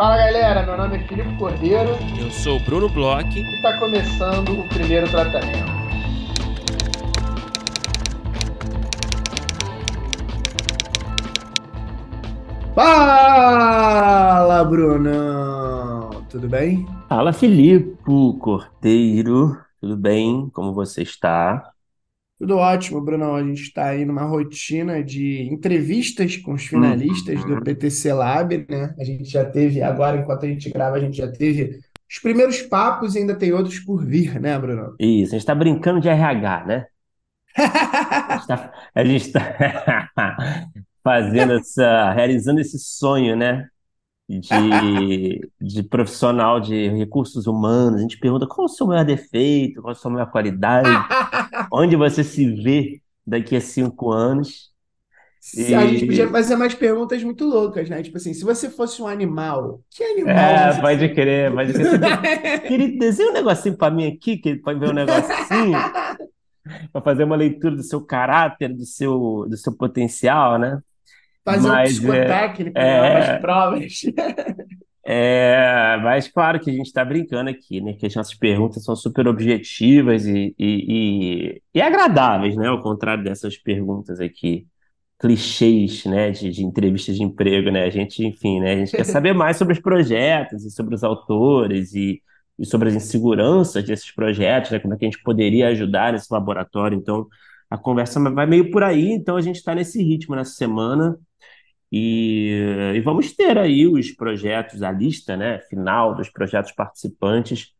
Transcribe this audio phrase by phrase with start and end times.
[0.00, 1.90] Fala galera, meu nome é Filipe Cordeiro.
[2.18, 3.38] Eu sou o Bruno Bloch.
[3.38, 5.70] E está começando o primeiro tratamento.
[12.74, 16.24] Fala, Brunão!
[16.30, 16.86] Tudo bem?
[17.06, 17.94] Fala, Filipe
[18.38, 19.60] Cordeiro.
[19.82, 20.48] Tudo bem?
[20.54, 21.69] Como você está?
[22.40, 23.36] Tudo ótimo, Brunão.
[23.36, 27.60] A gente está aí numa rotina de entrevistas com os finalistas do Uhum.
[27.60, 28.94] PTC Lab, né?
[28.98, 31.80] A gente já teve, agora, enquanto a gente grava, a gente já teve
[32.10, 34.94] os primeiros papos e ainda tem outros por vir, né, Brunão?
[34.98, 36.86] Isso, a gente está brincando de RH, né?
[38.94, 40.06] A gente está
[41.04, 43.68] fazendo essa, realizando esse sonho, né?
[44.38, 47.98] De, de profissional de recursos humanos.
[47.98, 50.88] A gente pergunta qual o seu maior defeito, qual a sua maior qualidade,
[51.72, 54.70] onde você se vê daqui a cinco anos.
[55.40, 58.02] Se A gente E podia fazer mais perguntas muito loucas, né?
[58.02, 62.62] Tipo assim, se você fosse um animal, que animal é, você pode crer, pode crer.
[62.68, 65.78] Querido, desenha um negocinho para mim aqui, que pode ver um negocinho.
[66.92, 70.80] para fazer uma leitura do seu caráter, do seu, do seu potencial, né?
[71.44, 73.10] Fazer um Mas é, psicotécnico, né?
[73.10, 74.02] Umas é, provas.
[75.04, 77.94] é, mas claro que a gente está brincando aqui, né?
[77.94, 82.68] Que as nossas perguntas são super objetivas e, e, e, e agradáveis, né?
[82.68, 84.66] Ao contrário dessas perguntas aqui,
[85.18, 86.30] clichês, né?
[86.30, 87.84] De, de entrevistas de emprego, né?
[87.84, 88.74] A gente, enfim, né?
[88.74, 92.22] A gente quer saber mais sobre os projetos e sobre os autores e,
[92.58, 94.78] e sobre as inseguranças desses projetos, né?
[94.78, 96.98] Como é que a gente poderia ajudar nesse laboratório.
[96.98, 97.26] Então,
[97.70, 99.10] a conversa vai meio por aí.
[99.10, 101.18] Então, a gente está nesse ritmo nessa semana.
[101.92, 107.72] E, e vamos ter aí os projetos, a lista, né, final dos projetos participantes.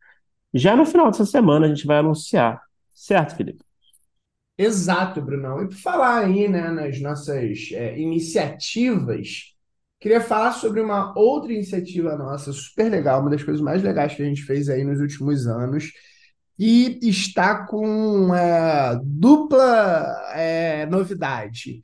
[0.52, 2.60] Já no final dessa semana a gente vai anunciar.
[2.90, 3.64] Certo, Felipe?
[4.58, 5.62] Exato, Brunão.
[5.62, 9.54] E por falar aí, né, nas nossas é, iniciativas,
[9.98, 14.22] queria falar sobre uma outra iniciativa nossa, super legal, uma das coisas mais legais que
[14.22, 15.92] a gente fez aí nos últimos anos,
[16.58, 21.80] e está com é, dupla é, novidade.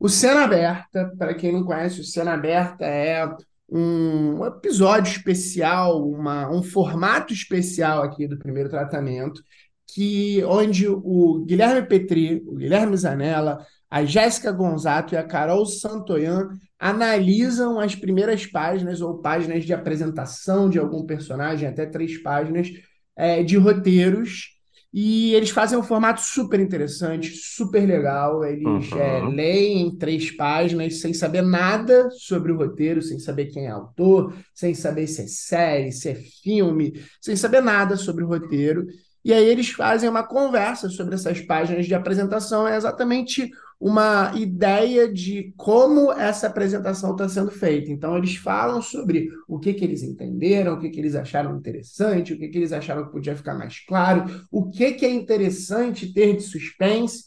[0.00, 3.28] O Cena Aberta, para quem não conhece, o Cena Aberta é
[3.68, 9.42] um episódio especial, uma, um formato especial aqui do primeiro tratamento,
[9.86, 13.58] que onde o Guilherme Petri, o Guilherme Zanella,
[13.90, 20.70] a Jéssica Gonzato e a Carol Santoyan analisam as primeiras páginas ou páginas de apresentação
[20.70, 22.70] de algum personagem, até três páginas,
[23.14, 24.59] é, de roteiros.
[24.92, 28.44] E eles fazem um formato super interessante, super legal.
[28.44, 29.28] Eles é, Uhum.
[29.30, 34.34] leem em três páginas sem saber nada sobre o roteiro, sem saber quem é autor,
[34.52, 38.84] sem saber se é série, se é filme, sem saber nada sobre o roteiro.
[39.24, 42.66] E aí eles fazem uma conversa sobre essas páginas de apresentação.
[42.66, 43.48] É exatamente
[43.80, 47.90] uma ideia de como essa apresentação está sendo feita.
[47.90, 52.34] Então, eles falam sobre o que que eles entenderam, o que que eles acharam interessante,
[52.34, 56.12] o que que eles acharam que podia ficar mais claro, o que que é interessante
[56.12, 57.24] ter de suspense.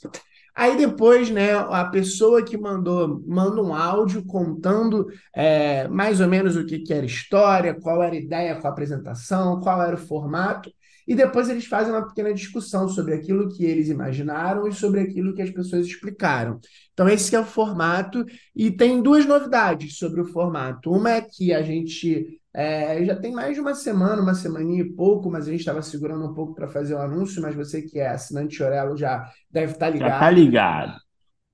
[0.56, 6.56] Aí depois, né, a pessoa que mandou manda um áudio contando é, mais ou menos
[6.56, 10.00] o que que era história, qual era a ideia com a apresentação, qual era o
[10.00, 10.72] formato.
[11.08, 15.34] E depois eles fazem uma pequena discussão sobre aquilo que eles imaginaram e sobre aquilo
[15.34, 16.60] que as pessoas explicaram.
[16.94, 18.26] Então, esse é o formato.
[18.56, 20.92] E tem duas novidades sobre o formato.
[20.92, 24.94] Uma é que a gente é, já tem mais de uma semana, uma semaninha e
[24.94, 28.00] pouco, mas a gente estava segurando um pouco para fazer o anúncio, mas você que
[28.00, 30.36] é assinante Orelo já deve estar Já tá ligado.
[30.36, 31.04] ligado.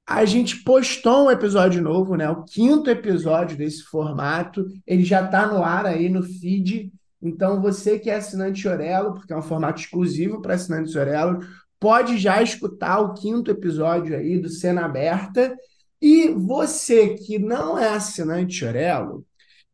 [0.06, 2.28] A gente postou um episódio novo, né?
[2.30, 4.66] O quinto episódio desse formato.
[4.86, 6.92] Ele já está no ar aí no feed.
[7.22, 11.40] Então, você que é assinante Orelo, porque é um formato exclusivo para assinantes Orelo,
[11.80, 15.56] pode já escutar o quinto episódio aí do Cena Aberta.
[16.02, 19.26] E você que não é assinante Orelo,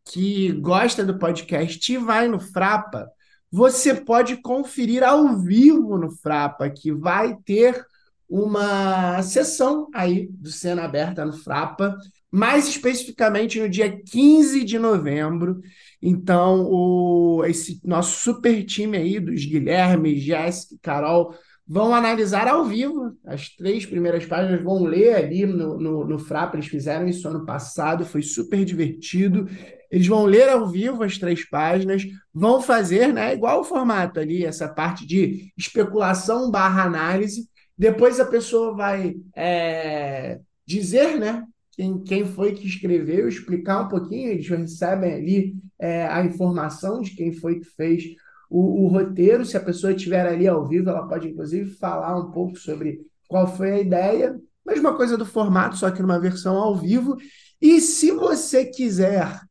[0.06, 3.10] que gosta do podcast e vai no Frapa,
[3.52, 7.86] você pode conferir ao vivo no Frapa, que vai ter
[8.28, 11.96] uma sessão aí do Cena Aberta no Frapa,
[12.36, 15.62] mais especificamente no dia 15 de novembro.
[16.02, 21.34] Então, o, esse nosso super time aí dos Guilherme, Jéssica Carol
[21.66, 26.18] vão analisar ao vivo as três primeiras páginas, vão ler ali no, no, no
[26.54, 29.48] eles fizeram isso ano passado, foi super divertido.
[29.90, 32.04] Eles vão ler ao vivo as três páginas,
[32.34, 37.48] vão fazer, né, igual o formato ali, essa parte de especulação barra análise.
[37.78, 41.42] Depois a pessoa vai é, dizer, né,
[41.76, 47.12] quem, quem foi que escreveu, explicar um pouquinho, eles recebem ali é, a informação de
[47.12, 48.04] quem foi que fez
[48.50, 49.46] o, o, roteiro.
[49.46, 53.46] Se a pessoa estiver ali ao vivo, ela pode inclusive falar um pouco sobre qual
[53.46, 54.40] foi a ideia.
[54.66, 57.18] Mesma coisa do formato, só que numa versão ao vivo.
[57.62, 59.42] E se você quiser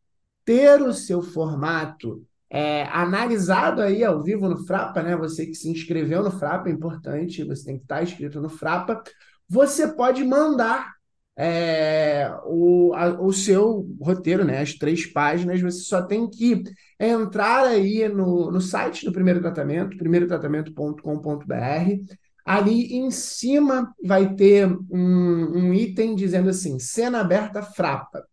[0.45, 5.15] ter o seu formato é, analisado aí ao vivo no Frapa, né?
[5.17, 9.03] Você que se inscreveu no Frapa, é importante, você tem que estar inscrito no Frapa.
[9.49, 10.95] Você pode mandar
[11.37, 14.61] é, o, a, o seu roteiro, né?
[14.61, 16.63] As três páginas, você só tem que
[16.99, 22.15] entrar aí no, no site do Primeiro Tratamento, primeirotratamento.com.br.
[22.45, 28.25] Ali em cima vai ter um, um item dizendo assim: cena aberta frapa.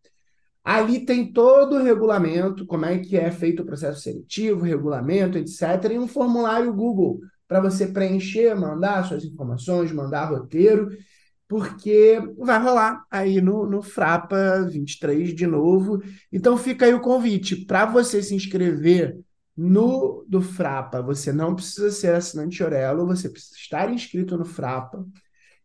[0.64, 5.92] Ali tem todo o regulamento, como é que é feito o processo seletivo, regulamento, etc.,
[5.92, 10.90] e um formulário Google para você preencher, mandar suas informações, mandar roteiro,
[11.52, 16.02] porque vai rolar aí no, no Frapa 23 de novo.
[16.32, 19.20] Então fica aí o convite para você se inscrever
[19.58, 21.02] no do Frapa.
[21.02, 25.06] Você não precisa ser assinante Orelo, você precisa estar inscrito no Frapa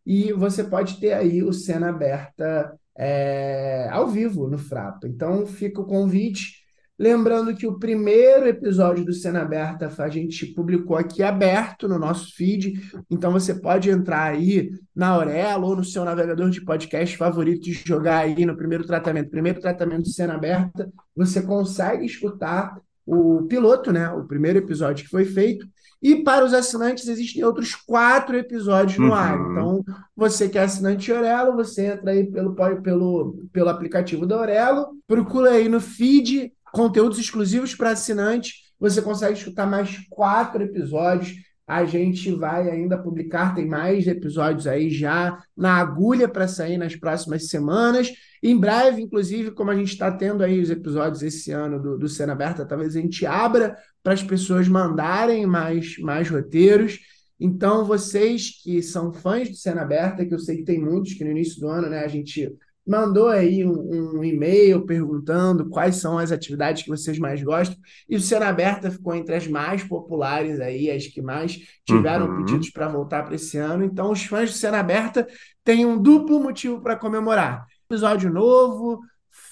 [0.05, 5.07] e você pode ter aí o cena aberta é, ao vivo no Frapa.
[5.07, 6.56] Então fica o convite.
[6.99, 12.35] Lembrando que o primeiro episódio do Cena Aberta a gente publicou aqui aberto no nosso
[12.35, 12.73] feed,
[13.09, 17.73] então você pode entrar aí na Aurelo ou no seu navegador de podcast favorito e
[17.73, 23.91] jogar aí no primeiro tratamento, primeiro tratamento de Cena Aberta, você consegue escutar o piloto,
[23.91, 25.67] né, o primeiro episódio que foi feito,
[26.01, 29.13] e para os assinantes existem outros quatro episódios no uhum.
[29.13, 29.51] ar.
[29.51, 29.83] Então,
[30.15, 35.51] você que é assinante Aurelo, você entra aí pelo, pelo, pelo aplicativo da Aurelo, procura
[35.51, 38.67] aí no feed conteúdos exclusivos para assinantes.
[38.79, 41.33] Você consegue escutar mais quatro episódios.
[41.65, 46.95] A gente vai ainda publicar, tem mais episódios aí já na agulha para sair nas
[46.95, 48.13] próximas semanas.
[48.41, 52.07] Em breve, inclusive, como a gente está tendo aí os episódios esse ano do, do
[52.07, 56.99] Cena Aberta, talvez a gente abra para as pessoas mandarem mais, mais roteiros.
[57.39, 61.23] Então, vocês que são fãs do Cena Aberta, que eu sei que tem muitos que
[61.23, 62.55] no início do ano né, a gente
[62.87, 67.77] mandou aí um, um, e-mail perguntando quais são as atividades que vocês mais gostam.
[68.09, 72.45] E o Cena Aberta ficou entre as mais populares aí, as que mais tiveram uhum.
[72.45, 73.83] pedidos para voltar para esse ano.
[73.83, 75.27] Então, os fãs do Cena Aberta
[75.63, 77.65] têm um duplo motivo para comemorar.
[77.89, 79.01] Episódio novo,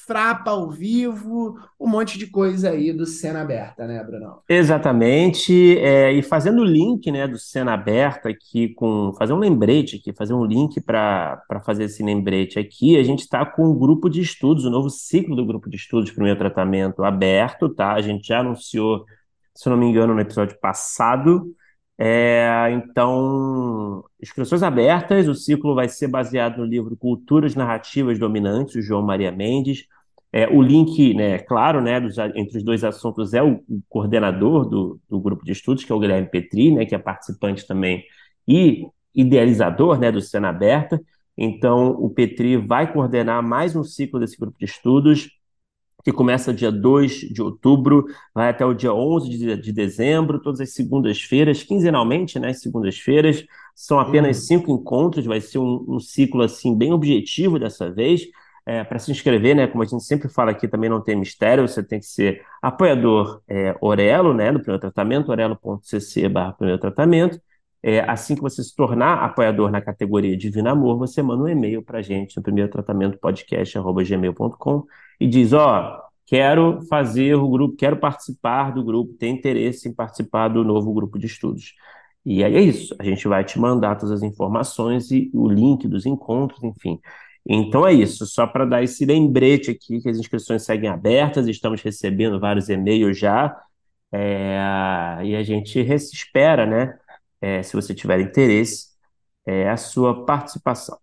[0.05, 4.39] frapa ao vivo, um monte de coisa aí do Cena Aberta, né, Bruno?
[4.47, 5.77] Exatamente.
[5.79, 10.13] É, e fazendo o link né, do Cena Aberta aqui, com fazer um lembrete aqui,
[10.13, 14.21] fazer um link para fazer esse lembrete aqui, a gente está com um grupo de
[14.21, 17.93] estudos, o novo ciclo do grupo de estudos para o meu tratamento aberto, tá?
[17.93, 19.05] A gente já anunciou,
[19.53, 21.45] se não me engano, no episódio passado.
[21.97, 25.27] É, então, inscrições abertas.
[25.27, 29.85] O ciclo vai ser baseado no livro Culturas Narrativas Dominantes, do João Maria Mendes.
[30.31, 34.67] É, o link, né, claro, né, dos, entre os dois assuntos é o, o coordenador
[34.67, 38.03] do, do, grupo de estudos, que é o Guilherme Petri, né, que é participante também
[38.45, 41.01] e idealizador né, do Cena Aberta.
[41.37, 45.29] Então, o Petri vai coordenar mais um ciclo desse grupo de estudos,
[46.05, 50.61] que começa dia 2 de outubro, vai até o dia 11 de, de dezembro, todas
[50.61, 53.43] as segundas-feiras, quinzenalmente, né, segundas-feiras.
[53.73, 54.43] São apenas uhum.
[54.43, 58.21] cinco encontros, vai ser um, um ciclo assim bem objetivo dessa vez.
[58.67, 61.67] É, para se inscrever, né, como a gente sempre fala aqui, também não tem mistério,
[61.67, 67.41] você tem que ser apoiador é, Orelo, né, do primeiro tratamento, orelo.cc barra primeiro tratamento.
[67.81, 71.83] É, assim que você se tornar apoiador na categoria Divino Amor, você manda um e-mail
[71.83, 74.85] para a gente no primeiro tratamento podcast.gmail.com
[75.19, 79.93] e diz, ó, oh, quero fazer o grupo, quero participar do grupo, tenho interesse em
[79.93, 81.73] participar do novo grupo de estudos.
[82.25, 85.87] E aí é isso, a gente vai te mandar todas as informações e o link
[85.87, 86.99] dos encontros, enfim.
[87.47, 91.81] Então é isso, só para dar esse lembrete aqui que as inscrições seguem abertas, estamos
[91.81, 93.55] recebendo vários e-mails já,
[94.11, 94.57] é,
[95.23, 96.97] e a gente espera, né,
[97.41, 98.87] é, se você tiver interesse,
[99.45, 100.97] é, a sua participação.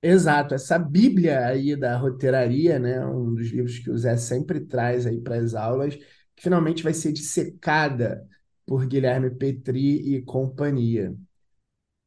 [0.00, 5.06] Exato, essa Bíblia aí da roteiraria, né, um dos livros que o Zé sempre traz
[5.06, 8.24] aí para as aulas, que finalmente vai ser dissecada
[8.64, 11.12] por Guilherme Petri e companhia.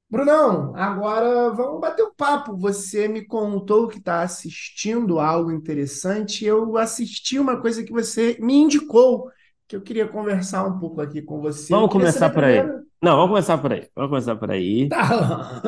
[0.09, 2.57] Brunão, agora vamos bater um papo.
[2.57, 6.43] Você me contou que está assistindo algo interessante.
[6.45, 9.31] Eu assisti uma coisa que você me indicou,
[9.71, 11.73] que eu queria conversar um pouco aqui com você.
[11.73, 12.61] Vamos começar por aí.
[13.01, 13.87] Não, vamos começar por aí.
[13.95, 14.89] Vamos começar por aí.
[14.89, 15.61] Tá.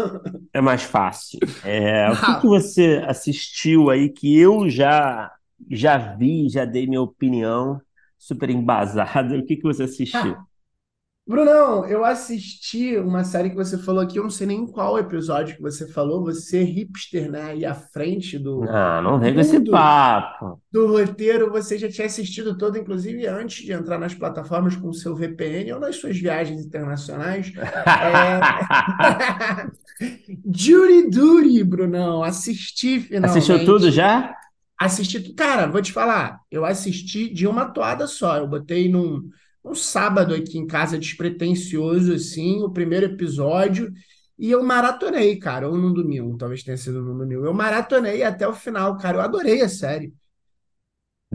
[0.52, 1.40] É mais fácil.
[1.64, 5.32] É, o que, que você assistiu aí que eu já
[5.72, 7.82] já vi, já dei minha opinião
[8.20, 9.38] super embasada.
[9.38, 10.36] O que, que você assistiu?
[11.26, 15.56] Brunão, eu assisti uma série que você falou aqui, eu não sei nem qual episódio
[15.56, 19.40] que você falou, você é hipster, né, aí à frente do Ah, não vem com
[19.40, 20.62] esse papo.
[20.70, 24.94] do roteiro, você já tinha assistido todo, inclusive antes de entrar nas plataformas com o
[24.94, 27.54] seu VPN ou nas suas viagens internacionais.
[27.86, 28.40] É...
[30.54, 33.38] Jury Duty, Brunão, assisti finalmente.
[33.38, 34.36] Assistiu tudo já?
[34.80, 38.38] Assisti, cara, vou te falar, eu assisti de uma toada só.
[38.38, 39.30] Eu botei num,
[39.64, 43.92] num sábado aqui em casa despretensioso, assim, o primeiro episódio,
[44.38, 47.46] e eu maratonei, cara, ou num domingo, talvez tenha sido num domingo.
[47.46, 49.18] Eu maratonei até o final, cara.
[49.18, 50.14] Eu adorei a série.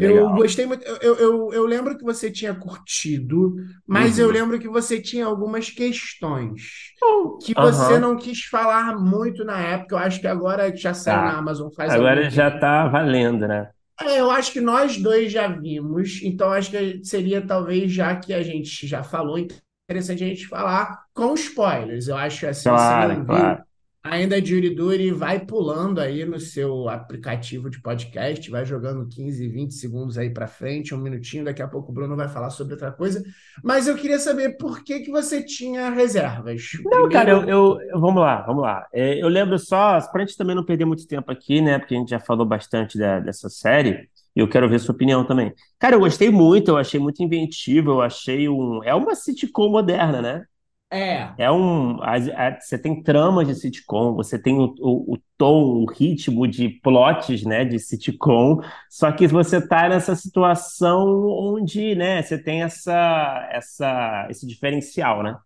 [0.00, 0.32] Eu Legal.
[0.32, 0.85] gostei muito.
[0.85, 3.56] Eu, eu, eu lembro que você tinha curtido,
[3.87, 4.30] mas eu Uhum.
[4.30, 6.62] lembro que você tinha algumas questões
[7.00, 7.99] Bom, que você Aham.
[7.99, 9.94] não quis falar muito na época.
[9.97, 11.38] Eu acho que agora já saiu na Tá.
[11.38, 12.58] Amazon faz Agora já tempo.
[12.58, 13.73] tá valendo, né?
[14.00, 18.32] É, eu acho que nós dois já vimos, então acho que seria talvez, já que
[18.32, 22.06] a gente já falou, interessante a gente falar com spoilers.
[22.08, 23.64] Eu acho que assim, se Claro, não viu, claro.
[24.10, 29.48] Ainda é de Yuriduri, vai pulando aí no seu aplicativo de podcast, vai jogando 15,
[29.48, 32.74] 20 segundos aí para frente, um minutinho, daqui a pouco o Bruno vai falar sobre
[32.74, 33.22] outra coisa.
[33.62, 36.62] Mas eu queria saber por que que você tinha reservas.
[36.84, 38.86] Não, cara, eu, eu- vamos lá, vamos lá.
[38.92, 41.78] É, eu lembro só, pra gente também não perder muito tempo aqui, né?
[41.78, 45.24] Porque a gente já falou bastante da- dessa série, e eu quero ver sua opinião
[45.26, 45.52] também.
[45.78, 48.82] Cara, eu gostei muito, eu achei muito inventivo, eu achei um.
[48.84, 50.44] É uma sitcom moderna, né?
[50.90, 52.02] É, É um.
[52.02, 56.49] as- a- você tem tramas de sitcom, você tem o, o, o tom, o ritmo
[56.49, 62.62] de plots, né, de sitcom, só que você tá nessa situação onde, né, você tem
[62.62, 65.38] essa, essa, esse diferencial, né?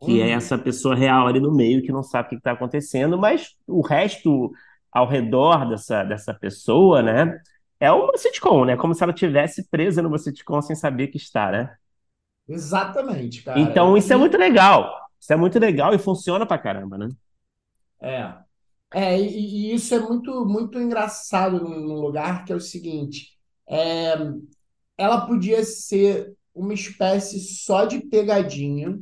[0.00, 2.52] Que é uhum, essa pessoa real ali no meio que não sabe o que está
[2.52, 4.52] acontecendo, mas o resto
[4.92, 7.40] ao redor dessa, dessa pessoa, né,
[7.80, 8.76] é uma sitcom, né?
[8.76, 11.74] Como se ela tivesse presa numa sitcom sem saber que está, né?
[12.48, 13.78] Exatamente, cara.
[13.78, 14.90] Então, isso é E muito legal.
[15.20, 17.08] Isso é muito legal e funciona pra caramba, né?
[18.02, 18.34] é.
[18.94, 24.14] É, e, e isso é muito, muito engraçado num lugar que é o seguinte: é,
[24.98, 28.98] ela podia ser uma espécie só de pegadinha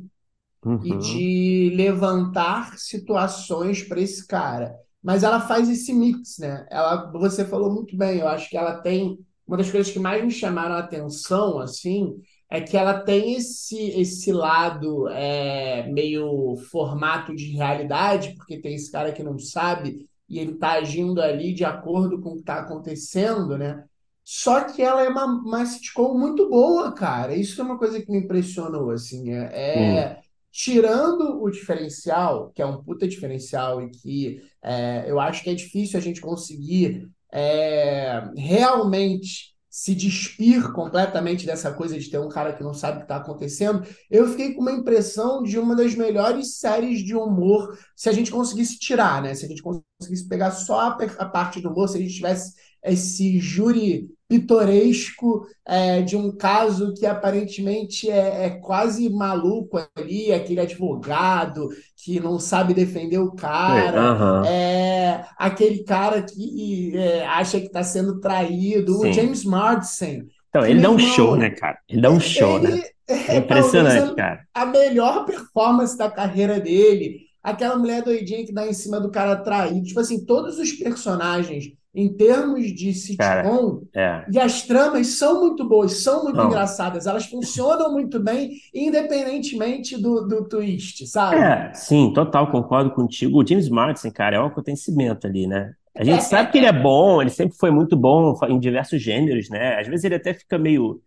[0.81, 0.97] e Uhum.
[0.97, 4.75] de levantar situações para esse cara.
[5.03, 6.67] Mas ela faz esse mix, né?
[6.71, 10.23] Ela, você falou muito bem, eu acho que ela tem uma das coisas que mais
[10.23, 12.15] me chamaram a atenção, assim,
[12.53, 18.91] é que ela tem esse esse lado é, meio formato de realidade, porque tem esse
[18.91, 22.59] cara que não sabe e ele tá agindo ali de acordo com o que está
[22.59, 23.83] acontecendo, né?
[24.23, 27.35] Só que ela é uma, uma sitcom muito boa, cara.
[27.35, 29.33] Isso é uma coisa que me impressionou, assim.
[29.33, 30.19] É, é
[30.51, 35.55] tirando o diferencial, que é um puta diferencial e que é, eu acho que é
[35.55, 42.53] difícil a gente conseguir é, realmente se despir completamente dessa coisa de ter um cara
[42.53, 45.95] que não sabe o que está acontecendo, eu fiquei com uma impressão de uma das
[45.95, 49.33] melhores séries de humor, se a gente conseguisse tirar, né?
[49.33, 52.53] Se a gente conseguisse pegar só a, parte do humor, se a gente tivesse
[52.83, 60.59] esse júri pitoresco é, de um caso que aparentemente é, é, quase maluco ali, aquele
[60.59, 64.43] advogado que não sabe defender o cara, Aham.
[64.43, 69.11] é, aquele cara que é, acha que está sendo traído, o Sim.
[69.11, 71.79] James Marsden, Então, ele dá um show, né, irmão, cara?
[71.87, 72.71] Ele dá um show, né?
[72.71, 72.83] ele
[73.27, 74.47] É é impressionante, a, cara.
[74.53, 77.21] a melhor performance da carreira dele.
[77.41, 79.83] Aquela mulher doidinha que dá em cima do cara traído.
[79.85, 84.31] Tipo assim, todos os personagens, em termos de Cara, sitcom, é.
[84.31, 86.45] e as tramas são muito boas, são muito Não.
[86.45, 91.39] engraçadas, elas funcionam muito bem, independentemente do, do twist, sabe?
[91.39, 93.41] É, sim, total, concordo contigo.
[93.41, 95.73] O James Marsden, cara, é um acontecimento ali, né?
[95.95, 99.49] A gente sabe que ele é bom, ele sempre foi muito bom em diversos gêneros,
[99.49, 99.79] né?
[99.79, 101.01] Às vezes ele até fica meio,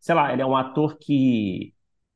[0.00, 1.74] sei lá, ele é um ator que,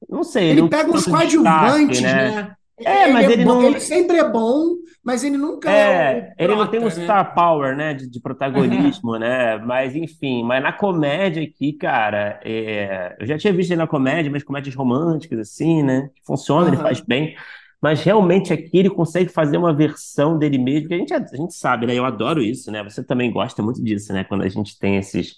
[0.08, 2.30] não sei, ele Ele tem pega uns coadjuvantes, né?
[2.30, 2.56] né?
[2.84, 5.74] É, Ele mas é ele bom, ele não, sempre é bom, mas ele nunca é
[5.74, 7.04] é, ele não tem um prota, né?
[7.04, 9.56] star power, né, de, de protagonismo, né?
[9.58, 14.30] Mas enfim, mas na comédia aqui, cara, é, eu já tinha visto ele na comédia,
[14.30, 16.10] mas comédias românticas assim, né?
[16.14, 17.34] Que funciona, ele faz bem.
[17.80, 21.54] Mas realmente aqui ele consegue fazer uma versão dele mesmo, que a gente, a gente
[21.54, 21.94] sabe, né?
[21.94, 22.82] Eu adoro isso, né?
[22.84, 24.24] Você também gosta muito disso, né?
[24.24, 25.36] Quando a gente tem esses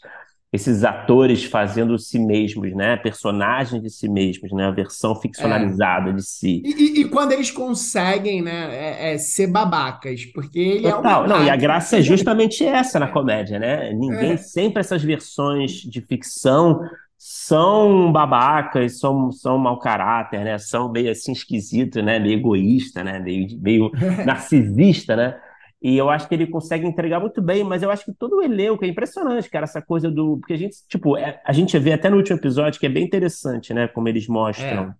[0.52, 2.96] esses atores fazendo si mesmos, né?
[2.96, 4.66] Personagens de si mesmos, né?
[4.66, 5.20] A versão É.
[5.20, 6.62] ficcionalizada de si.
[6.64, 8.74] E, e- e quando eles conseguem, né,
[9.10, 11.26] é, é ser babacas, porque ele é um Total.
[11.26, 13.92] Não, e a graça é ele justamente essa na comédia, né?
[13.92, 16.80] Ninguém, é, sempre essas versões de ficção
[17.16, 20.56] são babacas, são, são mau caráter, né?
[20.58, 22.18] São meio assim esquisito, né?
[22.20, 23.18] Meio egoísta, né?
[23.18, 23.90] Meio, meio
[24.24, 25.36] narcisista, né?
[25.80, 28.42] E eu acho que ele consegue entregar muito bem, mas eu acho que todo o
[28.42, 30.38] elenco é impressionante, cara, essa coisa do.
[30.38, 33.04] Porque a gente, tipo, é- a gente vê até no último episódio que é bem
[33.04, 33.86] interessante, né?
[33.88, 34.92] Como eles mostram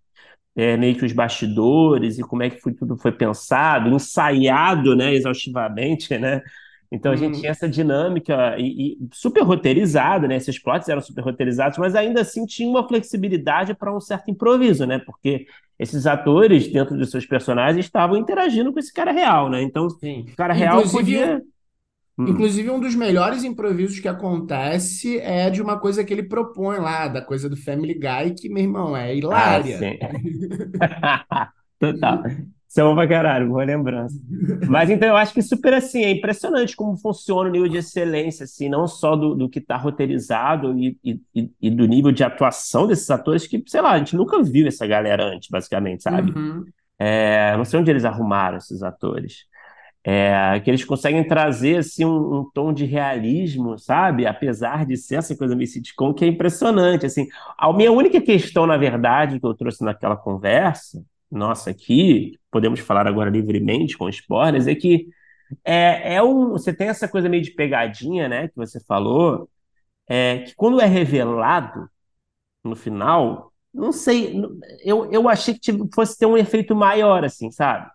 [0.57, 4.97] é, é, meio que os bastidores e como é que foi, tudo foi pensado, ensaiado,
[4.97, 6.43] né, exaustivamente, né?
[6.91, 10.37] Então a gente tinha hum, essa dinâmica e, e super roteirizada, né?
[10.37, 14.87] Esses plots eram super roteirizados, mas ainda assim tinha uma flexibilidade para um certo improviso,
[14.87, 14.99] né?
[14.99, 15.47] Porque
[15.79, 19.63] esses atores, dentro dos seus personagens, estavam interagindo com esse cara real, né?
[19.63, 20.27] Então, o sim.
[20.37, 21.43] cara real Inclusive, podia.
[22.19, 22.27] Hum.
[22.27, 27.09] Inclusive, um dos melhores improvisos que acontece é de uma coisa que ele propõe lá,
[27.09, 29.65] da coisa do Family Guy, que, meu irmão, é Ah, hilária.
[29.65, 29.99] sim.
[31.79, 32.49] Total.
[32.69, 34.15] Isso é bom pra caralho, boa lembrança.
[34.69, 38.45] Mas então eu acho que super assim, é impressionante como funciona o nível de excelência,
[38.45, 42.87] assim, não só do, do que está roteirizado e, e, e do nível de atuação
[42.87, 46.31] desses atores que, sei lá, a gente nunca viu essa galera antes, basicamente, sabe?
[46.31, 46.67] Uhum.
[46.99, 49.47] É, não sei onde eles arrumaram esses atores.
[50.05, 54.27] É, que eles conseguem trazer assim um, um tom de realismo, sabe?
[54.27, 57.27] Apesar de ser essa coisa meio sitcom, que é impressionante, assim.
[57.57, 63.07] A minha única questão, na verdade, que eu trouxe naquela conversa, nossa, aqui, podemos falar
[63.07, 65.09] agora livremente com spoilers, é que
[65.65, 69.49] é, é um, você tem essa coisa meio de pegadinha, né, que você falou,
[70.09, 71.89] é, que quando é revelado
[72.65, 74.41] no final, não sei,
[74.85, 77.91] eu, eu achei que fosse ter um efeito maior, assim, sabe?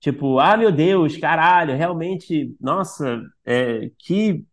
[0.00, 4.44] Tipo, ah, meu Deus, caralho, realmente, nossa, é, que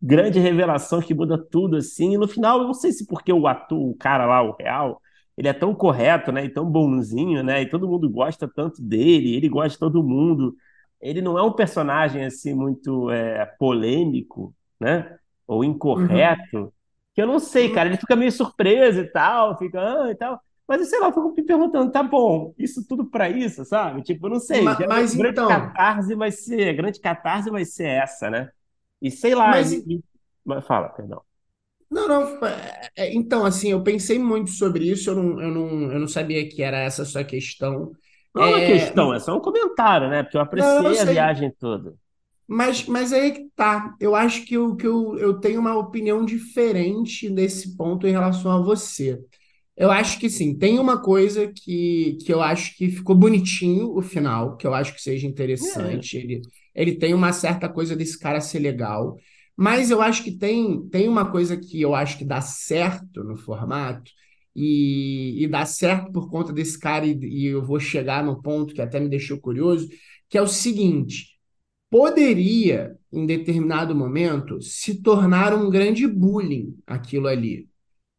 [0.00, 2.14] grande revelação que muda tudo, assim.
[2.14, 5.00] E no final, eu não sei se porque o ator, o cara lá, o real,
[5.36, 9.34] ele é tão correto, né, e tão bonzinho, né, e todo mundo gosta tanto dele,
[9.36, 10.56] ele gosta de todo mundo.
[11.00, 16.36] Ele não é um personagem, assim, muito é, polêmico, né, ou Uhum.
[16.44, 16.72] incorreto,
[17.14, 20.40] que eu não sei, cara, ele fica meio surpreso e tal, fica, ah, e tal.
[20.66, 24.02] Mas, sei lá, eu fico me perguntando, tá bom, isso tudo pra isso, sabe?
[24.02, 27.64] Tipo, eu não sei, Mas, a grande então, catarse vai ser, a grande catarse vai
[27.64, 28.50] ser essa, né?
[29.00, 30.02] E sei lá, mas e-
[30.44, 31.22] mas fala, perdão.
[31.92, 32.38] Não, não.
[32.96, 36.48] é- Então, assim, eu pensei muito sobre isso, eu não, eu não, eu não sabia
[36.48, 37.92] que era essa a sua questão.
[38.34, 40.22] Não é uma É, questão, é só um comentário, né?
[40.22, 41.94] Porque eu não, eu apreciei a sei, viagem toda.
[42.46, 43.96] mas, mas aí que tá.
[44.00, 48.50] Eu acho que, eu, que eu, eu tenho uma opinião diferente nesse ponto em relação
[48.52, 49.18] a você.
[49.76, 54.02] Eu acho que sim, tem uma coisa que, que eu acho que ficou bonitinho o
[54.02, 55.26] final, que eu acho que seja
[55.60, 56.16] É, interessante.
[56.16, 56.42] Ele,
[56.74, 59.16] ele tem uma certa coisa desse cara ser legal,
[59.62, 63.36] mas eu acho que tem, tem uma coisa que eu acho que dá certo no
[63.36, 64.10] formato,
[64.54, 68.74] e, e dá certo por conta desse cara, e, e eu vou chegar no ponto
[68.74, 69.88] que até me deixou curioso,
[70.28, 71.38] que é o seguinte:
[71.90, 77.68] poderia, em determinado momento, se tornar um grande bullying aquilo ali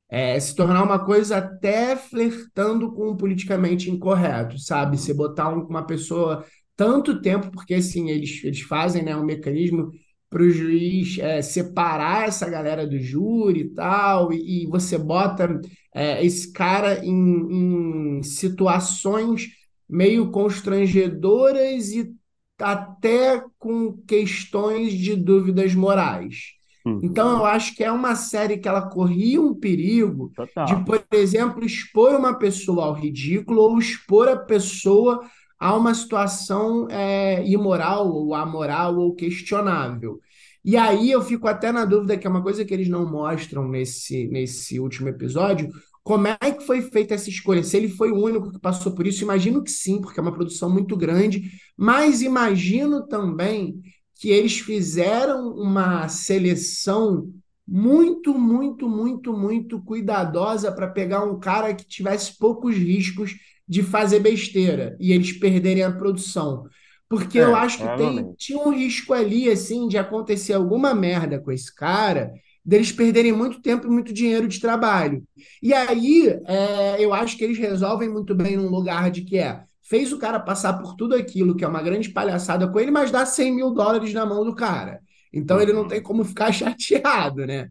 [0.10, 4.98] é, se tornar uma coisa até flertando com o politicamente incorreto, sabe?
[4.98, 9.92] Você botar um- uma pessoa tanto tempo, porque assim, eles, eles fazem, né, um mecanismo
[10.34, 15.62] para o juiz é, separar essa galera do júri e tal, e, e você bota
[15.94, 19.50] é, esse cara em, em situações
[19.88, 22.12] meio constrangedoras e
[22.60, 26.54] até com questões de dúvidas morais.
[27.02, 30.32] Então, eu uhum, acho que é uma série que ela corria um perigo
[30.66, 30.84] de, total.
[30.84, 35.22] por exemplo, expor uma pessoa ao ridículo ou expor a pessoa
[35.64, 40.20] a uma situação é, imoral ou amoral ou questionável.
[40.62, 43.66] E aí eu fico até na dúvida, que é uma coisa que eles não mostram
[43.70, 45.70] nesse, nesse último episódio,
[46.04, 47.64] como é que foi feita essa escolha?
[47.64, 50.34] Se ele foi o único que passou por isso, imagino que sim, porque é uma
[50.34, 53.80] produção muito grande, mas imagino também
[54.16, 57.32] que eles fizeram uma seleção
[57.66, 63.34] muito, muito, muito, muito cuidadosa para pegar um cara que tivesse poucos riscos
[63.68, 66.66] de fazer besteira e eles perderem a produção.
[67.10, 71.40] Porque eu É, acho que tem, tinha um risco ali, assim, de acontecer alguma merda
[71.40, 72.32] com esse cara,
[72.66, 75.24] deles perderem muito tempo e muito dinheiro de trabalho.
[75.62, 79.64] E aí, é, eu acho que eles resolvem muito bem num lugar de que é
[79.86, 83.12] fez o cara passar por tudo aquilo, que é uma grande palhaçada com ele, mas
[83.12, 85.02] dá 100 mil dólares na mão do cara.
[85.32, 87.70] Então ele não tem Uhum, como ficar chateado, né?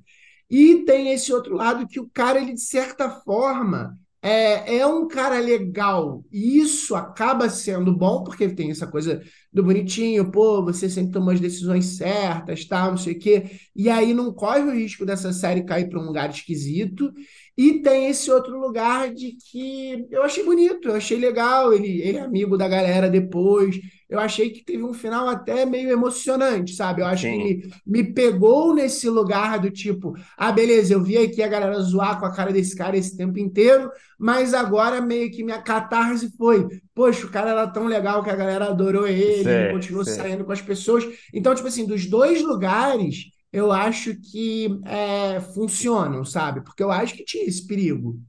[0.50, 5.08] E tem esse outro lado que o cara, ele de certa forma, é, é um
[5.08, 6.24] cara legal.
[6.30, 9.20] E isso acaba sendo bom, porque tem essa coisa
[9.52, 13.50] do bonitinho, pô, você sempre toma as decisões certas, tal, não sei o quê.
[13.74, 17.12] E aí não corre o risco dessa série cair para um lugar esquisito.
[17.56, 22.18] E tem esse outro lugar de que eu achei bonito, eu achei legal, ele, ele
[22.18, 23.78] é amigo da galera depois.
[24.08, 27.00] Eu achei que teve um final até meio emocionante, sabe?
[27.00, 27.38] Eu acho que sim.
[27.38, 32.20] me, me pegou nesse lugar do tipo, ah, beleza, eu vi aqui a galera zoar
[32.20, 36.66] com a cara desse cara esse tempo inteiro, mas agora meio que minha catarse foi,
[36.94, 40.52] poxa, o cara era tão legal que a galera adorou ele, ele continuou saindo com
[40.52, 41.04] as pessoas.
[41.32, 46.62] Então, tipo assim, dos dois lugares, eu acho que é, funcionam, sabe?
[46.62, 48.20] Porque eu acho que tinha esse perigo.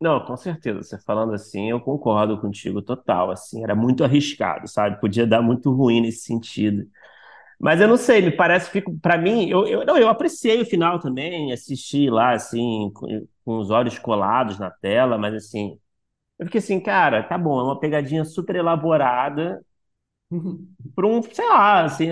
[0.00, 0.82] Não, com certeza.
[0.82, 3.30] Você falando assim, eu concordo contigo total.
[3.30, 5.00] Assim, era muito arriscado, sabe?
[5.00, 6.88] Podia dar muito ruim nesse sentido.
[7.60, 10.66] Mas eu não sei, me parece, fico, para mim, eu, eu, não, eu apreciei o
[10.66, 13.06] final também, assisti lá, assim, com,
[13.44, 15.78] com os olhos colados na tela, mas assim,
[16.38, 19.64] eu fiquei assim, cara, tá bom, é uma pegadinha super elaborada,
[20.94, 22.08] para um, sei lá, assim,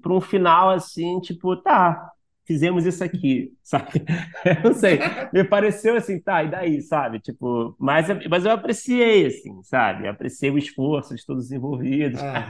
[0.00, 2.12] para um final assim, tipo, tá,
[2.46, 4.04] fizemos isso aqui, sabe?
[4.44, 5.00] Eu não sei,
[5.32, 7.18] me pareceu assim, tá, e daí, sabe?
[7.18, 10.06] Tipo, mas, mas eu apreciei, assim, sabe?
[10.06, 12.20] Eu apreciei o esforço de todos os envolvidos.
[12.22, 12.44] É.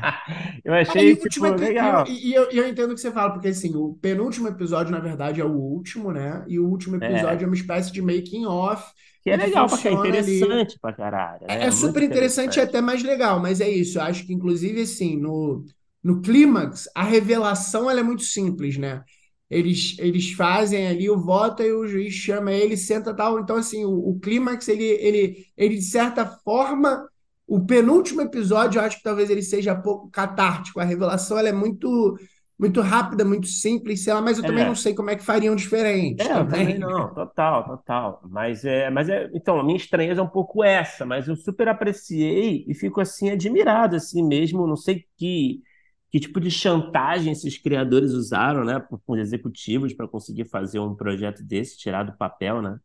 [0.64, 2.06] Eu achei, é, tipo, legal.
[2.06, 5.00] E eu, eu, eu, entendo o que você fala, porque, assim, o penúltimo episódio, na
[5.00, 6.44] verdade, é o último, né?
[6.46, 7.08] E o último é.
[7.08, 8.84] episódio é, é uma espécie de making-off.
[9.26, 10.78] Que é legal, porque é interessante ali.
[10.80, 11.40] pra caralho.
[11.48, 11.64] Né?
[11.64, 13.98] É, é super interessante e até mais legal, mas é isso.
[13.98, 15.64] Eu acho que, inclusive, assim, no,
[16.00, 19.02] no clímax, a revelação ela é muito simples, né?
[19.50, 23.40] Eles, eles fazem ali o voto e o juiz chama ele, senta tal.
[23.40, 27.08] Então, assim, o, o clímax, ele, ele, ele, de certa forma,
[27.48, 30.78] o penúltimo episódio, eu acho que talvez ele seja pouco catártico.
[30.78, 32.16] A revelação ela é muito
[32.58, 34.46] muito rápida, muito simples, sei lá, mas eu é.
[34.46, 36.22] também não sei como é que fariam diferente.
[36.22, 36.66] É, também.
[36.66, 38.20] também não, total, total.
[38.30, 41.68] Mas é, mas é, então, a minha estranheza é um pouco essa, mas eu super
[41.68, 45.62] apreciei e fico assim admirado assim mesmo, não sei que
[46.08, 50.94] que tipo de chantagem esses criadores usaram, né, com os executivos para conseguir fazer um
[50.94, 52.78] projeto desse, tirar do papel, né?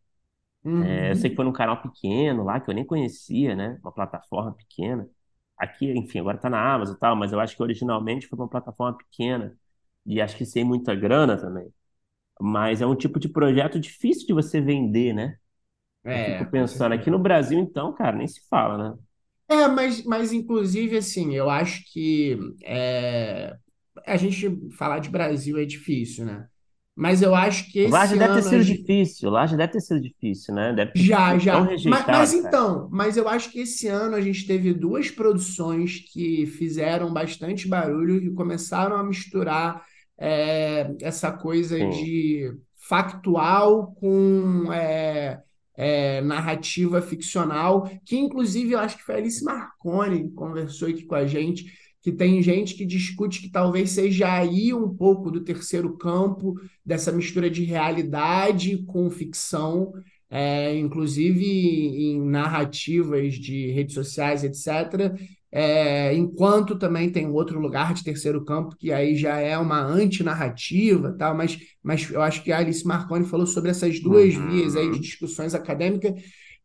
[0.63, 0.83] Uhum.
[0.83, 3.79] É, eu sei que foi num canal pequeno lá, que eu nem conhecia, né?
[3.81, 5.07] Uma plataforma pequena.
[5.57, 8.49] Aqui, enfim, agora tá na Amazon e tal, mas eu acho que originalmente foi uma
[8.49, 9.55] plataforma pequena.
[10.05, 11.67] E acho que sem muita grana também.
[12.39, 15.37] Mas é um tipo de projeto difícil de você vender, né?
[16.03, 18.97] É, eu fico pensando, aqui no Brasil, então, cara, nem se fala, né?
[19.47, 23.55] É, mas, mas inclusive, assim, eu acho que é,
[24.07, 26.47] a gente falar de Brasil é difícil, né?
[26.95, 28.79] Mas eu acho que esse Lá já deve ter sido gente...
[28.79, 30.73] difícil, lá já deve ter sido difícil, né?
[30.73, 31.59] Deve já, já.
[31.61, 36.45] Mas, mas então, mas eu acho que esse ano a gente teve duas produções que
[36.45, 39.83] fizeram bastante barulho e começaram a misturar
[40.23, 41.89] é, essa coisa Sim.
[41.89, 45.41] de factual com é,
[45.75, 51.05] é, narrativa ficcional, que inclusive eu acho que foi a Alice Marconi que conversou aqui
[51.05, 55.43] com a gente, que tem gente que discute que talvez seja aí um pouco do
[55.43, 56.53] terceiro campo,
[56.85, 59.91] dessa mistura de realidade com ficção,
[60.29, 65.15] é, inclusive em narrativas de redes sociais, etc.,
[65.51, 71.13] é, enquanto também tem outro lugar de terceiro campo que aí já é uma antinarrativa,
[71.17, 74.49] tal, mas, mas eu acho que a Alice Marconi falou sobre essas duas uhum.
[74.49, 76.13] vias aí de discussões acadêmicas,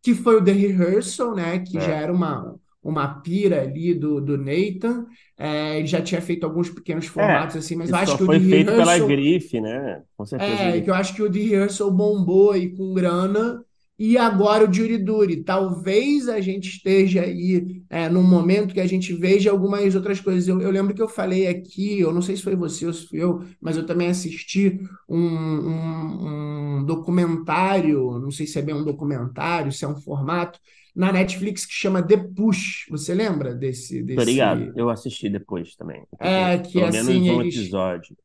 [0.01, 1.81] que foi o The Rehearsal, né, que é.
[1.81, 6.71] já era uma, uma pira ali do, do Nathan, é, ele já tinha feito alguns
[6.71, 9.61] pequenos é, formatos assim, mas eu acho que o foi The feito Rehearsal, pela grife,
[9.61, 10.03] né?
[10.17, 10.63] Com certeza.
[10.63, 13.65] É, que eu acho que o The Rehearsal bombou aí com grana,
[13.99, 15.43] e agora o Juriduri.
[15.43, 20.47] Talvez a gente esteja aí é, num momento que a gente veja algumas outras coisas.
[20.47, 23.09] Eu, eu, lembro que eu falei aqui, eu não sei se foi você ou se
[23.09, 24.79] fui eu, mas eu também assisti
[25.09, 30.59] um, um, um documentário, não sei se é bem um documentário, se é um formato,
[30.95, 32.87] na Netflix que chama The Push.
[32.91, 34.03] Você lembra desse?
[34.03, 34.21] desse...
[34.21, 36.03] Obrigado, eu assisti depois também.
[36.21, 37.21] É, que Pelo assim.
[37.21, 37.57] Menos um eles...
[37.57, 38.17] episódio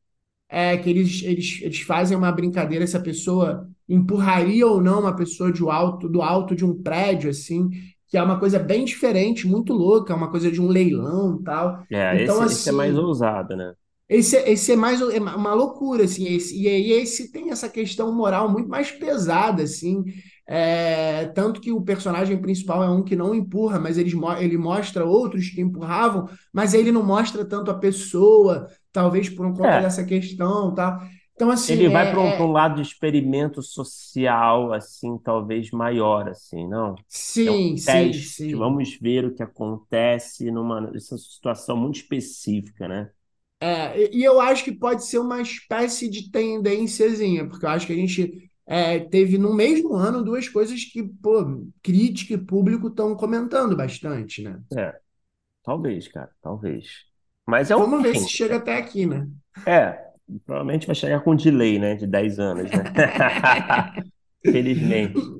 [0.52, 5.14] é que eles, eles, eles fazem uma brincadeira se a pessoa empurraria ou não uma
[5.14, 7.70] pessoa de alto, do alto de um prédio, assim,
[8.08, 11.82] que é uma coisa bem diferente, muito louca, é uma coisa de um leilão tal.
[11.90, 13.72] É, então, esse, assim, esse é mais assim, ousado, né?
[14.08, 18.14] Esse, esse é mais é uma loucura, assim, esse, e aí esse tem essa questão
[18.14, 20.04] moral muito mais pesada, assim,
[20.46, 25.06] é, tanto que o personagem principal é um que não empurra, mas ele, ele mostra
[25.06, 29.80] outros que empurravam, mas ele não mostra tanto a pessoa, talvez por conta é.
[29.80, 31.08] dessa questão, tá?
[31.42, 32.40] Então, assim, ele vai é, para um, é...
[32.40, 36.94] um, lado de experimento social, assim, talvez maior, assim, não?
[37.08, 38.54] Sim, é um sim, sim.
[38.54, 43.10] Vamos ver o que acontece numa nessa situação muito específica, né?
[43.60, 47.92] É, e eu acho que pode ser uma espécie de tendênciazinha, porque eu acho que
[47.92, 53.16] a gente é, teve no mesmo ano duas coisas que, pô, crítica e público estão
[53.16, 54.60] comentando bastante, né?
[54.76, 54.94] É,
[55.64, 57.04] talvez, cara, talvez.
[57.44, 59.28] Mas é um Vamos ver se chega até aqui, né?
[59.66, 61.94] É, provavelmente vai chegar com delay, né?
[61.96, 62.92] De 10 anos, né?
[64.50, 65.32] Felizmente.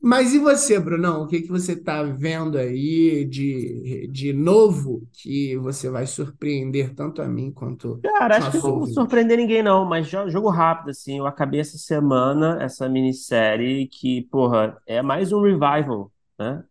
[0.00, 1.22] Mas e você, Brunão?
[1.24, 7.20] O que, que você está vendo aí de, de novo que você vai surpreender tanto
[7.20, 11.18] a mim quanto Cara, acho que não vou surpreender ninguém, não, mas jogo rápido, assim.
[11.18, 16.64] Eu acabei essa semana essa minissérie que, porra, é mais um revival, né?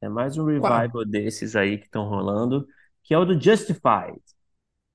[0.00, 2.66] É mais um revival desses aí que estão rolando,
[3.04, 4.20] que é o do Justified.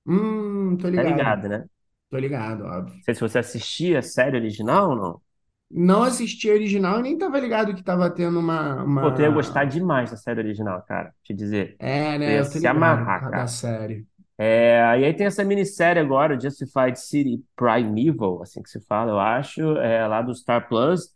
[0.06, 1.04] Hum, tô Tá ligado.
[1.04, 1.66] ligado, né?
[2.14, 3.02] Tô ligado, óbvio.
[3.02, 5.22] Não sei se você assistia a série original ou não.
[5.70, 9.30] Não assisti a original e nem tava ligado que tava tendo uma, Pô, tu ia
[9.30, 11.14] gostar demais da série original, cara.
[11.24, 11.80] Te dizer.
[11.80, 12.32] É, Tu né?
[12.32, 13.48] ia Eu tô se ligado amarrar, da cara.
[13.48, 14.08] série.
[14.38, 19.20] É, e aí tem essa minissérie agora, Justified City Primeval, assim que se fala, eu
[19.20, 21.10] acho, é, lá do Star Plus.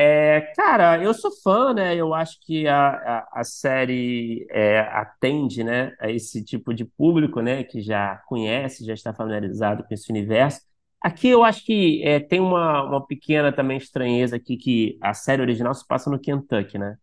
[0.00, 1.96] É, cara, eu sou fã, né?
[1.96, 2.90] Eu acho que a,
[3.32, 8.84] a, a série é, atende, né, a esse tipo de público, né, que já conhece,
[8.86, 10.60] já está familiarizado com esse universo.
[11.02, 15.42] Aqui eu acho que é, tem uma, uma pequena também estranheza aqui que a série
[15.42, 16.96] original se passa no Kentucky, né?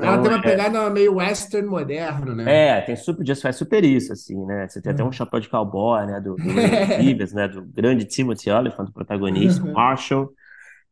[0.00, 2.44] Ela Então, tem uma é, pegada meio western moderno, né?
[2.44, 4.66] é, tem super, just faz super isso, assim, né?
[4.68, 8.50] Você tem até um chapéu de cowboy, né, do, do Stevens, né, do grande Timothy
[8.50, 10.32] Olyphant, o protagonista, o Marshall.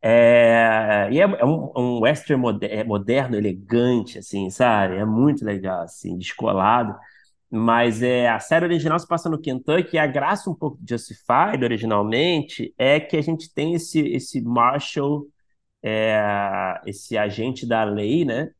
[0.06, 4.96] É, e é, é um, um western é moderno, elegante, assim, sabe?
[4.96, 6.94] É muito legal, assim, descolado.
[7.50, 10.90] Mas é, a série original se passa no Kentucky e a graça um pouco de
[10.94, 15.26] Justified, originalmente, é que a gente tem esse, esse Marshall,
[15.82, 18.50] é, esse agente da lei, né?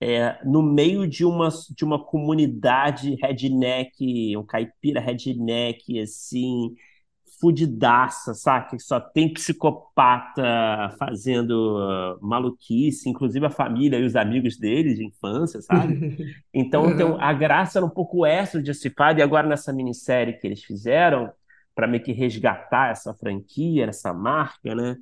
[0.00, 6.74] É, no meio de uma, de uma comunidade redneck, um caipira redneck, assim,
[7.42, 8.70] fudidaça, sabe?
[8.72, 10.42] Que só tem psicopata
[10.98, 15.98] fazendo uh, maluquice, inclusive a família e os amigos dele de infância, sabe?
[16.54, 17.20] Então, um- Uhum.
[17.20, 21.32] a graça era um pouco essa de Justified, e agora nessa minissérie que eles fizeram,
[21.74, 24.96] para meio que resgatar essa franquia, essa marca, né?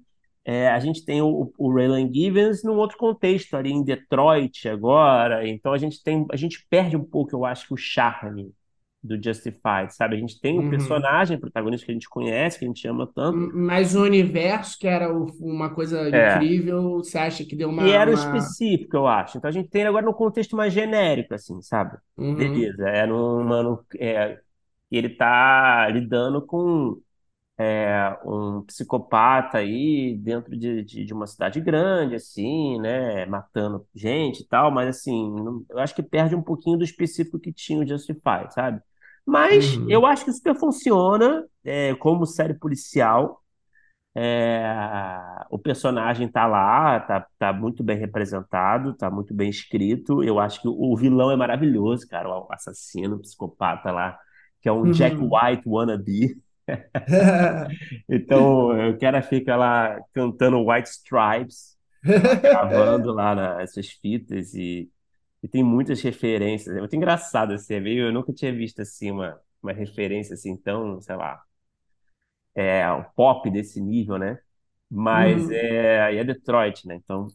[0.44, 5.46] É, a gente tem o, o Raylan Givens num outro contexto, ali em Detroit agora,
[5.48, 8.52] então a gente tem, a gente perde um pouco, eu acho, o charme
[9.02, 10.16] do Justified, sabe?
[10.16, 10.66] A gente tem o Uhum.
[10.66, 14.86] personagem protagonista que a gente conhece, que a gente ama tanto, Mas o universo, que
[14.88, 18.14] era uma coisa é, incrível, você acha que deu uma, era o uma...
[18.14, 19.38] específico, eu acho.
[19.38, 21.98] Então a gente tem agora num contexto mais genérico, assim, sabe?
[22.16, 24.40] Uhum, Beleza, é numa, num- é,
[24.90, 27.00] ele tá lidando com
[27.58, 33.26] é, um psicopata aí dentro de, de, de uma cidade grande, assim, né?
[33.26, 37.38] Matando gente e tal, mas assim, não- eu acho que perde um pouquinho do específico
[37.40, 38.82] que tinha o Justified, sabe?
[39.30, 43.40] Mas eu uhum, acho que super funciona é, como série policial.
[44.12, 44.74] É,
[45.50, 50.24] o personagem tá lá, tá, tá muito bem representado, tá muito bem escrito.
[50.24, 54.18] Eu acho que o vilão é maravilhoso, cara, o assassino, o psicopata lá,
[54.60, 55.30] que é um Jack uhum.
[55.32, 56.36] White wannabe.
[58.08, 61.76] Então, o cara fica lá cantando White Stripes,
[62.40, 64.88] gravando lá nas fitas e,
[65.42, 66.76] e tem muitas referências.
[66.76, 70.56] É muito engraçado assim, é meio, eu nunca tinha visto assim uma, uma referência assim
[70.56, 71.42] tão, sei lá,
[72.54, 74.38] é, um pop desse nível, né?
[74.90, 76.96] Mas Uhum, é, é Detroit, né?
[76.96, 77.26] Então,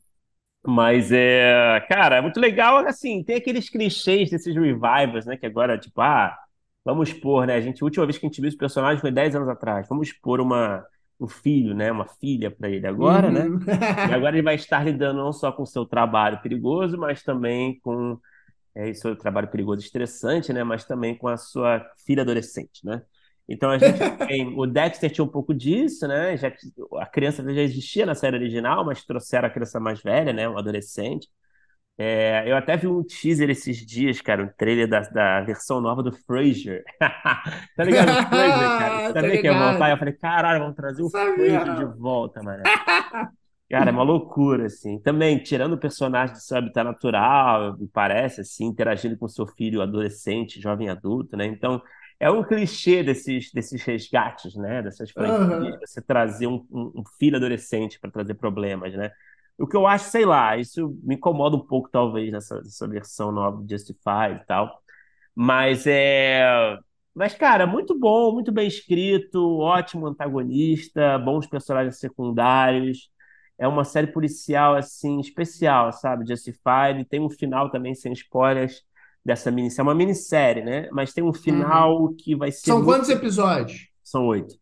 [0.67, 5.37] mas é, cara, é muito legal, assim, tem aqueles clichês desses revivals, né?
[5.37, 6.37] Que agora, tipo, ah,
[6.85, 7.55] vamos pôr, né?
[7.55, 9.87] A gente, a última vez que a gente viu esse personagem foi 10 anos atrás.
[9.89, 10.85] Vamos pôr uma,
[11.19, 11.91] um filho, né?
[11.91, 13.45] Uma filha para ele agora, né?
[13.45, 13.59] uhum.
[13.59, 17.79] E agora ele vai estar lidando não só com o seu trabalho perigoso, mas também
[17.79, 18.19] com
[18.75, 20.63] é, isso um trabalho perigoso e estressante, né?
[20.63, 23.01] Mas também com a sua filha adolescente, né?
[23.47, 23.97] Então a gente
[24.27, 24.57] tem.
[24.57, 26.35] O Dexter tinha um pouco disso, né?
[26.37, 26.51] Já,
[26.99, 30.49] a criança já existia na série original, mas trouxeram a criança mais velha, né?
[30.49, 31.29] Um adolescente.
[31.97, 36.03] É, eu até vi um teaser esses dias, cara, um trailer da, da versão nova
[36.03, 36.83] do Frasier.
[37.75, 38.11] Tá ligado?
[38.13, 38.99] O Frasier, cara.
[38.99, 39.89] Você Tá sabia que ia voltar?
[39.91, 42.63] Eu falei, caralho, vamos trazer o Frasier de volta, mano.
[43.69, 44.99] Cara, é uma loucura, assim.
[44.99, 49.81] Também, tirando o personagem do seu habitat natural, me parece, assim, interagindo com seu filho
[49.81, 51.45] adolescente, jovem adulto, né?
[51.47, 51.81] Então,
[52.19, 54.83] é um clichê desses, desses resgates, né?
[54.83, 55.79] Dessas franquias, Aham.
[55.83, 59.11] você trazer um, um, um filho adolescente para trazer problemas, né?
[59.57, 63.31] O que eu acho, sei lá, isso me incomoda um pouco, talvez, nessa, nessa versão
[63.31, 64.81] nova do Justified e tal.
[65.35, 66.77] Mas é.
[67.13, 73.09] Mas, cara, muito bom, muito bem escrito, ótimo antagonista, bons personagens secundários.
[73.57, 76.27] É uma série policial, assim, especial, sabe?
[76.27, 77.05] Justified.
[77.09, 78.83] Tem um final também, sem spoilers,
[79.23, 79.81] dessa minissérie.
[79.81, 80.89] É uma minissérie, né?
[80.91, 81.33] Mas tem um Uhum.
[81.33, 82.87] final que vai ser São muito.
[82.91, 83.87] quantos episódios?
[84.03, 84.55] São oito.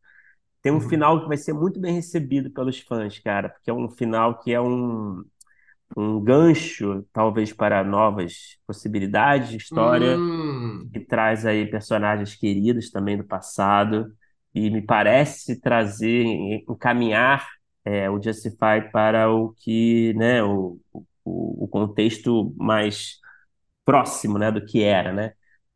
[0.64, 0.82] Tem um Uhum.
[0.82, 4.54] final que vai ser muito bem recebido pelos fãs, cara, porque é um final que
[4.54, 5.26] é um
[5.98, 10.90] um gancho, talvez, para novas possibilidades de história, Hum.
[10.92, 14.14] que traz aí personagens queridos também do passado,
[14.54, 16.24] e me parece trazer,
[16.70, 17.48] encaminhar
[17.86, 20.80] é, o Justified para o que, né, o,
[21.26, 23.20] o, o contexto mais
[23.86, 25.34] próximo, né, do que era, né?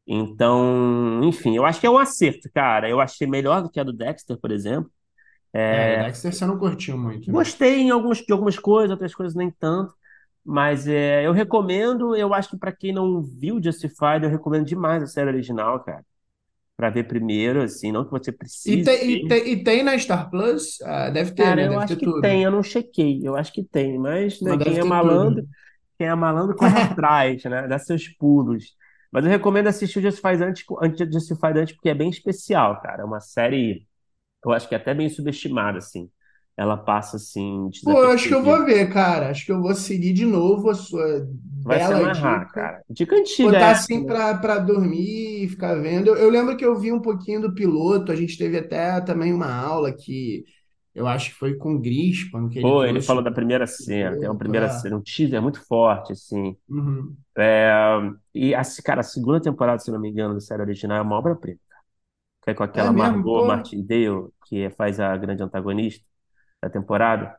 [0.08, 2.90] Então, enfim, eu acho que é um acerto, cara.
[2.90, 4.92] Eu achei melhor do que a do Dexter, por exemplo.
[5.54, 7.46] É, Dexter você não curtiu muito, né?
[7.46, 9.94] Gostei em alguns, de algumas coisas, outras coisas nem tanto.
[10.46, 15.04] Mas é, eu recomendo, eu acho que para quem não viu Justified, eu recomendo demais
[15.04, 16.06] a série original, cara.
[16.78, 18.32] Pra ver primeiro, assim, não que você
[18.66, 20.80] E precise tem, e tem, e tem na Star Plus?
[20.82, 21.68] Ah, deve ter, Cara, né?
[21.68, 22.44] eu Deve acho ter que tem, tudo.
[22.44, 25.48] eu não chequei, eu acho que tem, mas né, Mas quem é malandro, tudo.
[25.98, 27.68] quem é malandro corre atrás, né?
[27.68, 28.76] Dá seus pulos.
[29.18, 33.02] Mas eu recomendo assistir o Justified antes, antes Justified antes, porque é bem especial, cara.
[33.02, 33.88] É uma série,
[34.46, 36.10] eu acho que é até bem subestimada, assim.
[36.58, 39.30] ela passa assim Pô, eu acho que eu vou ver, cara.
[39.30, 41.28] Acho que eu vou seguir de novo a sua
[41.64, 42.52] Vai se bela amarrar, dica.
[42.52, 42.84] cara.
[42.90, 44.06] Dica antiga Botar essa, assim né?
[44.06, 46.08] pra, pra dormir e ficar vendo.
[46.10, 48.12] Eu, eu lembro que eu vi um pouquinho do piloto.
[48.12, 50.44] A gente teve até também uma aula que
[50.98, 54.18] eu acho que foi com o Grispan, que ele Pô, ele falou da primeira cena,
[54.18, 54.70] tem uma primeira É.
[54.70, 56.58] cena, um teaser muito forte, assim.
[56.70, 57.18] Uhum.
[57.38, 57.72] É,
[58.36, 61.18] e, assim, cara, a segunda temporada, se não me engano, da série original é uma
[61.18, 61.60] obra-prima.
[62.44, 63.24] Que é com É aquela mesmo?
[63.24, 66.06] Margot Pô, Martindale, que faz a grande antagonista
[66.62, 67.38] da temporada.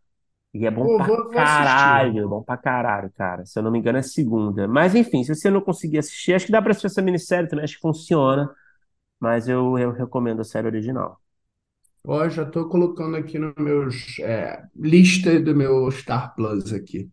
[0.55, 2.11] E é bom pô, pra vou, vou assistir.
[2.11, 3.47] caralho, bom pra caralho, cara.
[3.47, 4.69] Se eu não me engano, é segunda.
[4.69, 7.65] Mas enfim, se você não conseguir assistir, acho que dá pra assistir essa minissérie também,
[7.65, 8.51] acho que funciona.
[9.21, 11.21] Mas eu, eu recomendo a série original.
[12.11, 17.07] Ó, já tô colocando aqui no meus é, lista do meu Star Plus aqui.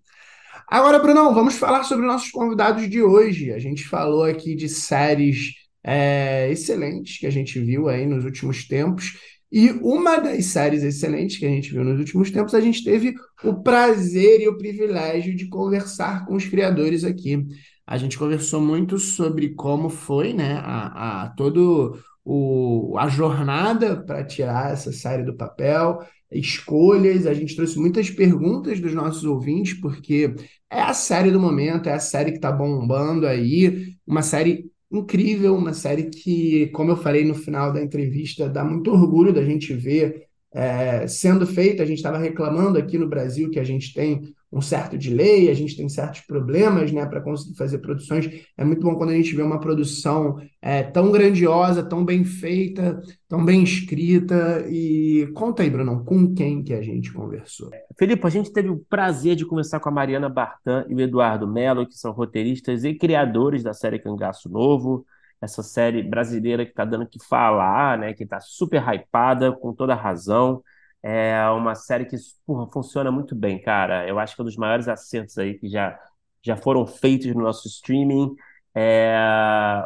[0.70, 3.52] Agora, Brunão, vamos falar sobre nossos convidados de hoje.
[3.52, 8.66] A gente falou aqui de séries é, excelentes que a gente viu aí nos últimos
[8.70, 9.20] tempos.
[9.56, 13.16] E uma das séries excelentes que a gente viu nos últimos tempos, a gente teve
[13.42, 17.42] o prazer e o privilégio de conversar com os criadores aqui.
[17.88, 24.26] A gente conversou muito sobre como foi, né, a, a todo o, a jornada para
[24.26, 27.26] tirar essa série do papel, escolhas.
[27.26, 30.36] A gente trouxe muitas perguntas dos nossos ouvintes, porque
[30.70, 35.56] é a série do momento, é a série que tá bombando aí, uma série incrível,
[35.56, 39.74] uma série que, como eu falei no final da entrevista, dá muito orgulho da gente
[39.74, 41.84] ver é, sendo feita.
[41.84, 45.54] A gente estava reclamando aqui no Brasil que a gente tem um certo delay, a
[45.54, 48.30] gente tem certos problemas, né, para conseguir fazer produções.
[48.58, 53.02] É muito bom quando a gente vê uma produção é, tão grandiosa, tão bem feita,
[53.28, 54.66] tão bem escrita.
[54.70, 57.70] E conta aí, Brunão, com quem que a gente conversou?
[58.00, 61.46] Felipe, a gente teve o prazer de conversar com a Mariana Bartan e o Eduardo
[61.46, 65.06] Mello, que são roteiristas e criadores da série Cangaço Novo,
[65.42, 68.14] essa série brasileira que está dando que falar, né?
[68.14, 70.64] Que está super hypada, com toda razão.
[71.08, 72.16] É uma série que,
[72.48, 74.08] porra, funciona muito bem, cara.
[74.08, 76.00] Eu acho que é um dos maiores acertos aí que já,
[76.42, 78.36] já foram feitos no nosso streaming.
[78.74, 79.16] É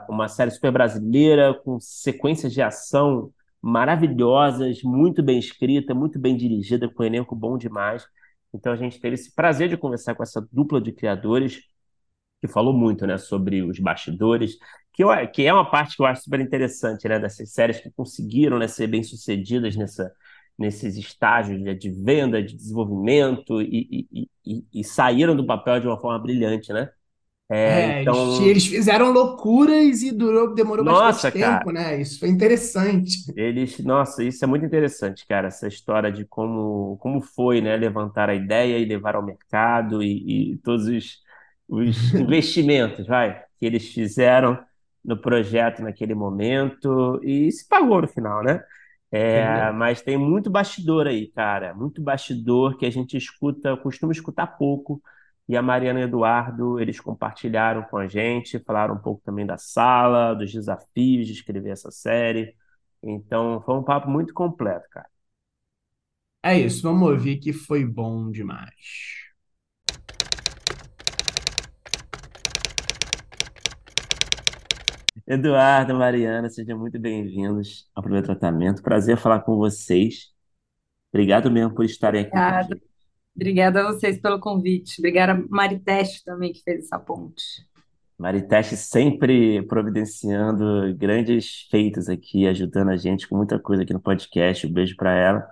[0.09, 6.87] uma série super brasileira, com sequências de ação maravilhosas, muito bem escrita, muito bem dirigida,
[6.89, 8.07] com um elenco bom demais.
[8.53, 11.61] Então a gente teve esse prazer de conversar com essa dupla de criadores
[12.41, 14.57] que falou muito, né, sobre os bastidores,
[14.93, 17.91] que, eu, que é uma parte que eu acho super interessante, né, dessas séries que
[17.91, 20.11] conseguiram, né, ser bem-sucedidas nessa,
[20.59, 25.87] nesses estágios de, de venda, de desenvolvimento e, e, e, e saíram do papel de
[25.87, 26.91] uma forma brilhante, né?
[27.49, 31.99] É, É, eles, então, eles fizeram loucuras e durou, demorou nossa, bastante cara, tempo, né?
[32.01, 33.17] Isso foi interessante.
[33.35, 38.27] Eles, nossa, isso é muito interessante, cara, essa história de como, como foi, né, levantar
[38.29, 41.21] a ideia e levar ao mercado e, e todos os,
[41.67, 44.59] os investimentos, vai, que eles fizeram
[45.05, 48.61] no projeto naquele momento e se pagou no final, né?
[49.11, 54.45] É, mas tem muito bastidor aí, cara, muito bastidor que a gente escuta, costuma escutar
[54.47, 55.01] pouco.
[55.47, 59.45] E a Mariana e o Eduardo, eles compartilharam com a gente, falaram um pouco também
[59.47, 62.55] da sala, dos desafios de escrever essa série.
[63.01, 65.09] Então, foi um papo muito completo, cara.
[66.43, 69.28] É isso, vamos ouvir que foi bom demais.
[75.29, 78.81] Eduardo, Mariana, sejam muito bem-vindos ao Primeiro Tratamento.
[78.81, 80.33] Prazer falar com vocês.
[81.13, 82.81] Obrigado mesmo por estarem aqui Obrigada.
[83.35, 84.95] Obrigada a vocês pelo convite.
[84.97, 87.43] Obrigada a Mariteste também que fez essa ponte.
[88.17, 94.65] Mariteste sempre providenciando grandes feitos aqui, ajudando a gente com muita coisa aqui no podcast.
[94.65, 95.47] Um beijo para ela.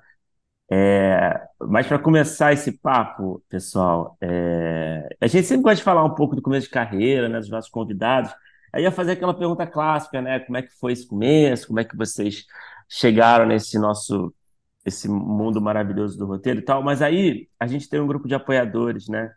[0.72, 6.16] É, mas para começar esse papo, pessoal, é, a gente sempre gosta de falar um
[6.16, 8.34] pouco do começo de carreira, né, dos nossos convidados.
[8.74, 10.40] Aí ia fazer aquela pergunta clássica, né?
[10.40, 11.68] Como é que foi esse começo?
[11.68, 12.46] Como é que vocês
[12.90, 14.34] chegaram nesse nosso
[14.86, 16.82] esse mundo maravilhoso do roteiro e tal?
[16.82, 19.34] Mas aí a gente tem um grupo de apoiadores, né?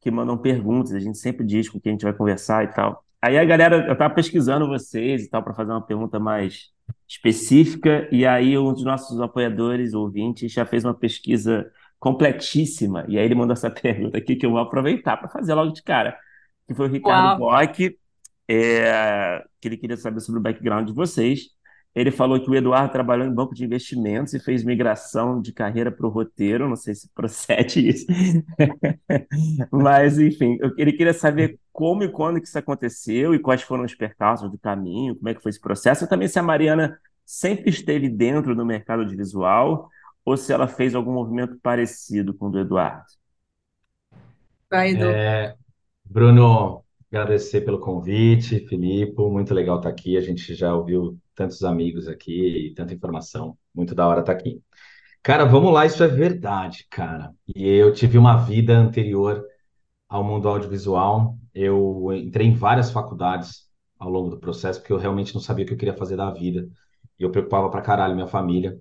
[0.00, 0.92] Que mandam perguntas.
[0.92, 3.04] A gente sempre diz com quem a gente vai conversar e tal.
[3.22, 6.70] Aí a galera, eu tava pesquisando vocês e tal para fazer uma pergunta mais
[7.06, 13.24] específica, e aí um dos nossos apoiadores, ouvintes, já fez uma pesquisa completíssima, e aí
[13.24, 16.16] ele mandou essa pergunta aqui que eu vou aproveitar para fazer logo de cara,
[16.66, 17.40] que foi o Ricardo!
[17.40, 17.98] Bock,
[18.52, 21.50] é, que ele queria saber sobre o background de vocês.
[21.94, 25.90] Ele falou que o Eduardo trabalhou em banco de investimentos e fez migração de carreira
[25.90, 28.06] para o roteiro, não sei se procede isso.
[29.70, 33.94] Mas, enfim, ele queria saber como e quando que isso aconteceu e quais foram os
[33.94, 37.70] percalços do caminho, como é que foi esse processo, e também se a Mariana sempre
[37.70, 39.88] esteve dentro do mercado audiovisual
[40.24, 43.06] ou se ela fez algum movimento parecido com o do Eduardo.
[44.68, 45.06] Vai, Edu.
[46.04, 50.16] Bruno, agradecer pelo convite, Filipe, muito legal estar aqui.
[50.16, 53.56] A gente já ouviu tantos amigos aqui e tanta informação.
[53.74, 54.62] Muito da hora estar aqui.
[55.22, 57.34] Cara, vamos lá, isso é verdade, cara.
[57.54, 59.44] E eu tive uma vida anterior
[60.08, 61.36] ao mundo audiovisual.
[61.54, 65.68] Eu entrei em várias faculdades ao longo do processo, porque eu realmente não sabia o
[65.68, 66.68] que eu queria fazer da vida.
[67.18, 68.80] E eu preocupava pra caralho minha família.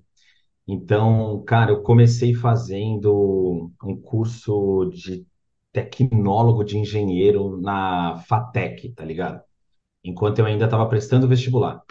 [0.68, 5.26] Então, cara, eu comecei fazendo um curso de
[5.72, 9.42] tecnólogo de engenheiro na FATEC, tá ligado?
[10.04, 11.84] Enquanto eu ainda estava prestando vestibular.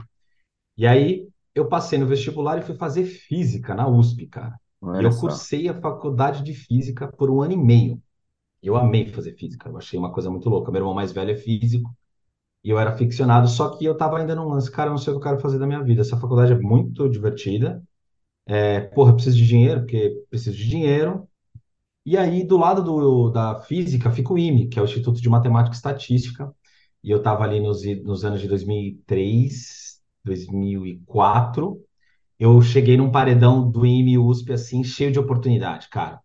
[0.77, 4.59] E aí eu passei no vestibular e fui fazer física na USP, cara.
[4.97, 5.19] E eu só.
[5.19, 8.03] cursei a faculdade de física por um ano e meio.
[8.63, 10.71] Eu amei fazer física, eu achei uma coisa muito louca.
[10.73, 11.95] Meu irmão mais velho é físico
[12.65, 15.13] e eu era ficcionado, só que eu tava ainda num lance, cara, eu não sei
[15.13, 16.03] o que eu quero fazer da minha vida.
[16.03, 17.83] Essa faculdade é muito divertida.
[18.47, 21.29] É, porra, eu preciso de dinheiro, porque preciso de dinheiro.
[22.09, 25.29] E aí, do lado do, da física, fica o IME, que é o Instituto de
[25.29, 26.51] Matemática e Estatística.
[27.05, 31.79] E eu estava ali nos, nos anos de 2003, 2004.
[32.39, 36.19] Eu cheguei num paredão do IME USP, assim, cheio de oportunidade, cara.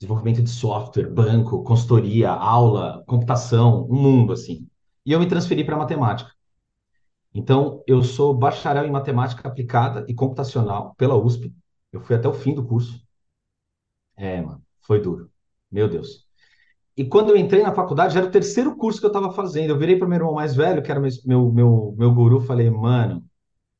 [0.00, 4.66] Desenvolvimento de software, banco, consultoria, aula, computação, um mundo, assim.
[5.04, 6.30] E eu me transferi para matemática.
[7.34, 11.54] Então, eu sou bacharel em matemática aplicada e computacional pela USP.
[11.92, 13.04] Eu fui até o fim do curso.
[14.16, 15.30] É, mano, foi duro.
[15.70, 16.26] Meu Deus.
[16.96, 19.70] E quando eu entrei na faculdade, já era o terceiro curso que eu estava fazendo.
[19.70, 23.24] Eu virei para meu irmão mais velho, que era meu, meu, meu, guru, falei, mano,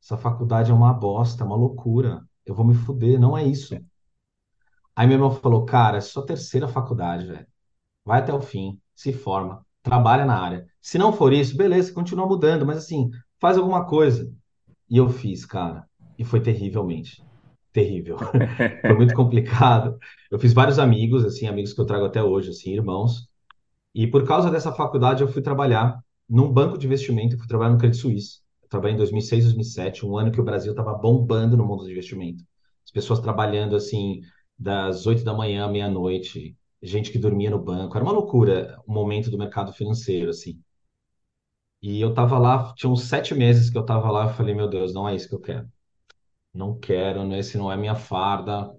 [0.02, 2.22] essa faculdade é uma bosta, uma loucura.
[2.44, 3.74] Eu vou me fuder, não é isso.
[4.94, 7.46] Aí meu irmão falou, cara, é só terceira faculdade, velho.
[8.04, 10.66] Vai até o fim, se forma, trabalha na área.
[10.80, 14.30] Se não for isso, beleza, continua mudando, mas assim, faz alguma coisa.
[14.88, 15.88] E eu fiz, cara,
[16.18, 17.26] e foi terrivelmente
[17.77, 18.16] terrível.
[18.81, 19.99] Foi muito complicado.
[20.31, 23.29] Eu fiz vários amigos, assim, amigos que eu trago até hoje, assim, irmãos.
[23.95, 27.79] E por causa dessa faculdade, eu fui trabalhar num banco de investimento, fui trabalhar no
[27.79, 28.41] Credit Suisse.
[28.62, 31.93] Eu trabalhei em 2006, 2007, um ano que o Brasil estava bombando no mundo de
[31.93, 32.43] investimento.
[32.85, 34.20] As pessoas trabalhando, assim,
[34.59, 37.97] das 8 da manhã à meia-noite, gente que dormia no banco.
[37.97, 40.59] Era uma loucura o momento do mercado financeiro, assim.
[41.83, 44.68] E eu tava lá, tinha uns sete meses que eu tava lá, eu falei, meu
[44.68, 45.68] Deus, não é isso que eu quero.
[46.57, 47.38] Não quero, né?
[47.40, 48.74] esse não é minha farda,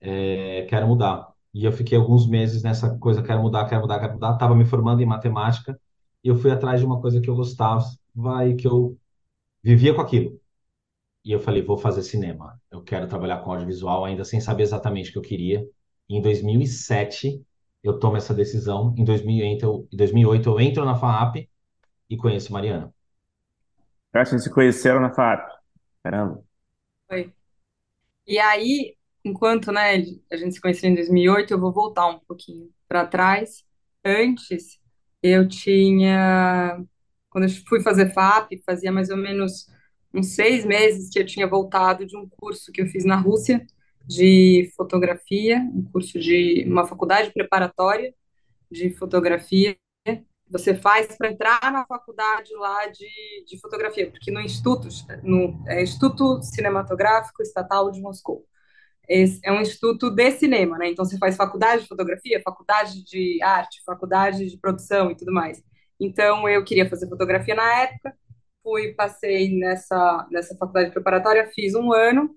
[0.00, 1.32] é, quero mudar.
[1.52, 4.36] E eu fiquei alguns meses nessa coisa, quero mudar, quero mudar, quero mudar.
[4.36, 5.78] Tava me formando em matemática
[6.22, 7.84] e eu fui atrás de uma coisa que eu gostava
[8.48, 8.96] e que eu
[9.62, 10.40] vivia com aquilo.
[11.24, 12.60] E eu falei, vou fazer cinema.
[12.70, 15.66] Eu quero trabalhar com audiovisual, ainda sem saber exatamente o que eu queria.
[16.08, 17.44] E em 2007,
[17.82, 18.94] eu tomo essa decisão.
[18.96, 21.48] Em 2008, eu, em 2008, eu entro na FAAP
[22.08, 22.94] e conheço Mariana.
[24.14, 25.50] Eu acho que se conheceram na FAP.
[26.02, 26.45] Caramba.
[27.08, 27.32] Foi.
[28.26, 29.94] E aí, enquanto, né,
[30.30, 33.64] a gente se conheceu em 2008, eu vou voltar um pouquinho para trás.
[34.04, 34.80] Antes,
[35.22, 36.78] eu tinha,
[37.30, 39.68] quando eu fui fazer FAP, fazia mais ou menos
[40.14, 43.66] uns seis meses que eu tinha voltado de um curso que eu fiz na Rússia
[44.06, 48.14] de fotografia, um curso de uma faculdade preparatória
[48.70, 49.76] de fotografia.
[50.48, 53.08] Você faz para entrar na faculdade lá de,
[53.46, 54.88] de fotografia, porque no Instituto,
[55.22, 58.46] no é, Instituto Cinematográfico Estatal de Moscou.
[59.08, 60.88] Esse é um instituto de cinema, né?
[60.88, 65.62] Então você faz faculdade de fotografia, faculdade de arte, faculdade de produção e tudo mais.
[65.98, 68.14] Então eu queria fazer fotografia na época,
[68.62, 72.34] fui, passei nessa, nessa faculdade preparatória, fiz um ano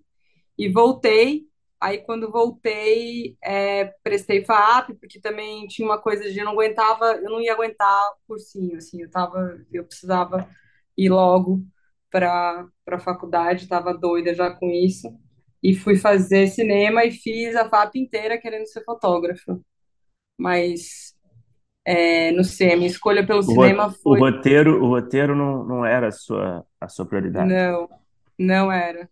[0.58, 1.49] e voltei.
[1.82, 7.14] Aí, quando voltei, é, prestei FAAP, porque também tinha uma coisa de eu não aguentava,
[7.16, 10.50] eu não ia aguentar cursinho, assim, eu tava, eu precisava
[10.98, 11.64] ir logo
[12.12, 15.08] para a faculdade, estava doida já com isso.
[15.64, 19.60] E fui fazer cinema e fiz a FAP inteira querendo ser fotógrafa.
[20.38, 21.16] Mas,
[21.86, 24.24] é, não sei, a minha escolha pelo O, cinema ro- o foi.
[24.24, 27.58] roteiro, o roteiro não, não era a sua, a sua prioridade.
[27.60, 27.88] Não,
[28.38, 29.10] não era.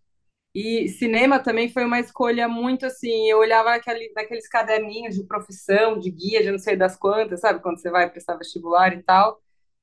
[0.54, 3.28] E cinema também foi uma escolha muito assim.
[3.30, 7.60] Eu olhava aquele, naqueles caderninhos de profissão, de guia, de não sei das quantas, sabe?
[7.62, 9.40] Quando você vai prestar vestibular e tal.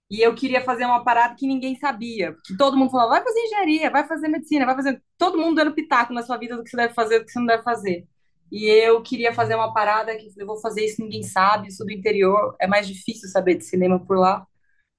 [0.10, 2.34] E eu queria fazer uma parada que ninguém sabia.
[2.34, 5.02] Porque todo mundo falava, vai fazer engenharia, vai fazer medicina, vai fazer.
[5.18, 7.40] Todo mundo dando pitaco na sua vida do que você deve fazer, do que você
[7.40, 8.08] não deve fazer.
[8.52, 11.92] E eu queria fazer uma parada que eu vou fazer isso, ninguém sabe, isso do
[11.92, 12.56] interior.
[12.60, 14.46] É mais difícil saber de cinema por lá.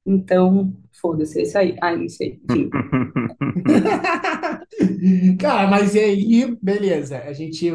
[0.06, 1.76] Então, foda-se, é isso aí.
[1.82, 2.40] Ai, não sei.
[2.48, 2.70] Enfim.
[5.40, 7.18] Cara, mas e aí, beleza.
[7.18, 7.68] A gente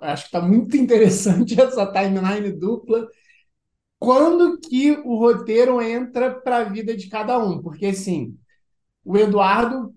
[0.00, 3.06] acho que tá muito interessante essa timeline dupla.
[3.98, 7.60] Quando que o roteiro entra para a vida de cada um?
[7.60, 8.36] Porque assim,
[9.04, 9.92] o Eduardo,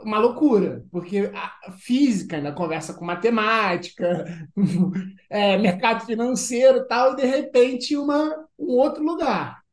[0.00, 4.24] uma loucura, porque a física ainda conversa com matemática,
[5.30, 9.63] é, mercado financeiro e tal, e de repente uma, um outro lugar.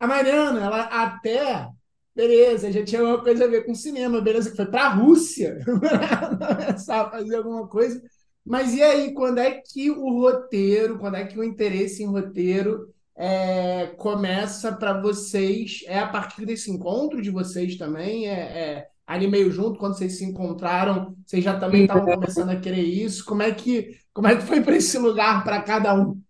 [0.00, 1.68] A Mariana, ela até,
[2.16, 5.58] beleza, já tinha uma coisa a ver com cinema, beleza, que foi para a Rússia
[5.66, 8.02] começar a fazer alguma coisa,
[8.44, 12.92] Mas e aí, quando é que o roteiro, quando é que o interesse em roteiro
[13.16, 15.82] é, começa para vocês?
[15.86, 18.28] É a partir desse encontro de vocês também?
[18.28, 22.60] É, é ali meio junto, quando vocês se encontraram, vocês já também estavam começando a
[22.60, 23.24] querer isso?
[23.24, 26.20] Como é que, como é que foi para esse lugar para cada um?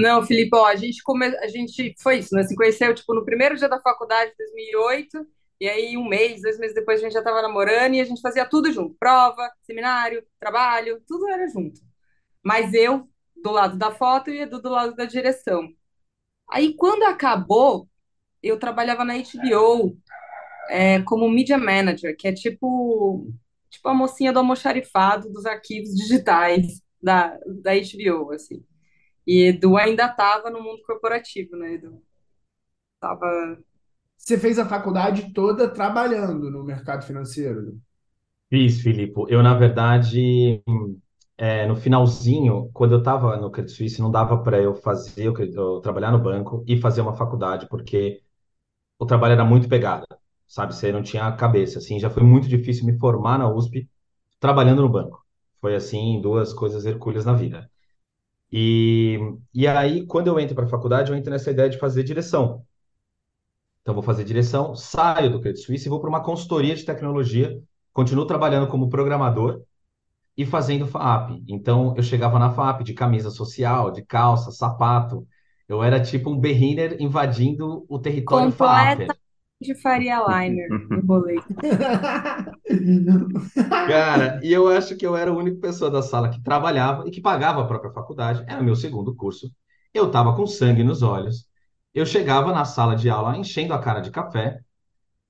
[0.00, 1.26] Não, Filipe, ó, a gente come...
[1.26, 2.42] a gente foi isso, né?
[2.44, 5.26] Se conheceu tipo no primeiro dia da faculdade, 2008,
[5.60, 8.20] e aí um mês, dois meses depois a gente já estava namorando e a gente
[8.20, 11.80] fazia tudo junto, prova, seminário, trabalho, tudo era junto.
[12.44, 13.08] Mas eu
[13.42, 15.68] do lado da foto e Edu do lado da direção.
[16.50, 17.88] Aí quando acabou,
[18.42, 19.96] eu trabalhava na HBO
[20.70, 23.26] é, como media manager, que é tipo
[23.70, 28.64] tipo a mocinha do almoxarifado dos arquivos digitais da, da HBO, assim.
[29.26, 32.02] E Edu ainda estava no mundo corporativo, né, Edu?
[33.00, 33.58] Tava...
[34.18, 37.80] Você fez a faculdade toda trabalhando no mercado financeiro?
[38.48, 39.14] Fiz, Filipe.
[39.28, 40.60] Eu, na verdade,
[41.38, 45.34] é, no finalzinho, quando eu estava no Credit Suisse, não dava para eu fazer, eu,
[45.38, 48.22] eu trabalhar no banco e fazer uma faculdade, porque
[48.98, 50.06] o trabalho era muito pegado,
[50.48, 50.74] sabe?
[50.74, 52.00] Você não tinha cabeça, assim.
[52.00, 53.88] Já foi muito difícil me formar na USP
[54.40, 55.24] trabalhando no banco.
[55.60, 57.69] Foi, assim, duas coisas hercúleas na vida.
[58.52, 59.18] E,
[59.54, 62.64] e aí, quando eu entro para a faculdade, eu entro nessa ideia de fazer direção.
[63.82, 67.60] Então, vou fazer direção, saio do Credit Suisse e vou para uma consultoria de tecnologia,
[67.92, 69.62] continuo trabalhando como programador
[70.36, 71.42] e fazendo FAP.
[71.48, 75.26] Então, eu chegava na FAP de camisa social, de calça, sapato.
[75.68, 79.06] Eu era tipo um berriner invadindo o território FAP
[79.60, 81.54] de Faria Liner no boleto.
[83.84, 87.10] Cara, e eu acho que eu era a única pessoa da sala que trabalhava e
[87.10, 88.44] que pagava a própria faculdade.
[88.46, 89.50] Era meu segundo curso.
[89.92, 91.46] Eu tava com sangue nos olhos.
[91.94, 94.60] Eu chegava na sala de aula enchendo a cara de café.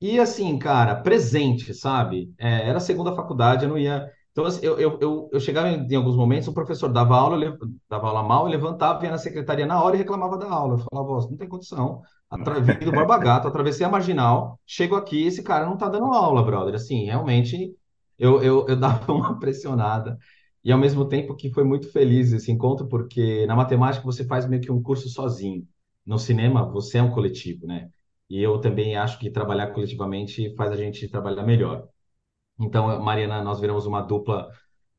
[0.00, 2.34] E assim, cara, presente, sabe?
[2.38, 4.10] É, era a segunda faculdade, eu não ia.
[4.32, 7.58] Então, assim, eu, eu, eu, eu chegava em, em, alguns momentos, o professor dava aula,
[7.88, 10.74] dava aula mal, levantava, ia na secretaria na hora e reclamava da aula.
[10.74, 12.02] Eu falava, não tem condição
[12.62, 16.42] Vim do Barba Gato, atravessei a marginal, chego aqui, esse cara não tá dando aula,
[16.44, 16.74] brother.
[16.74, 17.74] Assim, realmente
[18.18, 20.16] eu, eu, eu dava uma pressionada.
[20.62, 24.46] E ao mesmo tempo que foi muito feliz esse encontro, porque na matemática você faz
[24.46, 25.66] meio que um curso sozinho.
[26.06, 27.88] No cinema você é um coletivo, né?
[28.28, 31.88] E eu também acho que trabalhar coletivamente faz a gente trabalhar melhor.
[32.61, 34.48] Então, Mariana, nós viramos uma dupla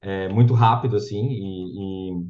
[0.01, 2.25] é, muito rápido, assim, e, e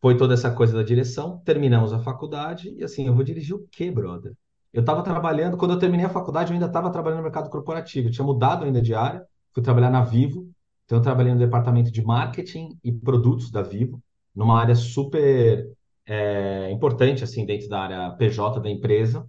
[0.00, 3.66] foi toda essa coisa da direção, terminamos a faculdade e assim, eu vou dirigir o
[3.70, 4.34] quê, brother?
[4.72, 8.08] Eu estava trabalhando, quando eu terminei a faculdade, eu ainda estava trabalhando no mercado corporativo,
[8.08, 10.48] eu tinha mudado ainda de área, fui trabalhar na Vivo,
[10.84, 14.00] então eu trabalhei no departamento de marketing e produtos da Vivo,
[14.34, 15.66] numa área super
[16.06, 19.28] é, importante, assim, dentro da área PJ da empresa.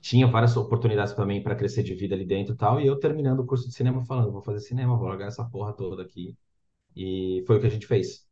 [0.00, 2.98] Tinha várias oportunidades para mim para crescer de vida ali dentro e tal, e eu
[2.98, 6.36] terminando o curso de cinema falando, vou fazer cinema, vou largar essa porra toda aqui.
[6.96, 8.26] E foi o que a gente fez.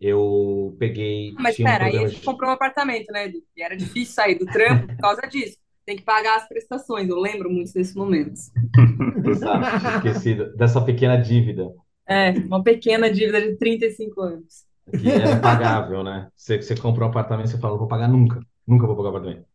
[0.00, 1.38] Eu peguei.
[1.38, 3.42] Mas tinha um pera, aí a gente de- comprou um apartamento, né, Edu?
[3.56, 5.58] E era difícil sair do trampo por causa disso.
[5.84, 8.52] Tem que pagar as prestações, eu lembro muito desses momentos.
[9.24, 11.70] Exato, tinha esquecido dessa pequena dívida
[12.06, 14.66] É, uma pequena dívida de 35 anos.
[14.96, 16.30] que era impagável, né?
[16.36, 19.10] Você, você compra um apartamento e você fala, não vou pagar nunca, nunca vou pagar
[19.10, 19.48] apartamento.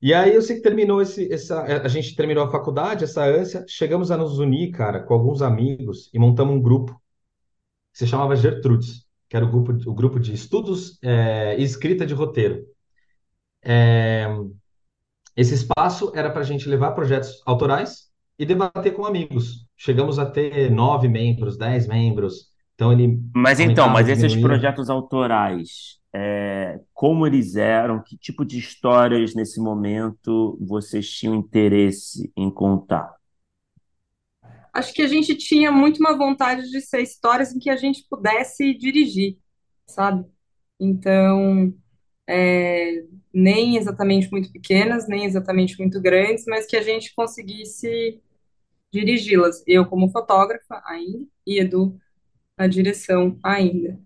[0.00, 3.64] E aí eu sei que terminou esse, essa, a gente terminou a faculdade, essa ânsia,
[3.66, 7.00] chegamos a nos unir, cara, com alguns amigos e montamos um grupo
[7.92, 12.06] que se chamava Gertrudes, que era o grupo, o grupo de estudos é, e escrita
[12.06, 12.64] de roteiro.
[13.62, 14.26] É,
[15.36, 19.66] esse espaço era para a gente levar projetos autorais e debater com amigos.
[19.76, 22.48] Chegamos a ter nove membros, dez membros.
[22.74, 28.02] Então ele Mas então, mas esses projetos autorais, é, como eles eram?
[28.02, 33.14] Que tipo de histórias nesse momento vocês tinham interesse em contar?
[34.72, 38.06] Acho que a gente tinha muito uma vontade de ser histórias em que a gente
[38.08, 39.38] pudesse dirigir,
[39.86, 40.24] sabe?
[40.78, 41.74] Então,
[42.28, 48.22] é, nem exatamente muito pequenas, nem exatamente muito grandes, mas que a gente conseguisse
[48.92, 49.62] dirigi-las.
[49.66, 51.98] Eu como fotógrafa ainda, e Edu
[52.56, 53.98] na direção ainda.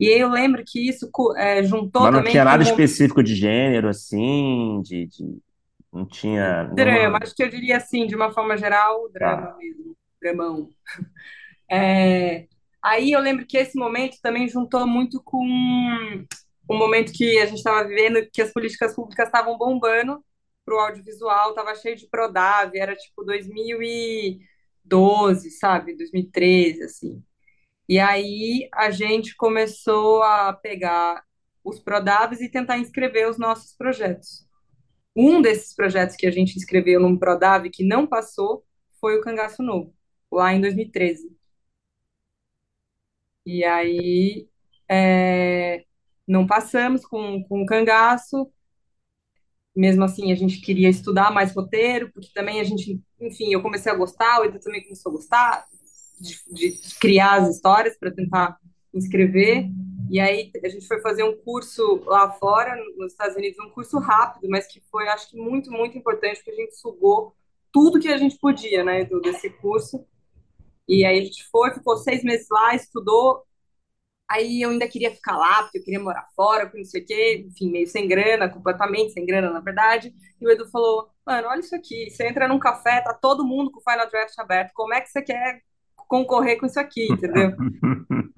[0.00, 3.34] E aí eu lembro que isso é, juntou Mas não também tinha nada específico de
[3.34, 5.38] gênero, assim, de, de-
[5.92, 9.56] não tinha drama, acho que eu diria assim, de uma forma geral, drama Tá.
[9.58, 10.70] mesmo, dramão.
[11.70, 12.46] É,
[12.82, 15.44] aí eu lembro que esse momento também juntou muito com
[16.68, 20.24] um momento que a gente estava vivendo, que as políticas públicas estavam bombando
[20.64, 25.96] para o audiovisual, estava cheio de Prodave, era tipo 2012, sabe?
[25.96, 27.22] 2013, assim.
[27.90, 31.24] E aí a gente começou a pegar
[31.64, 34.46] os Prodaves e tentar inscrever os nossos projetos.
[35.16, 38.64] Um desses projetos que a gente inscreveu num Prodave que não passou
[39.00, 39.92] foi o Cangaço Novo,
[40.30, 41.36] lá em 2013.
[43.44, 44.48] E aí
[44.88, 45.84] é,
[46.28, 48.52] não passamos com, com o cangaço.
[49.74, 53.90] Mesmo assim, a gente queria estudar mais roteiro, porque também a gente, enfim, eu comecei
[53.90, 55.66] a gostar, o Edu também começou a gostar
[56.20, 58.58] de, de criar as histórias para tentar
[58.92, 59.68] escrever.
[60.10, 63.98] E aí a gente foi fazer um curso lá fora, nos Estados Unidos, um curso
[63.98, 67.34] rápido, mas que foi, acho que, muito, muito importante, porque a gente sugou
[67.72, 70.04] tudo que a gente podia, né, Edu, desse curso.
[70.88, 73.44] E aí a gente foi, ficou seis meses lá, estudou.
[74.28, 77.06] Aí eu ainda queria ficar lá, porque eu queria morar fora, porque não sei o
[77.06, 80.12] quê, enfim, meio sem grana, completamente sem grana, na verdade.
[80.40, 82.10] E o Edu falou: Mano, olha isso aqui.
[82.10, 84.72] Você entra num café, tá todo mundo com o Final Draft aberto.
[84.74, 85.62] Como é que você quer
[86.10, 87.52] concorrer com isso aqui, entendeu?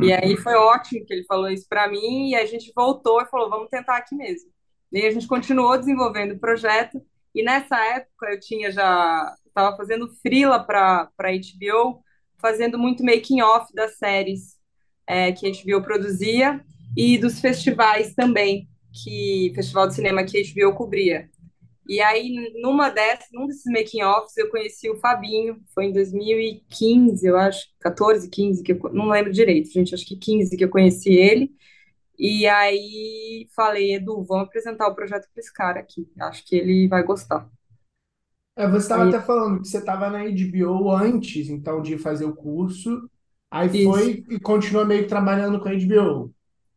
[0.03, 3.27] E aí foi ótimo que ele falou isso para mim, e a gente voltou e
[3.27, 4.51] falou: Vamos tentar aqui mesmo.
[4.93, 7.01] E a gente continuou desenvolvendo o projeto.
[7.35, 9.35] E nessa época eu tinha já.
[9.47, 12.03] Estava fazendo freela para HBO
[12.41, 14.57] fazendo muito making off das séries
[15.07, 16.61] é, que a HBO produzia
[16.97, 21.31] e dos festivais também, que festival de cinema que a HBO cobria.
[21.87, 27.27] E aí, numa dessas, num desses making offs, eu conheci o Fabinho, foi em 2015,
[27.27, 30.71] eu acho, 14, 15, que eu, não lembro direito, gente, acho que 15 que eu
[30.71, 31.51] conheci ele.
[32.19, 36.87] E aí falei, Edu, vamos apresentar o projeto para esse cara aqui, acho que ele
[36.87, 37.49] vai gostar.
[38.55, 42.37] É, você estava até falando que você estava na HBO antes, então, de fazer o
[42.37, 43.11] curso,
[43.51, 43.91] aí isso.
[43.91, 46.33] foi e continua meio que trabalhando com a HBO.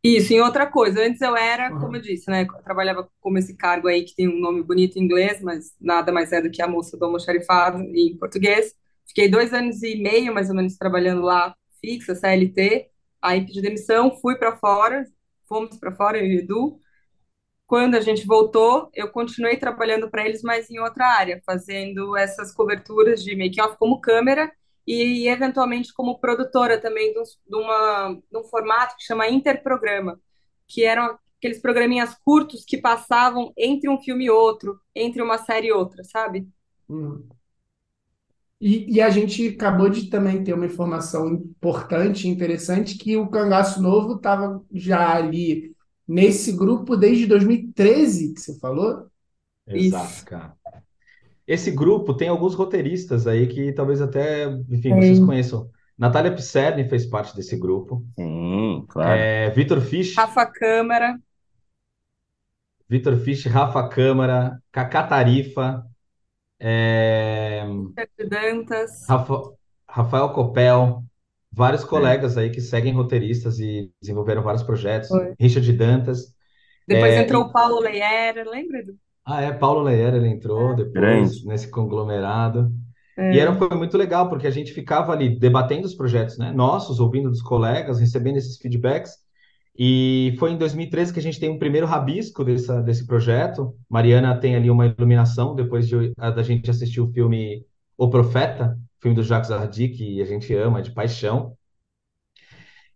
[0.08, 1.01] Isso, em outra coisa.
[1.01, 2.43] Antes eu era, como eu disse, né?
[2.43, 6.12] Eu trabalhava como esse cargo aí que tem um nome bonito em inglês, mas nada
[6.12, 8.76] mais é do que a moça do almoxarifado em português.
[9.08, 12.88] Fiquei dois anos e meio, mais ou menos, trabalhando lá, fixa, CLT.
[13.20, 15.06] Aí pedi demissão, fui para fora,
[15.49, 16.80] fomos para fora, eu e o Edu.
[17.66, 22.53] Quando a gente voltou, eu continuei trabalhando para eles, mas em outra área, fazendo essas
[22.53, 24.51] coberturas de make-off como câmera
[24.88, 30.19] e, eventualmente, como produtora também de, um, de uma, de um formato que chama Interprograma,
[30.67, 35.67] que eram aqueles programinhas curtos que passavam entre um filme e outro, entre uma série
[35.67, 36.47] e outra, sabe?
[36.89, 37.27] Uhum.
[38.59, 43.81] E, e a gente acabou de também ter uma informação importante, interessante, que o Cangaço
[43.81, 45.75] Novo estava já ali
[46.07, 49.07] nesse grupo desde 2013, que você falou?
[49.67, 50.25] Exato, Isso.
[50.25, 50.55] cara.
[51.47, 55.69] Esse grupo tem alguns roteiristas aí que talvez até, enfim, vocês conheçam.
[55.97, 58.05] Natália Pisserni fez parte desse grupo.
[58.17, 59.19] Sim, claro.
[59.19, 61.19] É, Vitor Fisch, Rafa Câmara,
[62.89, 65.85] Vitor Fisch, Rafa Câmara, Cacá Tarifa,
[66.59, 67.63] é,
[68.29, 69.53] Dantas, Rafa-
[69.87, 71.03] Rafael Copel,
[71.51, 71.87] vários É.
[71.87, 75.09] colegas aí que seguem roteiristas e desenvolveram vários projetos.
[75.09, 75.35] foi.
[75.39, 76.33] Richard Dantas.
[76.87, 78.79] Depois É, entrou o Paulo Leiera, lembra?
[78.79, 78.97] Edu?
[79.26, 81.45] Ah, é, Paulo Leyer, ele entrou depois Grande.
[81.45, 82.71] nesse conglomerado.
[83.30, 83.55] E era, É.
[83.55, 86.51] foi muito legal, porque a gente ficava ali debatendo os projetos, né?
[86.51, 89.13] Nossos, ouvindo dos colegas, recebendo esses feedbacks.
[89.78, 93.76] E foi em 2013 que a gente tem o primeiro rabisco dessa, desse projeto.
[93.89, 97.65] Mariana tem ali uma iluminação, depois de, a, da gente assistir o filme
[97.97, 101.55] O Profeta, filme do Jacques Hardy, que a gente ama de paixão.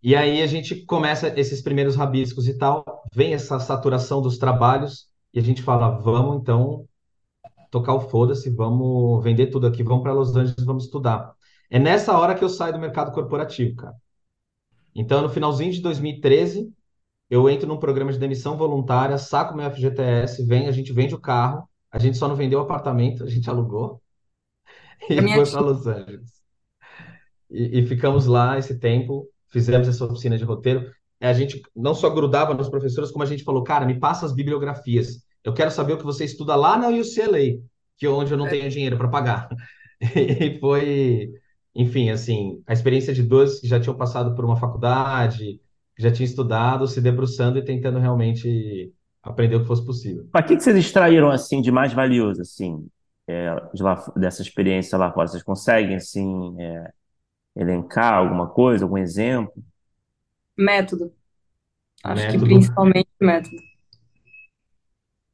[0.02, 5.06] E aí a gente começa esses primeiros rabiscos e tal, vem essa saturação dos trabalhos,
[5.32, 6.86] e a gente fala, vamos então
[7.70, 11.34] tocar o foda-se, vamos vender tudo aqui, vamos para Los Angeles, vamos estudar.
[11.70, 13.94] É nessa hora que eu saio do mercado corporativo, cara.
[14.94, 16.72] Então, no finalzinho de 2013,
[17.28, 21.20] eu entro num programa de demissão voluntária, saco meu FGTS, vem, a gente vende o
[21.20, 24.02] carro, a gente só não vendeu o apartamento, a gente alugou
[25.08, 25.60] e foi para.
[25.60, 26.40] Los Angeles.
[27.48, 30.90] E, e ficamos lá esse tempo, fizemos essa oficina de roteiro.
[31.20, 34.24] E A gente não só grudava nos professores, como a gente falou, cara, me passa
[34.24, 35.22] as bibliografias.
[35.44, 37.60] Eu quero saber o que você estuda lá na UCLA,
[37.98, 39.48] que é onde eu não tenho dinheiro para pagar.
[40.02, 41.30] E foi,
[41.74, 45.60] enfim, assim, a experiência de dois que já tinham passado por uma faculdade,
[45.98, 48.90] já tinham estudado, se debruçando e tentando realmente
[49.22, 50.26] aprender o que fosse possível.
[50.34, 52.88] O que que vocês extraíram assim de mais valioso assim,
[53.28, 55.28] é, de lá, dessa experiência lá fora?
[55.28, 56.90] Vocês conseguem assim é,
[57.54, 59.52] elencar alguma coisa, algum exemplo?
[60.60, 61.12] Método.
[62.04, 63.56] Acho que Método, principalmente método.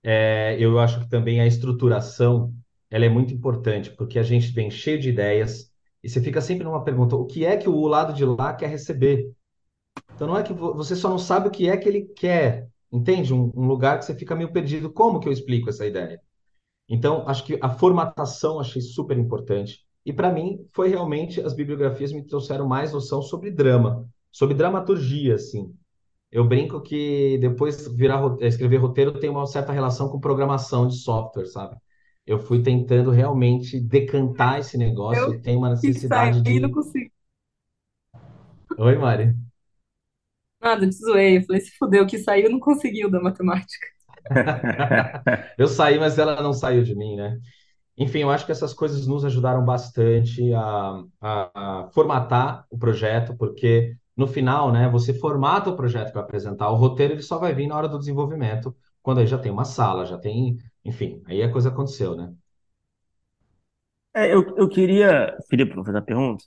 [0.03, 2.55] é, eu acho que também a estruturação,
[2.91, 5.70] ela é muito importante, porque a gente vem cheio de ideias
[6.03, 8.68] e você fica sempre numa pergunta, o que é que o lado de lá quer
[8.70, 9.33] receber?
[10.14, 12.68] Então não é que vo- você só não sabe o que é que ele quer,
[12.93, 13.35] entende?
[13.35, 14.93] Um, um lugar que você fica meio perdido.
[14.93, 16.20] Como que eu explico essa ideia?
[16.89, 19.85] Então, acho que a formatação achei super importante.
[20.05, 25.34] E para mim, foi realmente as bibliografias me trouxeram mais noção sobre drama, sobre dramaturgia,
[25.37, 25.74] assim.
[26.30, 30.97] Eu brinco que depois virar eh, escrever roteiro tem uma certa relação com programação de
[30.97, 31.74] software, sabe?
[32.26, 36.68] Eu fui tentando realmente decantar esse negócio Eu e tem uma sair necessidade e não
[36.68, 36.74] de.
[36.74, 37.11] consigo.
[38.76, 39.34] Oi, Mari.
[40.61, 41.39] Nada, te zoei.
[41.39, 43.87] Eu falei, se fudeu, que saiu não conseguiu da matemática.
[45.57, 47.39] Eu saí, mas ela não saiu de mim, né?
[47.97, 53.34] Enfim, eu acho que essas coisas nos ajudaram bastante a, a, a formatar o projeto,
[53.39, 56.70] porque no final, né, você formata o projeto para apresentar.
[56.70, 59.64] O roteiro ele só vai vir na hora do desenvolvimento, quando aí já tem uma
[59.64, 62.34] sala, já tem, enfim, aí a coisa aconteceu, né?
[64.14, 65.36] É, eu, eu queria.
[65.48, 66.44] Felipe, vou fazer a pergunta?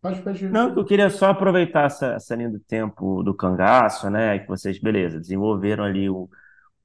[0.00, 0.46] Pode, pode.
[0.48, 4.38] Não, eu queria só aproveitar essa, essa linha do tempo do cangaço, né?
[4.38, 6.28] Que vocês, beleza, desenvolveram ali o,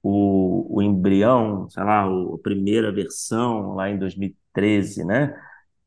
[0.04, 5.36] o, o embrião, sei lá, o- a primeira versão lá em 2013, né?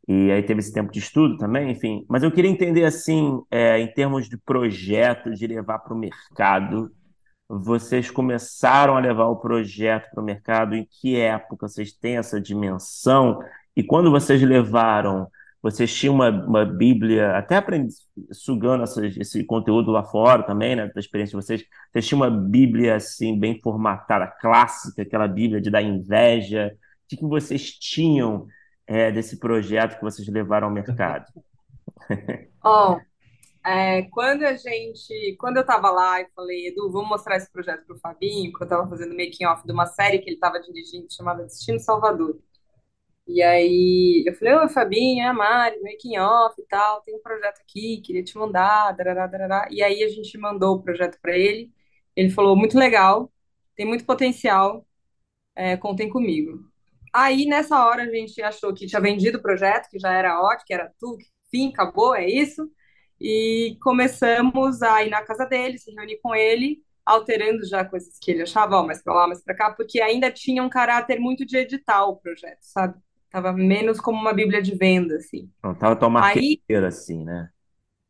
[0.07, 2.05] E aí teve esse tempo de estudo também, enfim.
[2.09, 6.91] Mas eu queria entender, assim, é, em termos de projeto, de levar para o mercado,
[7.49, 10.75] vocês começaram a levar o projeto para o mercado?
[10.75, 13.39] Em que época vocês têm essa dimensão?
[13.77, 15.27] E quando vocês levaram,
[15.63, 17.63] vocês tinham uma, uma Bíblia, até
[18.33, 22.31] sugando essas- esse conteúdo lá fora também, né, da experiência de vocês, vocês tinham uma
[22.31, 26.73] Bíblia assim, bem formatada, clássica, aquela Bíblia de dar inveja.
[27.13, 28.47] O que vocês tinham,
[28.87, 31.27] é, desse projeto que vocês levaram ao mercado?
[32.63, 33.01] Ó,
[33.67, 37.87] é, quando a gente, quando eu tava lá e falei, Edu, vamos mostrar esse projeto
[37.87, 41.13] pro Fabinho, que eu tava fazendo making off de uma série que ele tava dirigindo
[41.13, 42.39] chamada Destino Salvador.
[43.27, 47.23] E aí eu falei, oi, Fabinho, é a Mari, making off e tal, tem um
[47.23, 49.69] projeto aqui, queria te mandar, darará, darará.
[49.71, 51.73] E aí a gente mandou o projeto para ele.
[52.17, 53.33] Ele falou, muito legal,
[53.77, 54.87] tem muito potencial,
[55.55, 56.71] é, contem comigo.
[57.15, 60.65] Aí nessa hora a gente achou que tinha vendido o projeto, que já era ótimo,
[60.67, 62.69] que era tudo, que fim, acabou, é isso.
[63.21, 68.33] E começamos a ir na casa dele, se reunir com ele, alterando já coisas que
[68.33, 71.47] ele achava, ó, mais pra lá, mais pra cá, porque ainda tinha um caráter muito
[71.47, 72.99] de edital o projeto, sabe?
[73.31, 75.49] Tava menos como uma bíblia de venda, assim.
[75.63, 77.49] Não tava tão Aí, marqueteiro assim, né?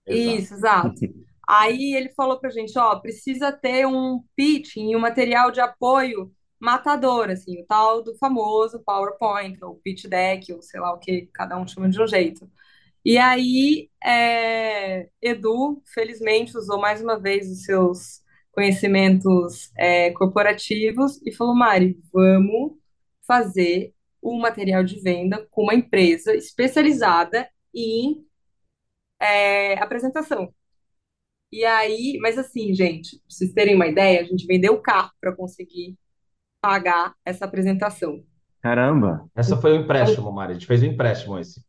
[0.06, 0.38] Exato.
[0.38, 0.94] isso, exato.
[1.46, 6.32] Aí ele falou pra gente, ó, precisa ter um pitching, um material de apoio
[6.64, 11.28] matador, assim, o tal do famoso PowerPoint, ou pitch deck, ou sei lá o que,
[11.32, 12.50] cada um chama de um jeito.
[13.04, 21.32] E aí, é, Edu, felizmente, usou mais uma vez os seus conhecimentos, é, corporativos e
[21.32, 22.72] falou, Mari, vamos
[23.26, 28.24] fazer um material de venda com uma empresa especializada em,
[29.20, 30.52] é, apresentação.
[31.52, 35.12] E aí, mas assim, gente, pra vocês terem uma ideia, a gente vendeu o carro
[35.20, 35.96] para conseguir
[36.64, 38.24] pagar essa apresentação.
[38.62, 39.28] Caramba!
[39.36, 40.52] Essa foi o empréstimo, Mari.
[40.52, 41.62] A gente fez o empréstimo esse.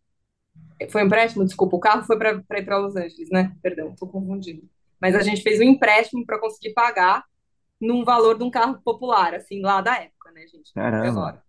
[0.89, 3.53] Foi um empréstimo, desculpa, o carro foi para ir para Los Angeles, né?
[3.61, 4.63] Perdão, estou confundindo.
[5.01, 7.25] Mas a gente fez um empréstimo para conseguir pagar
[7.79, 10.73] num valor de um carro popular, assim, lá da época, né, gente?
[10.73, 11.07] Caramba!
[11.09, 11.43] agora.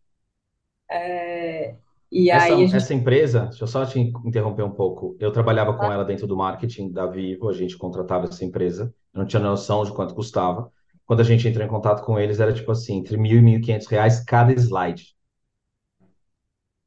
[2.11, 2.77] E Essa, aí a gente.
[2.77, 5.17] essa empresa, deixa eu só te interromper um pouco.
[5.21, 9.21] Eu trabalhava com ela dentro do marketing da Vivo, a gente contratava essa empresa, eu
[9.21, 10.73] não tinha noção de quanto custava.
[11.07, 13.59] Quando a gente entrou em contato com eles, era tipo assim, entre mil e mil
[13.59, 15.15] e quinhentos reais cada slide.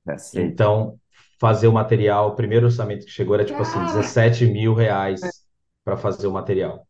[0.06, 0.54] Cacete.
[0.54, 1.00] Então,
[1.40, 5.22] fazer o material, o primeiro orçamento que chegou era tipo assim, 17 mil reais
[5.84, 6.88] para fazer o material.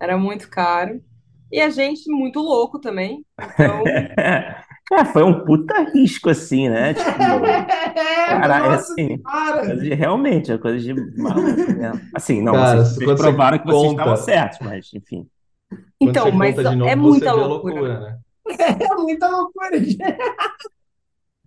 [0.00, 1.02] Era muito caro.
[1.50, 3.24] E a gente muito louco também.
[3.40, 3.84] Então,
[4.90, 6.94] É, foi um puta risco, assim, né?
[6.94, 7.18] Tipo,
[8.26, 9.26] cara, é Nossa assim,
[9.60, 12.00] coisa de- realmente, é coisa de maluco mesmo.
[12.14, 15.28] Assim, não, Cara, vocês, vocês provaram que vocês estavam certos, mas, enfim.
[15.70, 17.74] Quando então, você mas conta de novo, é você muita loucura.
[17.74, 18.18] loucura, né?
[18.90, 19.98] É muita loucura, gente.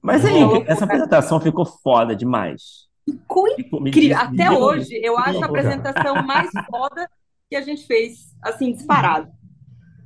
[0.02, 0.72] Mas É aí, loucura.
[0.72, 2.90] essa apresentação ficou foda demais.
[3.06, 3.48] Ficou
[3.88, 3.92] incrível.
[3.92, 7.10] me Até hoje, eu acho a apresentação mais foda
[7.50, 9.30] que a gente fez, assim, disparado.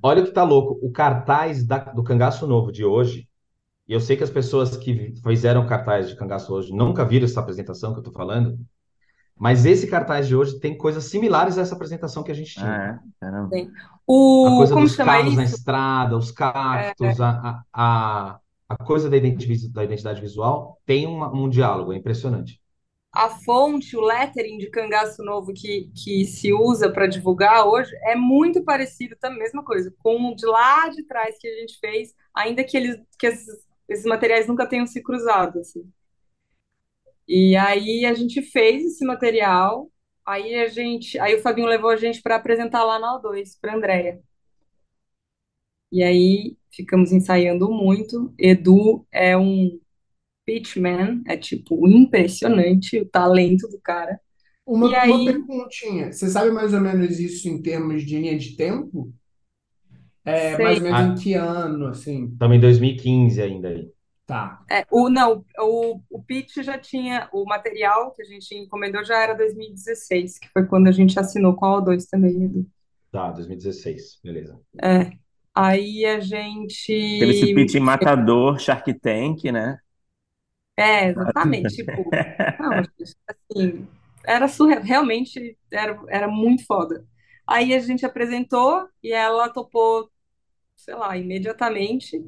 [0.01, 0.79] Olha o que tá louco.
[0.85, 3.27] O cartaz da- do Cangaço Novo de hoje,
[3.87, 7.39] e eu sei que as pessoas que fizeram cartaz de Cangaço hoje nunca viram essa
[7.39, 8.57] apresentação que eu tô falando,
[9.37, 12.99] mas esse cartaz de hoje tem coisas similares a essa apresentação que a gente tinha.
[13.21, 13.45] Ah, é?
[14.07, 14.27] Caramba.
[14.43, 15.45] A O, coisa como dos chama carros na isso?
[15.45, 18.39] estrada, os cactos, a, a, a,
[18.69, 22.61] a coisa da identidade, da identidade visual tem uma- um diálogo, é impressionante.
[23.11, 28.13] A fonte, o lettering de cangaço novo que, que se usa para divulgar hoje é
[28.15, 32.13] muito parecido, também, mesma coisa, com o de lá de trás que a gente fez,
[32.35, 35.89] ainda que, eles, que esses, esses materiais nunca tenham se cruzado, assim.
[37.27, 39.91] E aí a gente fez esse material,
[40.25, 43.75] aí a gente, aí o Fabinho levou a gente para apresentar lá na O2, para
[43.75, 44.19] Andréia.
[45.91, 48.33] E aí ficamos ensaiando muito.
[48.37, 49.79] Edu é um
[50.45, 54.19] pitchman, é tipo impressionante o talento do cara.
[54.65, 56.11] Uma, E uma aí- perguntinha.
[56.11, 59.13] Você sabe mais ou menos isso em termos de linha de tempo?
[60.25, 60.65] É, Sei.
[60.65, 61.03] mais ou menos Ah.
[61.03, 62.25] em que ano, assim?
[62.31, 63.91] Estamos em 2015 ainda aí.
[64.25, 64.65] Tá.
[64.69, 69.21] É, o, não, o, o pitch já tinha, o material que a gente encomendou já
[69.21, 72.65] era 2016, que foi quando a gente assinou com a O2 também, Edu.
[73.11, 74.59] Tá, 2016, beleza.
[74.81, 75.11] É.
[75.53, 76.19] Aí a
[77.17, 77.53] Teve esse gente.
[77.53, 79.79] pitch matador, Shark Tank, né?
[80.77, 81.75] É, exatamente.
[81.75, 82.17] Tipo,
[82.59, 82.81] não,
[83.51, 83.87] assim,
[84.25, 84.81] era surreal.
[84.83, 87.05] Realmente era, era muito foda.
[87.47, 90.09] Aí a gente apresentou e ela topou,
[90.75, 92.23] sei lá, imediatamente.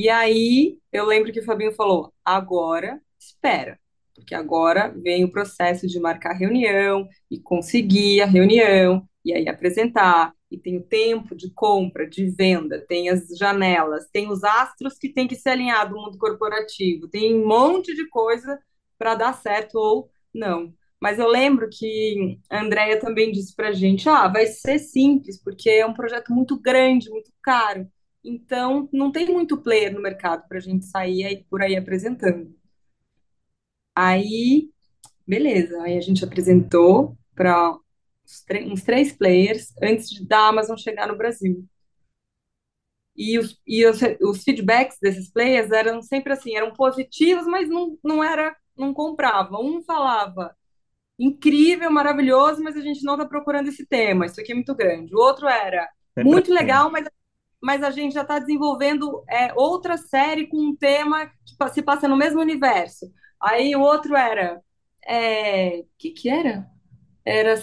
[0.00, 3.78] E aí eu lembro que o Fabinho falou: agora espera,
[4.14, 10.32] porque agora vem o processo de marcar reunião e conseguir a reunião, e aí apresentar,
[10.50, 15.12] e tem o tempo de compra, de venda, tem as janelas, tem os astros que
[15.12, 18.58] tem que ser alinhado no mundo corporativo, tem um monte de coisa
[18.98, 20.72] para dar certo ou não.
[20.98, 25.68] Mas eu lembro que a Andrea também disse pra gente: ah, vai ser simples, porque
[25.68, 27.86] é um projeto muito grande, muito caro.
[28.24, 32.54] Então, não tem muito player no mercado para a gente sair aí, por aí apresentando.
[33.94, 34.70] Aí,
[35.26, 35.82] beleza.
[35.82, 37.76] Aí a gente apresentou para
[38.66, 41.64] uns, três players antes de, da Amazon chegar no Brasil.
[43.16, 47.98] E, os, e os, os, feedbacks desses players eram sempre assim, eram positivos, mas não,
[48.02, 49.58] não era, não comprava.
[49.58, 50.56] Um falava
[51.18, 55.14] incrível, maravilhoso, mas a gente não está procurando esse tema, isso aqui é muito grande.
[55.14, 57.06] O outro era muito legal, mas
[57.62, 62.08] mas a gente já está desenvolvendo é, outra série com um tema que se passa
[62.08, 63.06] no mesmo universo.
[63.40, 64.56] Aí o outro era.
[64.56, 64.60] O
[65.06, 66.66] é, que, que era?
[67.24, 67.54] Era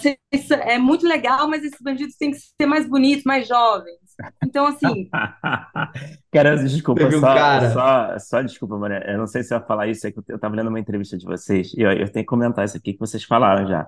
[0.66, 3.98] é muito legal, mas esses bandidos têm que ser mais bonitos, mais jovens.
[4.44, 5.10] Então, assim.
[6.32, 7.72] cara, desculpa, um só, cara...
[7.72, 9.04] Só, só desculpa, Maria.
[9.08, 11.18] Eu não sei se eu ia falar isso, é que eu estava lendo uma entrevista
[11.18, 13.88] de vocês, e eu, eu tenho que comentar isso aqui que vocês falaram já.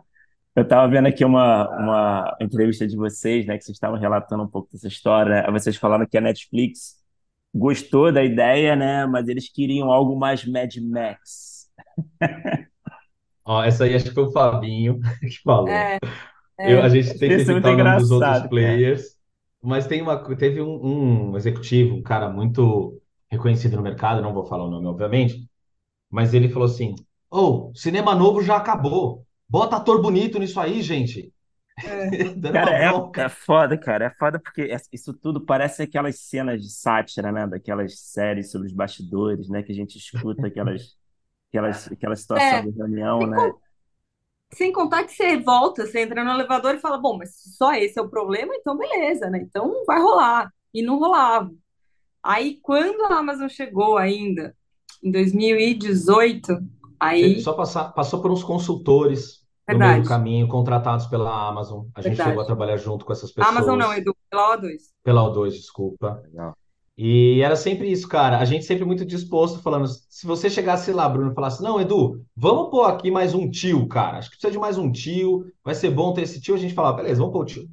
[0.56, 4.48] Eu estava vendo aqui uma, uma entrevista de vocês, né, que vocês estavam relatando um
[4.48, 5.44] pouco dessa história.
[5.44, 5.52] Né?
[5.52, 6.98] Vocês falaram que a Netflix
[7.54, 11.70] gostou da ideia, né, mas eles queriam algo mais Mad Max.
[13.46, 15.70] Ó, essa aí acho que foi o Fabinho que falou.
[15.70, 15.98] É,
[16.60, 16.74] é.
[16.74, 19.16] Eu, a gente tem que evitar é o nome dos outros players, cara.
[19.62, 24.46] mas tem uma, teve um, um executivo, um cara muito reconhecido no mercado, não vou
[24.46, 25.50] falar o nome, obviamente,
[26.10, 26.96] mas ele falou assim:
[27.32, 29.26] "Oh, cinema novo já acabou.
[29.50, 31.34] Bota ator bonito nisso aí, gente.
[31.84, 32.34] É.
[32.52, 34.06] cara, é, é, foda, cara.
[34.06, 37.48] É foda porque isso tudo parece aquelas cenas de sátira, né?
[37.48, 39.64] Daquelas séries sobre os bastidores, né?
[39.64, 40.96] Que a gente escuta aquelas,
[41.50, 42.62] aquelas, aquela situação é.
[42.62, 43.52] de reunião, sem né?
[44.52, 47.74] sem contar que você volta, você entra no elevador e fala, bom, mas se só
[47.74, 49.40] esse é o problema, então beleza, né?
[49.42, 50.52] Então vai rolar.
[50.74, 51.52] E não rolava.
[52.22, 54.56] Aí, quando a Amazon chegou ainda,
[55.04, 56.60] em 2018,
[57.00, 57.40] aí...
[57.42, 59.39] Só passar, passou por uns consultores
[59.74, 61.86] no meio do caminho, contratados pela Amazon.
[61.96, 63.56] A gente chegou a trabalhar junto com essas pessoas.
[63.56, 64.78] Amazon não, Edu, pela O2.
[65.04, 66.22] Pela O2, desculpa.
[66.26, 66.56] Legal.
[67.02, 68.40] E era sempre isso, cara.
[68.40, 69.88] A gente sempre muito disposto, falando.
[69.88, 73.88] Se você chegasse lá, Bruno, e falasse: Não, Edu, vamos pôr aqui mais um tio,
[73.88, 74.18] cara.
[74.18, 75.46] Acho que precisa de mais um tio.
[75.64, 76.56] Vai ser bom ter esse tio.
[76.56, 77.70] A gente falava: Beleza, vamos pôr o tio.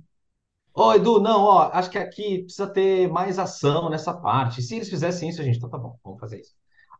[0.72, 4.62] Ô, Edu, não, ó, acho que aqui precisa ter mais ação nessa parte.
[4.62, 6.52] Se eles fizessem isso, a gente, então tá bom, vamos fazer isso.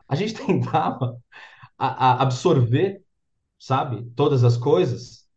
[0.05, 1.17] A gente tentava
[1.77, 3.01] a, a absorver
[3.59, 4.03] sabe?
[4.15, 5.27] Todas as coisas.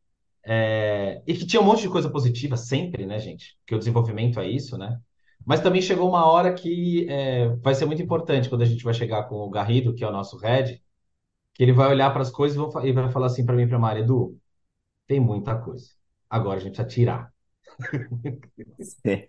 [0.45, 1.23] É...
[1.27, 3.57] E que tinha um monte de coisa positiva sempre, né, gente?
[3.61, 5.01] Porque o desenvolvimento é isso, né?
[5.45, 8.95] Mas também chegou uma hora que é, vai ser muito importante quando a gente vai
[8.95, 10.83] chegar com o Garrido, que é o nosso head,
[11.55, 13.81] que ele vai olhar para as coisas e vai falar assim para mim, para a
[13.81, 14.39] Maria, Edu,
[15.07, 15.91] tem muita coisa.
[16.31, 17.35] Agora a gente precisa tirar.
[19.05, 19.29] É,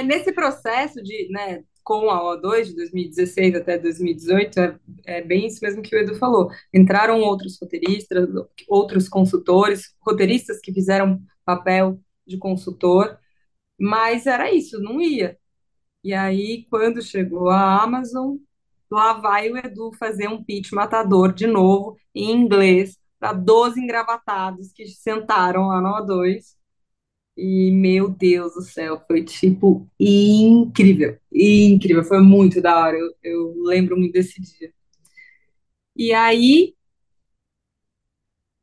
[0.00, 5.58] nesse processo de, né, com a O2 de 2016 até 2018, é, é, bem isso
[5.62, 6.48] mesmo que o Edu falou.
[6.72, 8.28] Entraram outros roteiristas,
[8.68, 13.18] outros consultores, roteiristas que fizeram papel de consultor,
[13.78, 15.36] mas era isso, não ia.
[16.04, 18.36] E aí, quando chegou a Amazon,
[18.90, 24.72] lá vai o Edu fazer um pitch matador de novo, em inglês, para 12 engravatados
[24.72, 26.61] que sentaram lá no O2
[27.36, 32.96] e, meu Deus do céu, foi tipo incrível, incrível, foi muito da hora.
[32.96, 34.72] Eu, eu lembro muito desse dia.
[35.96, 36.74] E aí,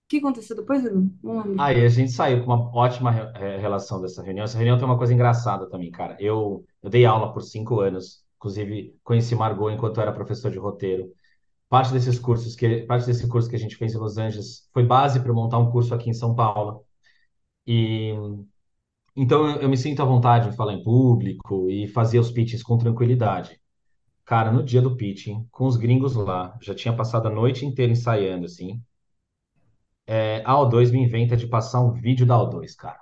[0.06, 1.12] o que aconteceu depois, Edu?
[1.60, 3.12] Aí a gente saiu com uma ótima
[3.60, 4.44] relação dessa reunião.
[4.44, 6.16] Essa reunião tem uma coisa engraçada também, cara.
[6.20, 10.58] Eu, eu dei aula por cinco anos, inclusive conheci Margot enquanto eu era professor de
[10.58, 11.12] roteiro.
[11.70, 14.84] Parte desses cursos que, parte desse curso que a gente fez em Los Angeles foi
[14.84, 16.84] base para montar um curso aqui em São Paulo.
[17.68, 18.14] E
[19.16, 22.64] então eu, eu me sinto à vontade em falar em público e fazer os pitches
[22.64, 23.60] com tranquilidade.
[24.26, 27.92] Cara, no dia do pitching, com os gringos lá, já tinha passado a noite inteira
[27.92, 28.82] ensaiando, assim.
[30.06, 33.00] É, a O2 me inventa de passar um vídeo da O2, cara.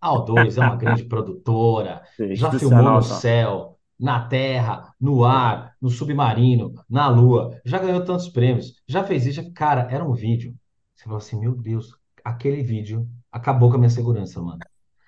[0.00, 5.90] A O2 é uma grande produtora, já filmou no céu, na terra, no ar, no
[5.90, 9.42] submarino, na lua, já ganhou tantos prêmios, já fez isso.
[9.42, 9.50] Já...
[9.52, 10.54] Cara, era um vídeo.
[10.94, 11.94] Você falou assim, meu Deus,
[12.24, 14.58] aquele vídeo acabou com a minha segurança, mano.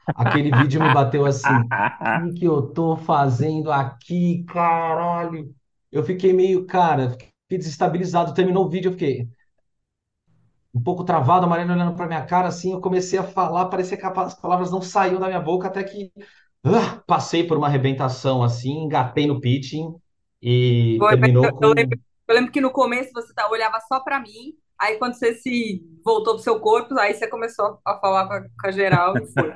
[0.07, 1.73] Aquele vídeo me bateu assim,
[2.13, 5.55] o que eu tô fazendo aqui, caralho?
[5.91, 8.35] Eu fiquei meio, cara, fiquei desestabilizado.
[8.35, 9.29] Terminou o vídeo, eu fiquei
[10.75, 13.97] um pouco travado, a Mariana olhando pra minha cara, assim, eu comecei a falar, parecia
[13.97, 16.11] que as palavras não saíam da minha boca, até que
[16.65, 19.95] ah, passei por uma arrebentação, assim, engatei no pitching
[20.41, 21.99] e Foi, terminou eu, eu com lembro,
[22.29, 25.81] eu lembro que no começo você tá, olhava só pra mim, aí quando você se
[26.05, 29.27] voltou pro seu corpo, aí você começou a falar com a, com a geral e
[29.27, 29.55] foi.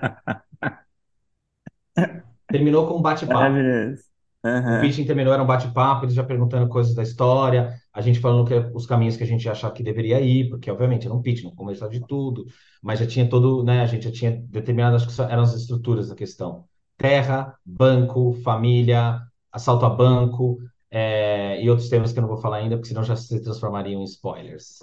[2.47, 3.41] terminou com um bate-papo.
[3.41, 4.05] Maravilhoso.
[4.45, 8.47] O pitching terminou, era um bate-papo, eles já perguntando coisas da história, a gente falando
[8.47, 11.43] que, os caminhos que a gente achava que deveria ir, porque obviamente era um pitch,
[11.43, 12.47] não começava de tudo,
[12.81, 16.11] mas já tinha todo, né, a gente já tinha determinado, acho que eram as estruturas
[16.11, 16.65] da questão.
[16.97, 19.21] Terra, banco, família,
[19.51, 20.59] assalto a banco,
[20.99, 24.01] é, e outros temas que eu não vou falar ainda, porque senão já se transformariam
[24.01, 24.79] em spoilers.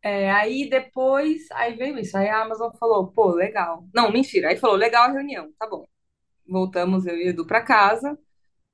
[0.00, 3.84] É, aí depois, aí veio isso, aí a Amazon falou, pô, legal.
[3.92, 5.88] Não, mentira, aí falou, legal a reunião, tá bom.
[6.48, 8.16] Voltamos eu e Edu pra casa,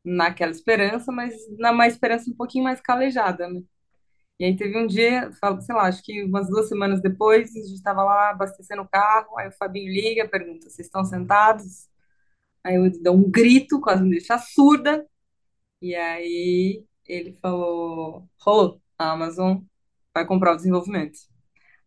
[0.04, 3.62] naquela esperança, mas numa esperança um pouquinho mais calejada, né?
[4.38, 5.30] E aí teve um dia,
[5.62, 9.38] sei lá, acho que umas duas semanas depois, a gente estava lá abastecendo o carro,
[9.38, 11.88] aí o Fabinho liga, pergunta, vocês estão sentados?
[12.62, 15.06] Aí eu dou um grito, quase me deixa surda,
[15.84, 19.58] e aí ele falou, rolou, a Amazon
[20.14, 21.18] vai comprar o desenvolvimento.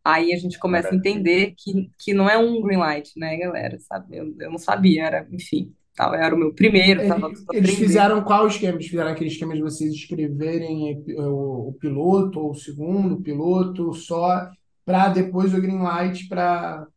[0.04, 3.78] Aí a gente começa a entender que, que não é um green light, né, galera,
[3.80, 4.18] sabe?
[4.18, 7.76] Eu, eu não sabia, era, enfim, tava, era o meu primeiro, tava Eles aprendendo.
[7.78, 8.76] fizeram qual esquema?
[8.76, 13.94] Eles fizeram aquele esquema de vocês escreverem epi- o, o piloto ou o segundo piloto
[13.94, 14.50] só
[14.86, 16.88] para depois o green light para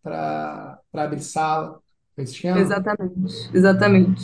[0.93, 1.81] abrir sala.
[2.55, 4.23] Exatamente, exatamente.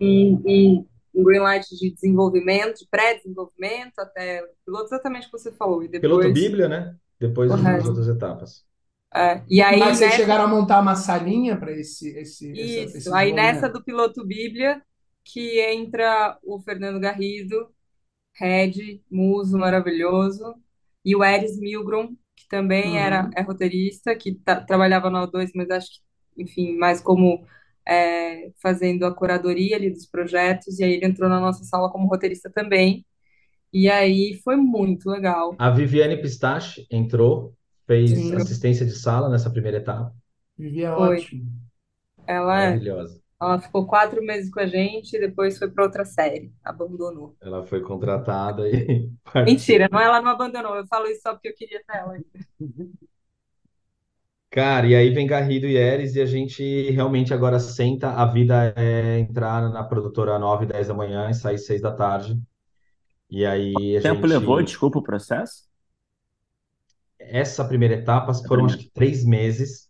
[0.00, 0.86] um, um,
[1.18, 5.82] um green light de desenvolvimento, de pré-desenvolvimento até o piloto, exatamente o que você falou.
[5.82, 6.96] E Piloto depois Bíblia, né?
[7.20, 7.88] Depois o as as resto.
[7.90, 7.96] Uhum.
[7.96, 8.66] outras etapas.
[9.14, 12.80] É, e aí Mas vocês nessa, chegaram a montar uma salinha para esse, esse, essa-
[12.94, 14.82] isso, esse aí nessa do piloto Bíblia,
[15.24, 17.68] que entra o Fernando Garrido,
[18.34, 20.54] Red, muso maravilhoso,
[21.04, 23.34] e o Eris Milgrom, que também era, Uhum.
[23.36, 24.34] é roteirista, que
[24.66, 25.90] trabalhava no O2, mas acho
[26.36, 27.46] que, enfim, mais como
[27.88, 32.06] é, fazendo a curadoria ali dos projetos, e aí ele entrou na nossa sala como
[32.06, 33.04] roteirista também.
[33.72, 35.54] E aí foi muito legal.
[35.58, 37.54] A Viviane Pistache entrou,
[37.86, 40.14] fez Sim, assistência de sala nessa primeira etapa.
[40.56, 41.16] Vivi é foi.
[41.18, 41.68] ótimo.
[42.26, 43.20] Ela, Maravilhosa.
[43.40, 46.52] ela ficou quatro meses com a gente e depois foi para outra série.
[46.62, 47.34] Abandonou.
[47.40, 49.10] Ela foi contratada e
[49.46, 50.76] Mentira, não, ela não abandonou.
[50.76, 52.18] Eu falo isso só porque eu queria ter ela.
[54.50, 58.10] Cara, e aí vem Garrido e Eres e a gente realmente agora senta.
[58.12, 62.40] A vida é entrar na produtora 9 10 da manhã e sair 6 da tarde.
[63.30, 64.64] E aí a Tempo levou, gente.
[64.64, 65.68] desculpa o processo?
[67.18, 68.78] Essa primeira etapa A foram acho primeira.
[68.78, 69.88] que três meses.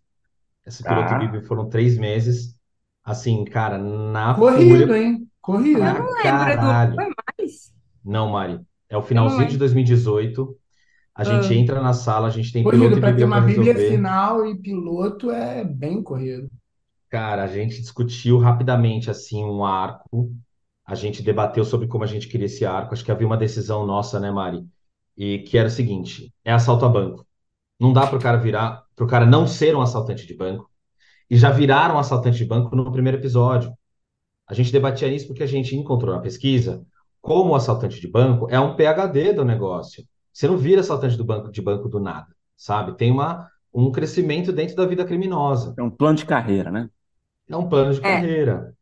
[0.67, 1.17] Essa piloto Tá.
[1.17, 2.57] Bíblia foram três meses.
[3.05, 5.31] Assim, cara, na Corrido, fúria hein?
[5.63, 5.81] Eu Corrido.
[5.81, 6.95] pra não lembro, Edu, não caralho.
[6.95, 7.07] foi
[7.39, 7.75] mais?
[8.05, 8.61] Não, Mari.
[8.89, 9.59] É o Eu não finalzinho de lembro.
[9.59, 10.58] 2018.
[11.19, 13.27] A gente Ah, entra na sala, a gente tem Corrido piloto e para ter bíblia
[13.27, 13.77] uma Bíblia resolver.
[13.77, 16.49] final e piloto é bem corrido.
[17.11, 20.31] Cara, a gente discutiu rapidamente assim um arco.
[20.85, 22.93] A gente debateu sobre como a gente queria esse arco.
[22.95, 24.67] Acho que havia uma decisão nossa, né, Mari?
[25.17, 27.27] E que era o seguinte: é assalto a banco.
[27.81, 30.71] Não dá para o cara virar, para o cara não ser um assaltante de banco.
[31.31, 33.73] E já viraram um assaltante de banco no primeiro episódio.
[34.49, 36.87] A gente debatia isso porque a gente encontrou na pesquisa
[37.21, 40.05] como o assaltante de banco é um PhD do negócio.
[40.33, 42.97] Você não vira assaltante do banco de banco do nada, sabe?
[42.97, 45.75] Tem uma, um crescimento dentro da vida criminosa.
[45.79, 46.89] É um plano de carreira, né?
[47.49, 48.75] É um plano de é, carreira.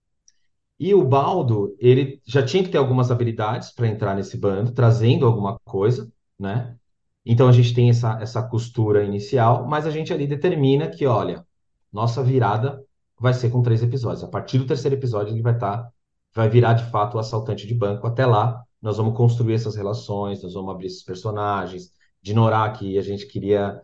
[0.79, 5.27] E o Baldo, ele já tinha que ter algumas habilidades para entrar nesse bando, trazendo
[5.27, 6.77] alguma coisa, né?
[7.25, 11.45] Então a gente tem essa, essa costura inicial, mas a gente ali determina que, olha,
[11.93, 12.85] nossa virada
[13.19, 14.23] vai ser com três episódios.
[14.23, 15.91] A partir do terceiro episódio, ele vai estar,
[16.35, 18.07] vai virar de fato o assaltante de banco.
[18.07, 21.93] Até lá, nós vamos construir essas relações, nós vamos abrir esses personagens.
[22.23, 23.81] De Norá, que a gente queria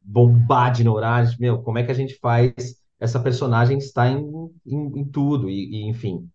[0.00, 4.24] bombar de Norá, meu, como é que a gente faz essa personagem estar em,
[4.66, 6.30] em, em tudo, e, e enfim.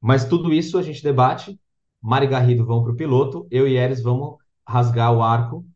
[0.00, 1.58] Mas tudo isso a gente debate.
[2.00, 4.36] Mari Garrido vão para o piloto, eu e Eres vamos
[4.66, 5.66] rasgar o arco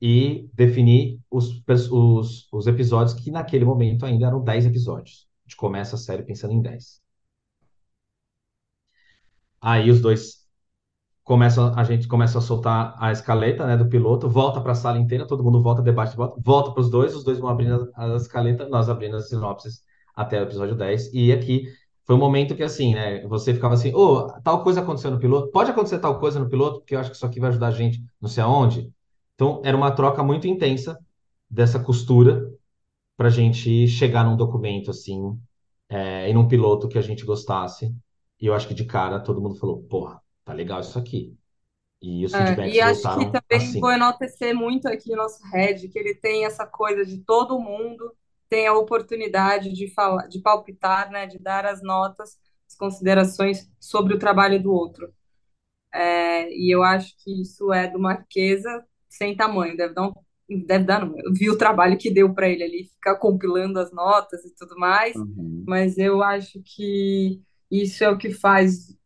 [0.00, 5.28] e definir os, os, os episódios que naquele momento ainda eram 10 episódios.
[5.44, 7.01] A gente começa a série pensando em 10.
[9.62, 10.42] Aí os dois
[11.24, 14.98] começam, a gente começa a soltar a escaleta, né, do piloto, volta para a sala
[14.98, 18.16] inteira, todo mundo volta, debate, volta, volta para os dois, os dois vão abrindo a,
[18.16, 19.82] escaleta, nós abrindo as sinopses
[20.16, 21.12] até o episódio 10.
[21.14, 21.66] E aqui
[22.04, 25.50] foi um momento que assim, né, você ficava assim, ô, tal coisa aconteceu no piloto,
[25.52, 27.70] pode acontecer tal coisa no piloto, porque eu acho que isso aqui vai ajudar a
[27.70, 28.92] gente não sei aonde.
[29.34, 30.98] Então, era uma troca muito intensa
[31.48, 32.50] dessa costura
[33.16, 35.38] para a gente chegar num documento assim,
[35.88, 37.94] é, e num piloto que a gente gostasse.
[38.42, 41.38] E eu acho que de cara todo mundo falou, porra, tá legal isso aqui.
[42.02, 43.92] E os É, e feedbacks acho que também vou assim.
[43.92, 48.14] enaltecer muito aqui o nosso Red, que ele tem essa coisa de todo mundo
[48.48, 52.38] tem a oportunidade de falar, de palpitar, né, de dar as notas,
[52.68, 55.10] as considerações sobre o trabalho do outro.
[55.92, 60.12] É, e eu acho que isso é do Marquesa sem tamanho, deve dar um,
[60.66, 61.14] deve dar não.
[61.18, 64.76] Eu vi o trabalho que deu para ele ali, ficar compilando as notas e tudo
[64.78, 65.66] mais, Uhum.
[65.66, 67.42] mas eu acho que
[67.80, 68.96] isso é o que faz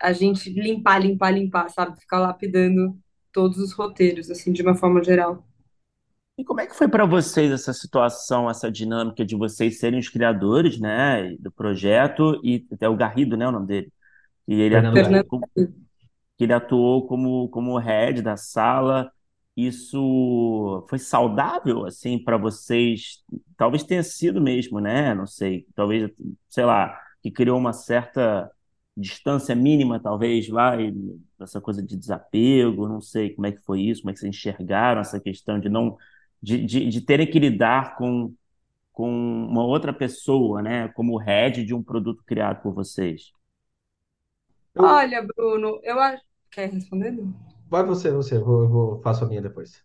[0.00, 1.98] a gente limpar, limpar, limpar, sabe?
[1.98, 2.96] Ficar lapidando
[3.32, 5.44] todos os roteiros, assim, de uma forma geral.
[6.36, 10.08] E como é que foi para vocês essa situação, essa dinâmica de vocês serem os
[10.08, 13.92] criadores, né, do projeto e até o Garrido, né, o nome dele,
[14.46, 15.48] e ele Fernando atuou como,
[16.38, 19.10] ele atuou como como head da sala.
[19.56, 23.22] Isso foi saudável assim para vocês?
[23.56, 25.14] Talvez tenha sido mesmo, né?
[25.14, 26.10] Não sei, talvez,
[26.48, 28.50] sei lá, que criou uma certa
[28.94, 30.92] distância mínima, talvez, vai,
[31.40, 34.28] essa coisa de desapego, não sei como é que foi isso, como é que vocês
[34.28, 35.96] enxergaram essa questão de não
[36.42, 38.34] de, de, de terem que lidar com,
[38.92, 43.32] com uma outra pessoa, né, como head de um produto criado por vocês.
[44.74, 46.22] Eu, Olha, Bruno, eu acho.
[46.50, 47.16] Quer responder?
[47.70, 49.82] vai você, você, eu vou, eu vou, faço a minha depois.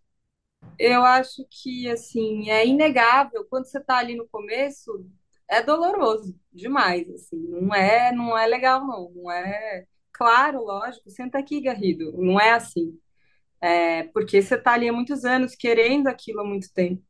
[0.77, 3.45] Eu acho que, assim, é inegável.
[3.45, 5.05] Quando você está ali no começo,
[5.50, 7.38] é doloroso demais, assim.
[7.38, 9.12] Não é, não é legal, não.
[9.16, 9.86] Não é...
[10.14, 12.12] Claro, lógico, senta aqui, Garrido.
[12.18, 12.97] Não é assim.
[13.62, 17.04] É porque você está ali há muitos anos, querendo aquilo há muito tempo.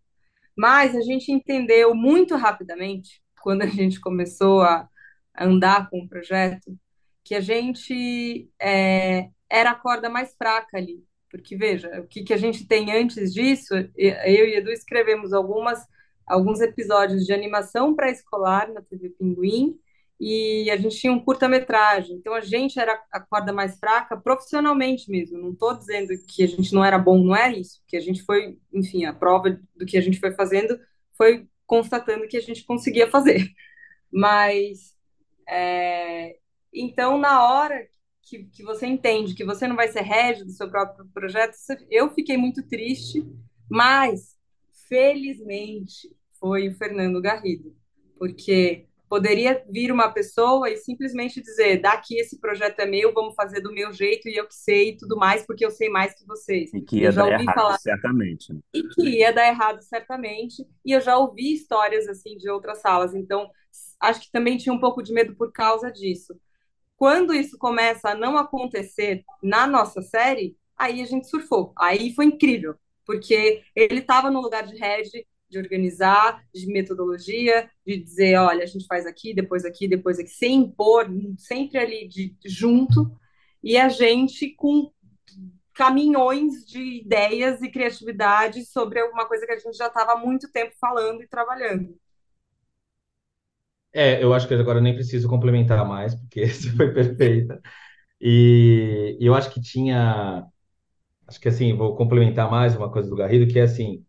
[0.55, 4.87] Mas a gente entendeu muito rapidamente, quando a gente começou a
[5.39, 6.77] andar com o projeto,
[7.23, 11.03] que a gente é, era a corda mais fraca ali.
[11.29, 15.79] Porque, veja, o que, que a gente tem antes disso, eu e Edu escrevemos algumas,
[16.29, 19.79] alguns episódios de animação pré-escolar na TV Pinguim,
[20.19, 22.17] e a gente tinha um curta-metragem.
[22.17, 25.37] Então, a gente era a corda mais fraca profissionalmente mesmo.
[25.37, 27.81] Não estou dizendo que a gente não era bom, não é isso.
[27.87, 30.77] Que a gente foi, enfim, a prova do que a gente foi fazendo
[31.17, 33.47] foi constatando que a gente conseguia fazer.
[34.11, 34.93] Mas
[35.47, 36.35] é,
[36.73, 37.87] então, na hora
[38.21, 41.55] que, que você entende que você não vai ser rédio do seu próprio projeto,
[41.89, 43.25] eu fiquei muito triste,
[43.67, 44.37] mas
[44.87, 46.09] felizmente
[46.39, 47.75] foi o Fernando Garrido,
[48.17, 53.59] porque poderia vir uma pessoa e simplesmente dizer: daqui esse projeto é meu, vamos fazer
[53.59, 56.25] do meu jeito e eu que sei e tudo mais, porque eu sei mais que
[56.25, 56.71] vocês.
[56.73, 58.53] E que eu ia dar errado, falar certamente.
[58.53, 58.59] né?
[58.73, 60.65] e que ia dar errado certamente.
[60.85, 63.49] E eu já ouvi histórias assim de outras salas, então
[63.99, 66.39] acho que também tinha um pouco de medo por causa disso.
[66.95, 71.73] Quando isso começa a não acontecer na nossa série, aí a gente surfou.
[71.77, 72.75] Aí foi incrível,
[73.05, 75.09] porque ele estava no lugar de head,
[75.49, 80.29] de organizar, de metodologia, de dizer, olha, a gente faz aqui, depois aqui, depois aqui,
[80.29, 83.11] sem impor, sempre ali de junto,
[83.63, 84.91] e a gente com
[85.73, 90.51] caminhões de ideias e criatividade sobre alguma coisa que a gente já estava há muito
[90.51, 91.97] tempo falando e trabalhando.
[93.93, 97.61] É, eu acho que agora eu nem preciso complementar mais, porque isso foi perfeita.
[98.21, 100.45] E, e eu acho que tinha,
[101.27, 104.05] acho que assim, vou complementar mais uma coisa do Garrido, que é assim,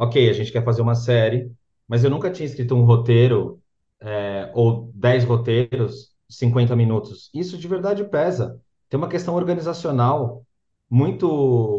[0.00, 1.52] ok, a gente quer fazer uma série,
[1.86, 3.60] mas eu nunca tinha escrito um roteiro,
[4.00, 7.28] é, ou 10 roteiros, 50 minutos.
[7.34, 8.58] Isso de verdade pesa.
[8.88, 10.42] Tem uma questão organizacional
[10.88, 11.28] muito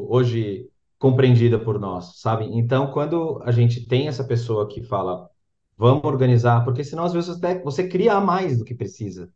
[0.08, 0.70] hoje
[1.00, 2.46] compreendida por nós, sabe?
[2.46, 5.28] Então, quando a gente tem essa pessoa que fala,
[5.76, 9.34] vamos organizar, porque senão às vezes até você cria mais do que precisa,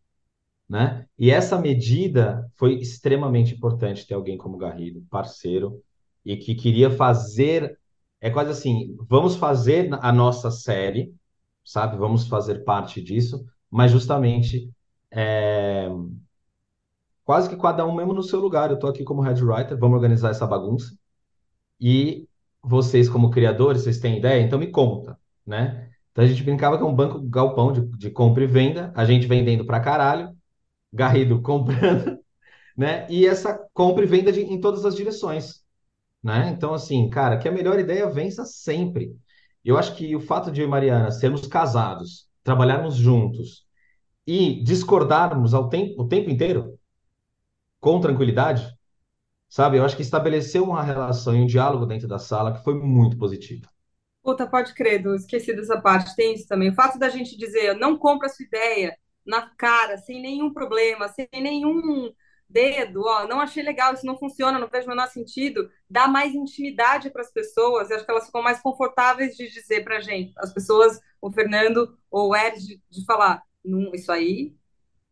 [0.69, 1.07] né?
[1.17, 5.81] E essa medida foi extremamente importante ter alguém como Garrido, parceiro,
[6.23, 7.79] e que queria fazer,
[8.25, 11.13] é quase assim, vamos fazer a nossa série,
[11.63, 11.95] sabe?
[11.95, 14.67] Vamos fazer parte disso, mas justamente
[15.11, 15.87] é,
[17.23, 18.71] quase que cada um mesmo no seu lugar.
[18.71, 20.97] Eu estou aqui como head writer, vamos organizar essa bagunça.
[21.79, 22.27] E
[22.63, 24.41] vocês, como criadores, vocês têm ideia?
[24.41, 25.91] Então me conta, né?
[26.11, 29.05] Então a gente brincava que é um banco galpão de, de compra e venda, a
[29.05, 30.35] gente vendendo pra caralho,
[30.91, 32.17] Garrido comprando,
[32.75, 33.05] né?
[33.07, 35.64] E essa compra e venda de, em todas as direções,
[36.25, 36.49] né?
[36.49, 39.15] Então, assim, cara, que a melhor ideia vença sempre.
[39.63, 43.67] Eu acho que o fato de eu e Mariana sermos casados, trabalharmos juntos
[44.25, 46.79] e discordarmos ao tempo, o tempo inteiro,
[47.79, 48.67] com tranquilidade,
[49.47, 49.77] sabe?
[49.77, 53.19] Eu acho que estabeleceu uma relação e um diálogo dentro da sala que foi muito
[53.19, 53.67] positivo.
[54.23, 56.15] Puta, pode crer, esqueci dessa parte.
[56.15, 56.71] Tem isso também.
[56.71, 61.07] O fato da gente dizer, não compra a sua ideia na cara, sem nenhum problema,
[61.09, 62.11] sem nenhum
[62.55, 66.33] dedo, ó, não achei legal, isso não funciona, não vejo o menor sentido, dá mais
[66.33, 70.33] intimidade para as pessoas, eu acho que elas ficam mais confortáveis de dizer para gente.
[70.37, 74.55] As pessoas, o Fernando ou o Ed, de, de falar, não, isso aí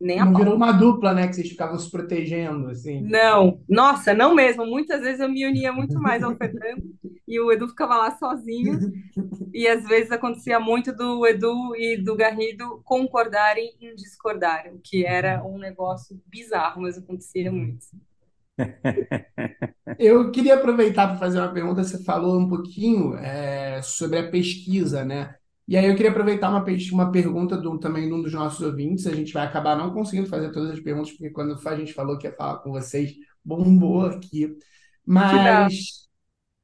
[0.04, 1.26] nem Não virou uma dupla, né?
[1.26, 3.00] Que vocês ficavam se protegendo, assim.
[3.00, 4.66] Não, nossa, não mesmo.
[4.66, 6.82] Muitas vezes eu me unia muito mais ao Fernando
[7.26, 8.92] e o Edu ficava lá sozinho.
[9.52, 15.42] E às vezes acontecia muito do Edu e do Garrido concordarem em discordarem, que era
[15.42, 17.86] um negócio bizarro, mas acontecia muito.
[19.98, 21.82] Eu queria aproveitar para fazer uma pergunta.
[21.82, 25.34] Você falou um pouquinho é, sobre a pesquisa, né?
[25.66, 29.06] E aí eu queria aproveitar uma, uma pergunta do, também de um dos nossos ouvintes.
[29.06, 32.18] A gente vai acabar não conseguindo fazer todas as perguntas, porque quando a gente falou
[32.18, 34.54] que ia falar com vocês, bombou aqui.
[35.06, 36.06] Mas,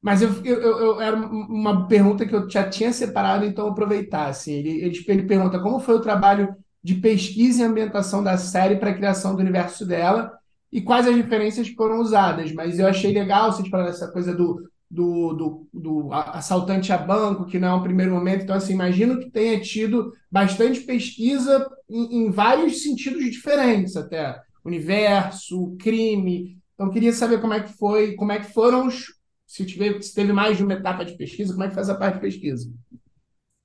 [0.01, 4.27] mas eu, eu, eu, era uma pergunta que eu já tinha separado, então aproveitar.
[4.27, 8.77] Assim, ele, ele, ele pergunta como foi o trabalho de pesquisa e ambientação da série
[8.77, 10.31] para a criação do universo dela
[10.71, 12.51] e quais as referências que foram usadas.
[12.53, 14.61] Mas eu achei legal você falar dessa coisa do,
[14.91, 18.43] do, do, do assaltante a banco, que não é um primeiro momento.
[18.43, 25.77] Então, assim, imagino que tenha tido bastante pesquisa em, em vários sentidos diferentes, até universo,
[25.79, 26.57] crime.
[26.73, 29.05] Então, queria saber como é que foi, como é que foram os,
[29.47, 31.95] se tiver, se teve mais de uma etapa de pesquisa, como é que faz a
[31.95, 32.69] parte de pesquisa?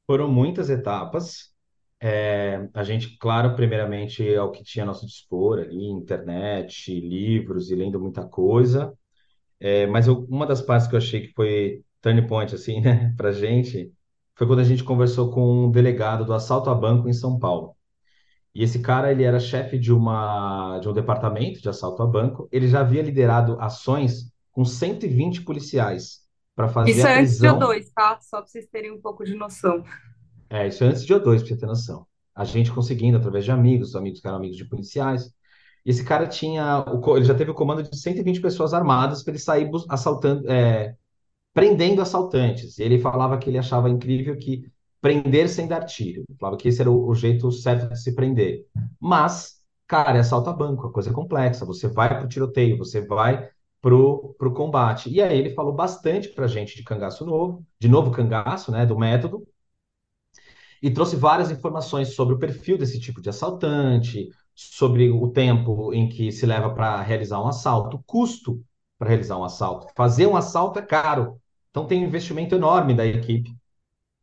[0.07, 1.53] Foram muitas etapas.
[2.01, 7.71] É, a gente, claro, primeiramente é o que tinha a nosso dispor ali, internet, livros
[7.71, 8.93] e lendo muita coisa.
[9.61, 13.15] É, mas eu- uma das partes que eu achei que foi turning point, assim, né,
[13.17, 13.93] pra gente,
[14.37, 17.75] foi quando a gente conversou com um delegado do assalto a banco em São Paulo.
[18.55, 22.49] E esse cara, ele era chefe de uma, de um departamento de assalto a banco.
[22.53, 26.21] Ele já havia liderado ações com 120 policiais
[26.57, 27.51] para fazer Isso a é antes de prisão.
[27.51, 28.19] O2, tá?
[28.21, 29.85] Só para vocês terem um pouco de noção.
[30.51, 32.07] É, isso é antes de O2, pra você ter noção.
[32.35, 35.31] A gente conseguindo, através de amigos, amigos que eram amigos de policiais.
[35.87, 39.33] E esse cara tinha, o ele já teve o comando de 120 pessoas armadas para
[39.33, 40.97] ele sair assaltando, é,
[41.55, 42.79] prendendo assaltantes.
[42.79, 46.25] E ele falava que ele achava incrível que prender sem dar tiro.
[46.41, 48.67] Falava que esse era o, o jeito certo de se prender.
[49.01, 51.65] Mas, cara, é assalto a banco, a coisa é complexa.
[51.65, 53.49] Você vai pro tiroteio, você vai
[53.81, 55.11] pro, pro combate.
[55.11, 58.99] E aí ele falou bastante pra gente de cangaço novo, de novo cangaço, né, do
[58.99, 59.47] método
[60.83, 66.09] e trouxe várias informações sobre o perfil desse tipo de assaltante, sobre o tempo em
[66.09, 68.65] que se leva para realizar um assalto, o custo
[68.99, 69.89] para realizar um assalto.
[69.95, 71.39] Fazer um assalto é caro,
[71.71, 73.55] então tem um investimento enorme da equipe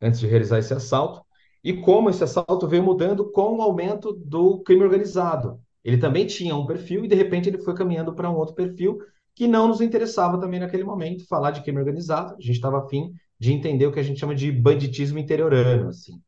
[0.02, 1.22] antes de realizar esse assalto,
[1.62, 5.60] e como esse assalto veio mudando com o aumento do crime organizado.
[5.82, 8.98] Ele também tinha um perfil e de repente ele foi caminhando para um outro perfil
[9.34, 12.34] que não nos interessava também naquele momento falar de crime organizado.
[12.34, 16.20] A gente estava afim de entender o que a gente chama de banditismo interiorano, assim.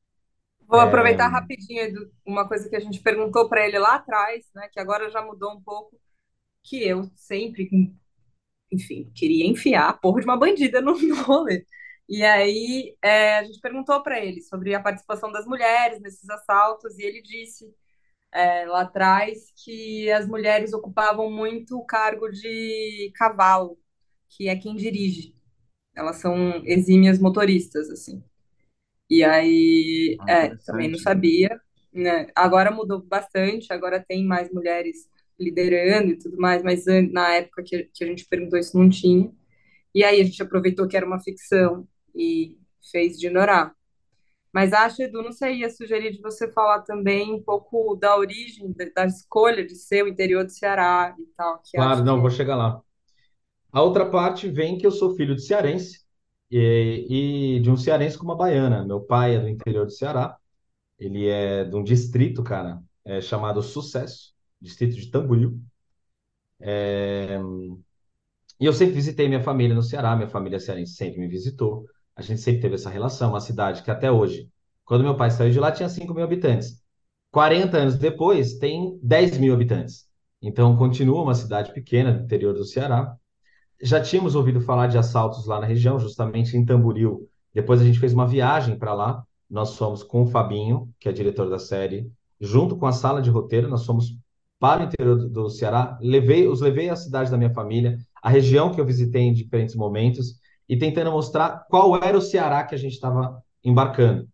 [0.69, 4.81] Vou aproveitar rapidinho, uma coisa que a gente perguntou para ele lá atrás, né, que
[4.81, 5.99] agora já mudou um pouco,
[6.63, 7.71] que eu sempre,
[8.73, 11.65] enfim, queria enfiar a porra de uma bandida no, no rolê.
[12.09, 16.99] E aí é, a gente perguntou para ele sobre a participação das mulheres nesses assaltos,
[16.99, 17.73] e ele disse
[18.33, 23.79] é, lá atrás que as mulheres ocupavam muito o cargo de cavalo,
[24.29, 25.35] que é quem dirige.
[25.95, 28.23] Elas são exímias motoristas, assim.
[29.09, 31.61] E aí, Ah, é, também não sabia,
[31.93, 32.27] né?
[32.35, 35.09] Agora mudou bastante, agora tem mais mulheres
[35.39, 39.31] liderando e tudo mais, mas na época que, que a gente perguntou isso não tinha.
[39.95, 42.57] E aí a gente aproveitou que era uma ficção e
[42.91, 43.75] fez de ignorar.
[44.53, 48.75] Mas acho, Edu, não sei, ia sugerir de você falar também um pouco da origem,
[48.95, 52.57] da, escolha de ser o interior do Ceará e tal, Claro, não, que vou chegar
[52.57, 52.81] lá.
[53.71, 56.06] A outra parte vem que eu sou filho de cearense
[56.51, 58.85] e, e de um cearense com uma baiana.
[58.85, 60.37] Meu pai é do interior do Ceará,
[60.99, 65.61] ele é de um distrito, cara, é chamado Sucesso, distrito de Tamboril.
[68.59, 71.85] E eu sempre visitei minha família no Ceará, minha família cearense sempre me visitou.
[72.15, 74.51] A gente sempre teve essa relação, uma cidade que até hoje,
[74.85, 76.83] quando meu pai saiu de lá, tinha 5 mil habitantes.
[77.31, 80.07] 40 anos depois, tem 10 mil habitantes.
[80.41, 83.15] Então, continua uma cidade pequena do interior do Ceará.
[83.83, 87.29] Já tínhamos ouvido falar de assaltos lá na região, justamente em Tamboril.
[87.53, 89.23] Depois a gente fez uma viagem para lá.
[89.49, 93.31] Nós fomos com o Fabinho, que é diretor da série, junto com a sala de
[93.31, 93.69] roteiro.
[93.69, 94.17] Nós fomos
[94.59, 95.99] para o interior do, Ceará.
[96.01, 99.75] Levei, os levei à cidade da minha família, a região que eu visitei em diferentes
[99.75, 104.27] momentos, e tentando mostrar qual era o Ceará que a gente estava embarcando.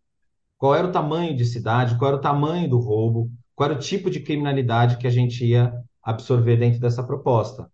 [0.57, 3.83] Qual era o tamanho de cidade, qual era o tamanho do roubo, qual era o
[3.83, 7.71] tipo de criminalidade que a gente ia absorver dentro dessa proposta.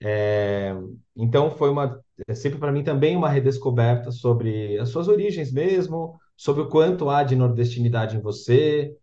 [0.00, 0.72] É,
[1.16, 6.18] então foi uma é sempre para mim também uma redescoberta sobre as suas origens mesmo,
[6.36, 8.96] sobre o quanto há de nordestinidade em você,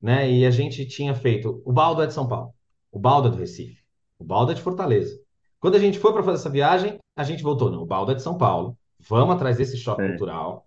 [0.00, 0.30] né?
[0.30, 2.54] E a gente tinha feito o Baldo é de São Paulo,
[2.92, 3.82] o Baldo é do Recife.
[4.18, 5.18] O Baldo é de Fortaleza.
[5.60, 8.14] Quando a gente foi para fazer essa viagem, a gente voltou, não, o Baldo é
[8.14, 8.76] de São Paulo.
[9.08, 10.08] Vamos atrás desse choque É.
[10.08, 10.66] cultural,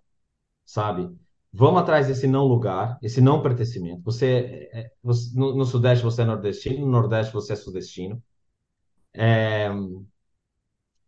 [0.64, 1.10] sabe?
[1.52, 4.02] Vamos atrás desse não lugar, esse não pertencimento.
[4.04, 8.22] Você, é- você- no, no Sudeste você é nordestino, no Nordeste você é sudestino.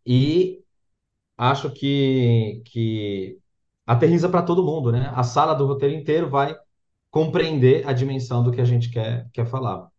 [0.05, 0.63] E
[1.37, 3.39] acho que, que
[3.87, 5.11] aterriza para todo mundo, né?
[5.15, 6.55] A sala do roteiro inteiro vai
[7.11, 9.89] compreender a dimensão do que a gente quer, quer falar.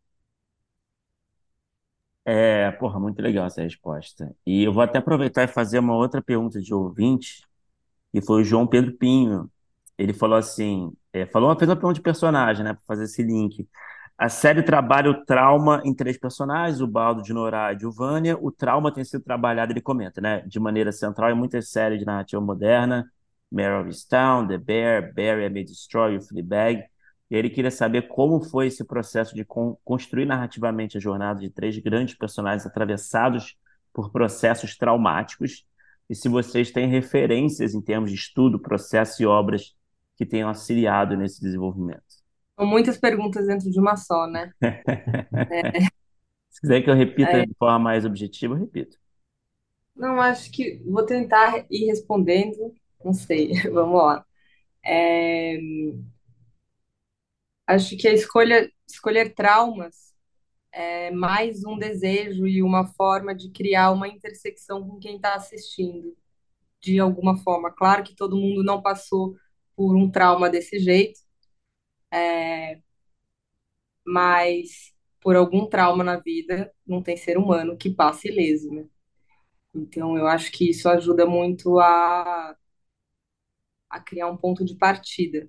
[2.26, 4.34] É, porra, muito legal essa resposta.
[4.46, 7.42] E eu vou até aproveitar e fazer uma outra pergunta de ouvinte,
[8.12, 9.50] que foi o João Pedro Pinho.
[9.98, 13.68] Ele falou assim, é, falou, fez uma pergunta de personagem, né, para fazer esse link.
[14.16, 18.36] A série trabalha o trauma em três personagens, o Baldo, de Norá e Giovanna.
[18.40, 22.04] O trauma tem sido trabalhado, ele comenta, né, de maneira central em muitas séries de
[22.06, 23.10] narrativa moderna,
[23.50, 26.84] Mare of Easttown, The Bear, Barry, I May Destroy You, Fleabag.
[27.30, 31.50] E ele queria saber como foi esse processo de con- construir narrativamente a jornada de
[31.50, 33.56] três grandes personagens atravessados
[33.92, 35.66] por processos traumáticos
[36.08, 39.74] e se vocês têm referências em termos de estudo, processo e obras
[40.16, 42.13] que tenham auxiliado nesse desenvolvimento.
[42.58, 44.52] São muitas perguntas dentro de uma só, né?
[46.50, 48.98] Se quiser que eu repita É, de forma mais objetiva, eu repito.
[49.94, 52.74] não, acho que vou tentar ir respondendo.
[53.04, 54.24] Não sei, vamos lá.
[54.84, 55.58] É,
[57.66, 60.12] acho que a escolha, escolher traumas
[60.72, 66.16] é mais um desejo e uma forma de criar uma intersecção com quem está assistindo,
[66.80, 67.72] de alguma forma.
[67.72, 69.36] Claro que todo mundo não passou
[69.76, 71.20] por um trauma desse jeito,
[74.06, 78.86] mas por algum trauma na vida, não tem ser humano que passe ileso, né?
[79.74, 82.56] Então, eu acho que isso ajuda muito a,
[83.90, 85.48] a criar um ponto de partida.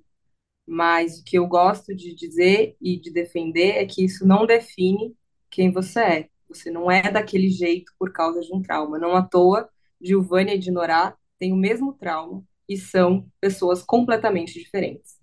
[0.67, 5.15] Mas o que eu gosto de dizer e de defender é que isso não define
[5.51, 6.29] quem você é.
[6.49, 8.99] Você não é daquele jeito por causa de um trauma.
[8.99, 9.69] Não à toa,
[10.01, 15.14] Giovanni e Dinorá têm o mesmo trauma e são pessoas completamente diferentes.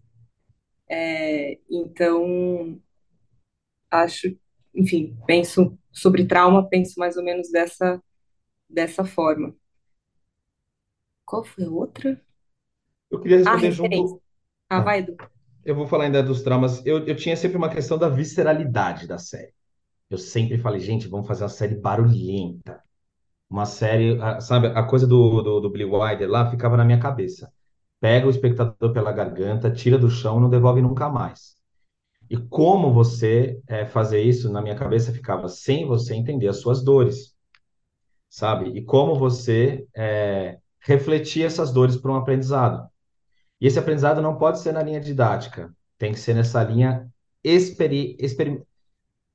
[0.95, 2.79] É, então,
[3.91, 4.37] acho,
[4.75, 8.03] enfim, penso sobre trauma, penso mais ou menos dessa,
[8.69, 9.55] dessa forma.
[11.25, 12.25] Qual foi a outra?
[13.11, 13.71] Eu queria Ah, responder referência.
[13.71, 14.21] junto.
[14.71, 15.21] Ah, Ah, vai, Edu.
[15.65, 16.85] eu vou falar ainda dos traumas.
[16.87, 19.55] Eu, eu tinha sempre uma questão da visceralidade da série.
[20.11, 22.83] Eu sempre falei, gente, vamos fazer uma série barulhenta.
[23.51, 27.01] Uma série, ah, sabe, a coisa do, do, do Billy Wilder lá ficava na minha
[27.01, 27.53] cabeça.
[28.03, 31.55] Pega o espectador pela garganta, tira do chão e não devolve nunca mais.
[32.29, 36.83] E como você eh, fazer isso, na minha cabeça ficava sem você entender as suas
[36.83, 37.33] dores,
[38.29, 38.71] sabe?
[38.77, 42.91] E como você eh, refletir essas dores para um aprendizado.
[43.61, 47.09] E esse aprendizado não pode ser na linha didática, tem que ser nessa linha
[47.45, 48.61] experi, experi,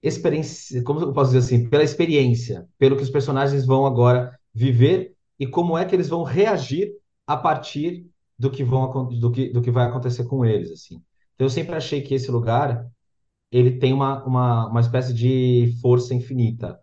[0.03, 5.15] experiência, como eu posso dizer assim, pela experiência, pelo que os personagens vão agora viver
[5.39, 6.91] e como é que eles vão reagir
[7.25, 8.05] a partir
[8.37, 11.01] do que vão do que, do que vai acontecer com eles, assim.
[11.35, 12.87] Então, eu sempre achei que esse lugar
[13.51, 16.79] ele tem uma, uma, uma espécie de força infinita.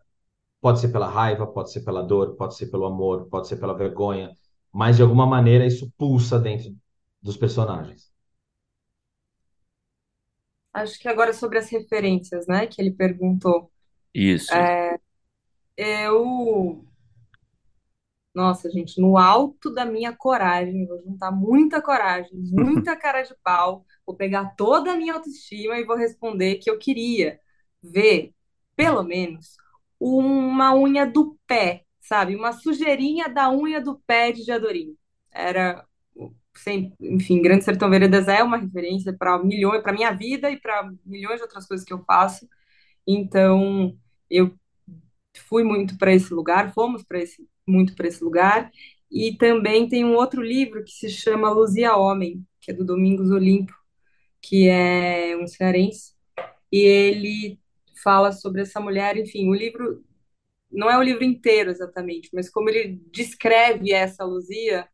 [0.61, 3.77] Pode ser pela raiva, pode ser pela dor, pode ser pelo amor, pode ser pela
[3.77, 4.31] vergonha,
[4.73, 6.75] mas de alguma maneira isso pulsa dentro
[7.21, 8.11] dos personagens.
[10.73, 13.71] Acho que agora sobre as referências, né, que ele perguntou.
[14.13, 14.53] Isso.
[15.77, 16.85] Eu,
[18.35, 23.87] nossa, gente, no alto da minha coragem, vou juntar muita coragem, muita cara de pau,
[24.07, 27.41] vou pegar toda a minha autoestima e vou responder que eu queria
[27.83, 28.33] ver,
[28.77, 29.57] pelo menos,
[30.01, 32.35] uma unha do pé, sabe?
[32.35, 34.97] Uma sujeirinha da unha do pé de Diadorim.
[35.31, 35.87] Era,
[36.57, 40.91] sem, enfim, Grande Sertão Veredas é uma referência para milhões, para minha vida e para
[41.05, 42.49] milhões de outras coisas que eu faço.
[43.07, 43.97] Então,
[44.31, 44.53] eu
[45.49, 48.71] fui muito para esse lugar, fomos para esse muito para esse lugar.
[49.11, 53.31] E também tem um outro livro que se chama Luzia Homem, que é do Domingos
[53.31, 53.73] Olimpo,
[54.41, 56.15] que é um cearense,
[56.71, 57.61] e ele
[58.03, 60.05] fala sobre essa mulher, enfim, o livro
[60.71, 64.89] não é o livro inteiro exatamente, mas como ele descreve essa Luzia,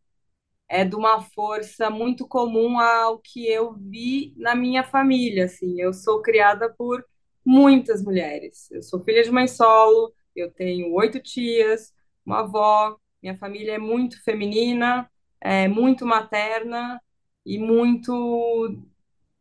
[0.69, 5.81] é de uma força muito comum ao que eu vi na minha família, assim.
[5.81, 7.05] Eu sou criada por
[7.45, 8.71] muitas mulheres.
[8.71, 11.93] Eu sou filha de mãe solo, eu tenho oito tias,
[12.25, 12.97] uma avó.
[13.23, 15.11] Minha família é muito feminina,
[15.41, 17.01] é muito materna
[17.45, 18.77] e muito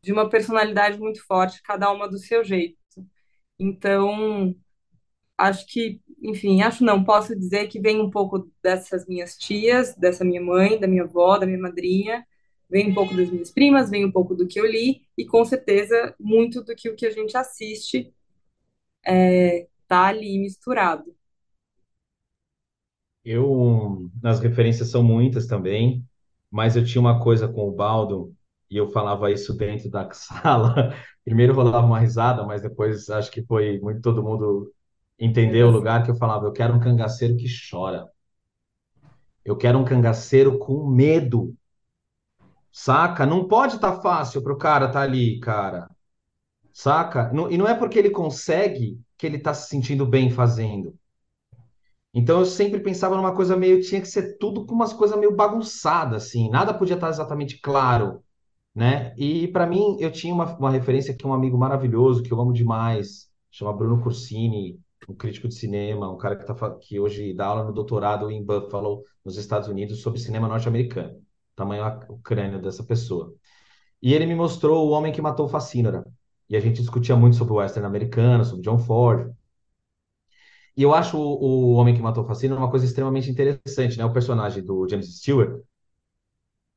[0.01, 2.77] de uma personalidade muito forte, cada uma do seu jeito.
[3.59, 4.55] Então,
[5.37, 10.25] acho que, enfim, acho não, posso dizer que vem um pouco dessas minhas tias, dessa
[10.25, 12.25] minha mãe, da minha avó, da minha madrinha,
[12.69, 15.43] vem um pouco das minhas primas, vem um pouco do que eu li e com
[15.45, 18.13] certeza muito do que o que a gente assiste
[19.87, 21.15] tá ali misturado.
[23.31, 26.03] Eu, as referências são muitas também,
[26.49, 28.35] mas eu tinha uma coisa com o Baldo,
[28.71, 30.95] e eu falava isso dentro da sala.
[31.23, 34.73] Primeiro rolava uma risada, mas depois acho que foi muito todo mundo
[35.19, 38.09] entender o lugar que eu falava, eu quero um cangaceiro que chora.
[39.45, 41.55] Eu quero um cangaceiro com medo.
[42.71, 43.25] Saca?
[43.27, 45.87] Não pode estar tá fácil pro cara estar tá ali, cara.
[46.73, 47.31] Saca?
[47.33, 50.98] Não- e não é porque ele consegue que ele está se sentindo bem fazendo.
[52.13, 55.35] Então eu sempre pensava numa coisa meio, tinha que ser tudo com umas coisas meio
[55.35, 58.23] bagunçadas, assim, nada podia estar exatamente claro,
[58.75, 59.13] né?
[59.17, 62.53] E para mim eu tinha uma, uma referência que um amigo maravilhoso, que eu amo
[62.53, 67.47] demais, chama Bruno Cursini, um crítico de cinema, um cara que, tá, que hoje dá
[67.47, 71.21] aula no doutorado em Buffalo, nos Estados Unidos, sobre cinema norte-americano,
[71.55, 73.33] tamanho o crânio dessa pessoa.
[74.01, 76.05] E ele me mostrou O Homem que Matou o Facínora,
[76.49, 79.31] e a gente discutia muito sobre o western americano, sobre John Ford,
[80.79, 84.05] e eu acho o, o Homem que Matou o Facínora uma coisa extremamente interessante, né?
[84.05, 85.61] O personagem do James Stewart,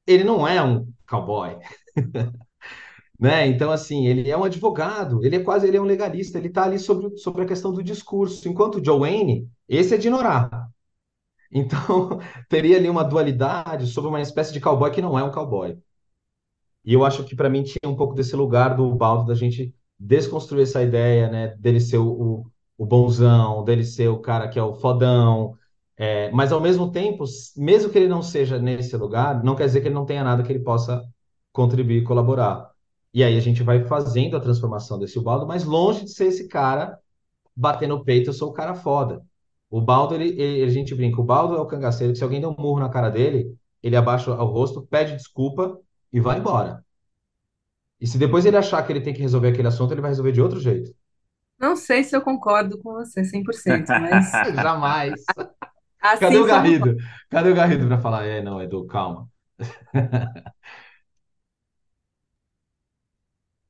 [0.04, 1.56] ele não é um cowboy,
[3.18, 3.46] né?
[3.46, 6.64] Então, assim, ele é um advogado, ele é quase, ele é um legalista, ele está
[6.64, 10.50] ali sobre, sobre a questão do discurso, enquanto o Joe Wayne, esse é de Norá.
[11.52, 12.18] Então,
[12.50, 15.78] teria ali uma dualidade sobre uma espécie de cowboy que não é um cowboy.
[16.84, 19.72] E eu acho que para mim tinha um pouco desse lugar do Baldo da gente
[19.96, 22.50] desconstruir essa ideia, né, dele ser o,
[22.82, 25.56] o, o bonzão, dele ser o cara que é o fodão,
[25.96, 27.24] é, mas ao mesmo tempo,
[27.56, 30.42] mesmo que ele não seja nesse lugar, não quer dizer que ele não tenha nada
[30.42, 31.02] que ele possa
[31.52, 32.70] contribuir e colaborar.
[33.14, 36.48] E aí a gente vai fazendo a transformação desse Baldo, mas longe de ser esse
[36.48, 36.98] cara
[37.56, 39.22] batendo no peito, eu sou o cara foda.
[39.70, 42.40] O Baldo, ele, ele- a gente brinca, o Baldo é o cangaceiro que se alguém
[42.40, 45.78] der um murro na cara dele, ele abaixa o rosto, pede desculpa
[46.12, 46.84] e vai embora.
[48.00, 50.32] E se depois ele achar que ele tem que resolver aquele assunto, ele vai resolver
[50.32, 50.92] de outro jeito.
[51.62, 55.34] Não sei se eu concordo com você 100%, mas Jamais.
[56.00, 56.96] assim Cadê o Garrido?
[57.30, 58.26] Cadê o Garrido para falar?
[58.26, 59.28] É, não, Edu, calma.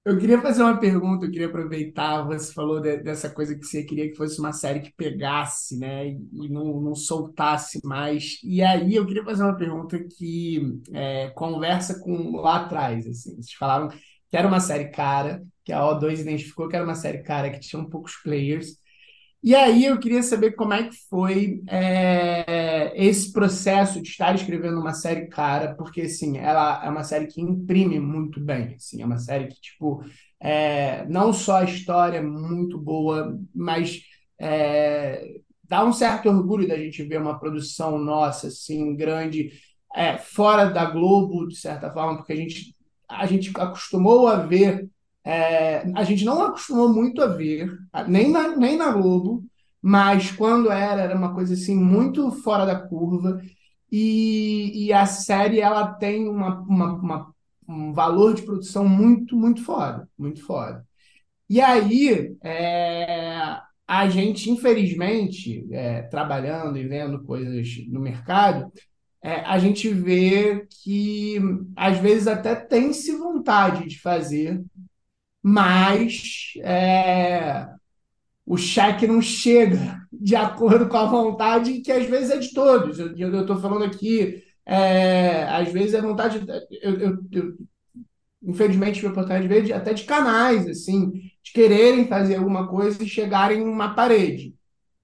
[0.05, 3.85] Eu queria fazer uma pergunta, eu queria aproveitar, você falou de- dessa coisa que você
[3.85, 8.39] queria que fosse uma série que pegasse, né, e, e não, não soltasse mais.
[8.43, 10.61] E aí eu queria fazer uma pergunta que
[10.93, 13.37] é, conversa com lá atrás, assim.
[13.37, 13.89] Vocês falaram
[14.33, 17.61] que era uma série cara, que a O2 identificou que era uma série cara, que
[17.61, 18.79] tinha um poucos players.
[19.43, 24.81] E aí eu queria saber como é que foi é, esse processo de estar escrevendo
[24.81, 29.07] uma série cara, porque assim, ela é uma série que imprime muito bem, assim, é
[29.07, 30.05] uma série que, tipo,
[30.41, 34.01] é, não só a história é muito boa, mas
[34.41, 39.51] é, dá um certo orgulho da gente ver uma produção nossa, assim, grande,
[39.95, 42.72] é, fora da Globo, de certa forma, porque a gente,
[43.21, 44.89] a gente acostumou a ver
[45.25, 47.69] é, a gente não acostumou muito a ver,
[48.09, 49.45] nem na, nem na Globo,
[49.81, 53.41] mas quando era, era uma coisa assim muito fora da curva.
[53.91, 57.35] E, e a série ela tem uma, uma, uma-
[57.69, 60.85] um valor de produção muito, muito foda, muito foda.
[61.49, 68.73] E aí, é, a gente, infelizmente, é, trabalhando e vendo coisas no mercado,
[69.23, 71.39] é, a gente vê que
[71.77, 74.63] às vezes até tem-se vontade de fazer
[75.43, 77.67] mas é,
[78.47, 82.99] o cheque não chega de acordo com a vontade que às vezes é de todos.
[82.99, 86.45] Eu estou falando aqui, é, às vezes é vontade.
[86.83, 87.55] Eu, eu, eu,
[88.43, 91.11] infelizmente, tive a oportunidade de ver de- até de canais, assim,
[91.43, 94.55] de quererem fazer alguma coisa e chegarem numa parede.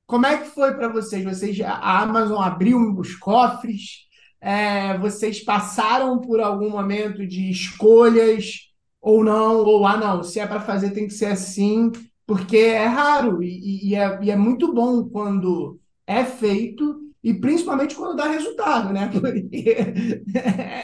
[0.07, 1.25] Como é que foi para vocês?
[1.25, 4.08] Vocês, a Amazon abriu os cofres?
[4.41, 9.65] É, vocês passaram por algum momento de escolhas ou não?
[9.65, 11.91] Ou ah, não, se é para fazer tem que ser assim,
[12.27, 17.95] porque é raro e, e é, e é muito bom quando é feito e principalmente
[17.97, 19.09] quando dá resultado, né?
[19.13, 19.77] Porque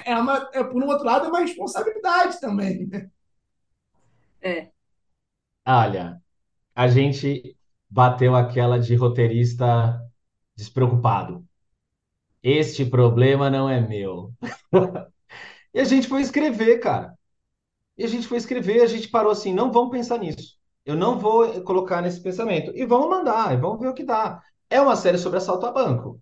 [0.05, 2.91] é uma, é, por um outro lado, é uma responsabilidade também.
[4.43, 4.69] É,
[5.67, 6.21] Olha,
[6.75, 7.57] a gente
[7.89, 9.99] bateu aquela de roteirista
[10.55, 11.47] despreocupado.
[12.45, 14.33] Este problema não é meu.
[15.75, 17.15] E a gente foi escrever, cara.
[17.99, 20.57] E a gente foi escrever, a gente parou assim, não vamos pensar nisso.
[20.85, 22.73] Eu não vou colocar nesse pensamento.
[22.77, 24.43] E vamos mandar, e vamos ver o que dá.
[24.71, 26.21] É uma série sobre assalto a banco,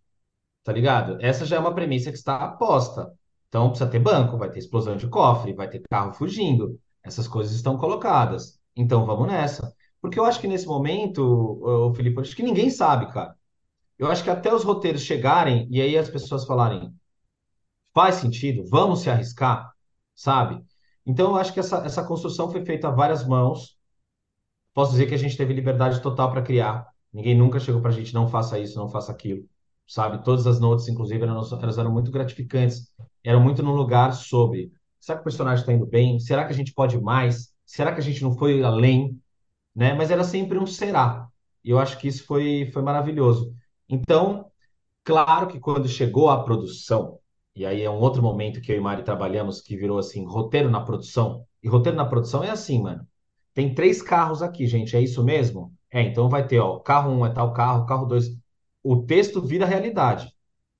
[0.64, 1.18] tá ligado?
[1.20, 3.12] Essa já é uma premissa que está posta.
[3.48, 6.78] Então precisa ter banco, vai ter explosão de cofre, vai ter carro fugindo.
[7.04, 8.60] Essas coisas estão colocadas.
[8.76, 9.74] Então vamos nessa.
[10.00, 11.22] Porque eu acho que nesse momento,
[11.62, 13.36] ô, Felipe, acho que ninguém sabe, cara.
[14.02, 16.92] Eu acho que até os roteiros chegarem e aí as pessoas falarem,
[17.94, 19.72] faz sentido, vamos se arriscar,
[20.12, 20.60] sabe?
[21.06, 23.78] Então eu acho que essa, essa construção foi feita a várias mãos.
[24.74, 26.84] Posso dizer que a gente teve liberdade total para criar.
[27.12, 29.44] Ninguém nunca chegou pra gente, não faça isso, não faça aquilo,
[29.86, 30.24] sabe?
[30.24, 32.92] Todas as notes, inclusive, eram, elas eram muito gratificantes.
[33.22, 36.18] Eram muito no lugar sobre, será que o personagem está indo bem?
[36.18, 37.54] Será que a gente pode mais?
[37.64, 39.16] Será que a gente não foi além?
[39.72, 39.94] Né?
[39.94, 41.28] Mas era sempre um será.
[41.62, 43.54] E eu acho que isso foi, foi maravilhoso.
[43.88, 44.46] Então,
[45.04, 47.18] claro que quando chegou a produção,
[47.54, 50.70] e aí é um outro momento que eu e Mari trabalhamos que virou assim, roteiro
[50.70, 51.46] na produção.
[51.62, 53.06] E roteiro na produção é assim, mano.
[53.54, 55.72] Tem três carros aqui, gente, é isso mesmo?
[55.90, 58.26] É, então vai ter, ó, carro 1 um é tal carro, carro 2.
[58.82, 60.32] O texto vira realidade.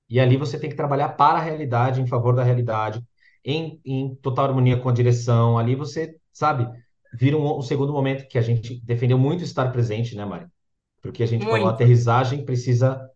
[0.09, 3.03] E ali você tem que trabalhar para a realidade, em favor da realidade,
[3.45, 5.57] em, em total harmonia com a direção.
[5.57, 6.67] Ali você, sabe,
[7.13, 10.47] vira um, um segundo momento que a gente defendeu muito estar presente, né, Mari?
[11.03, 13.11] Porque a gente falou, a aterrissagem precisa.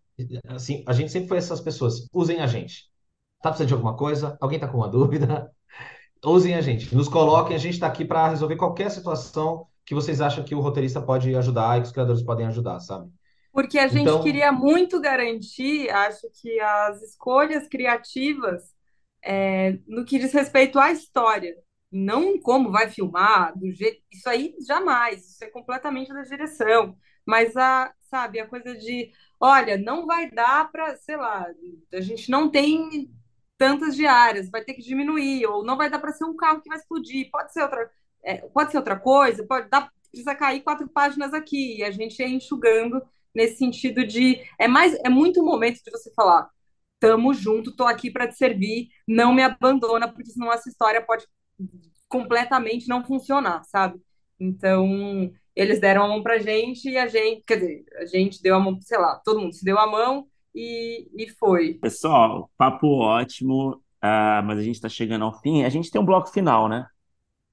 [0.49, 2.09] Assim, a gente sempre foi essas pessoas.
[2.13, 2.85] Usem a gente.
[3.41, 4.37] Tá precisando de alguma coisa?
[4.41, 5.51] Alguém tá com uma dúvida?
[6.25, 6.93] Usem a gente.
[6.95, 10.61] Nos coloquem, a gente está aqui para resolver qualquer situação que vocês acham que o
[10.61, 13.11] roteirista pode ajudar e que os criadores podem ajudar, sabe?
[13.51, 18.63] Porque a gente Então, queria muito garantir, acho que as escolhas criativas,
[19.23, 21.55] é, no que diz respeito à história,
[21.91, 26.95] não como vai filmar, do jeito, isso aí jamais, isso é completamente da direção.
[27.27, 31.47] Mas a, sabe, a coisa de, olha, não vai dar para, sei lá,
[31.93, 33.11] a gente não tem
[33.57, 36.69] tantas diárias, vai ter que diminuir, ou não vai dar para ser um carro que
[36.69, 37.89] vai explodir, pode ser outra,
[38.23, 42.19] é, pode ser outra coisa, pode dar, precisa cair quatro páginas aqui, e a gente
[42.19, 43.01] ia enxugando
[43.33, 46.49] nesse sentido de é mais é muito o momento de você falar
[46.99, 51.25] tamo junto, tô aqui para te servir, não me abandona, porque senão essa história pode
[52.07, 54.01] completamente não funcionar, sabe?
[54.39, 58.55] Então, eles deram a mão pra gente e a gente, quer dizer, a gente deu
[58.55, 61.73] a mão, sei lá, todo mundo se deu a mão e, e foi.
[61.73, 65.63] Pessoal, papo ótimo, ah, mas a gente está chegando ao fim.
[65.63, 66.85] A gente tem um bloco final, né?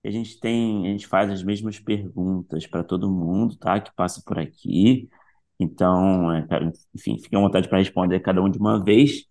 [0.04, 3.80] A gente tem, a gente faz as mesmas perguntas para todo mundo, tá?
[3.80, 5.08] Que passa por aqui.
[5.58, 6.46] Então, é,
[6.94, 9.24] enfim, fiquem à vontade para responder cada um de uma vez.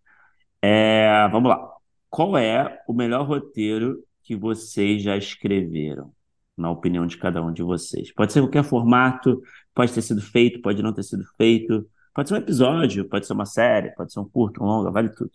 [0.62, 1.70] É, vamos lá.
[2.10, 6.12] Qual é o melhor roteiro que vocês já escreveram,
[6.58, 8.14] na opinião de cada um de vocês?
[8.14, 9.42] Pode ser qualquer formato,
[9.74, 13.34] pode ter sido feito, pode não ter sido feito, pode ser um episódio, pode ser
[13.34, 15.32] uma série, pode ser um curto, um longa, vale tudo.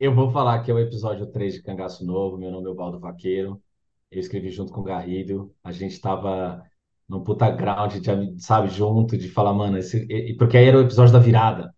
[0.00, 2.38] eu vou falar que é o episódio 3 de Cangaço Novo.
[2.38, 3.62] Meu nome é Baldo Vaqueiro.
[4.10, 5.54] Eu escrevi junto com o Garrido.
[5.62, 6.62] A gente estava
[7.08, 7.94] num puta ground,
[8.38, 11.74] sabe, junto, de falar, mano, esse, porque aí era o episódio da virada.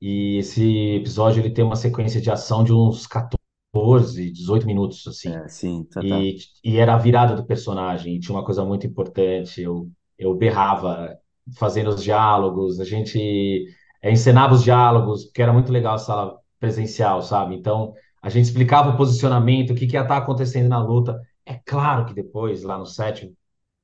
[0.00, 3.37] E esse episódio ele tem uma sequência de ação de uns 14,
[3.72, 5.28] 18 minutos, assim.
[5.30, 6.06] É, sim, tá, tá.
[6.06, 9.60] E, e era a virada do personagem, e tinha uma coisa muito importante.
[9.62, 11.16] Eu, eu berrava
[11.56, 13.66] fazendo os diálogos, a gente
[14.02, 17.54] eh, encenava os diálogos, porque era muito legal a sala presencial, sabe?
[17.54, 21.20] Então, a gente explicava o posicionamento, o que que ia estar acontecendo na luta.
[21.46, 23.32] É claro que depois, lá no set,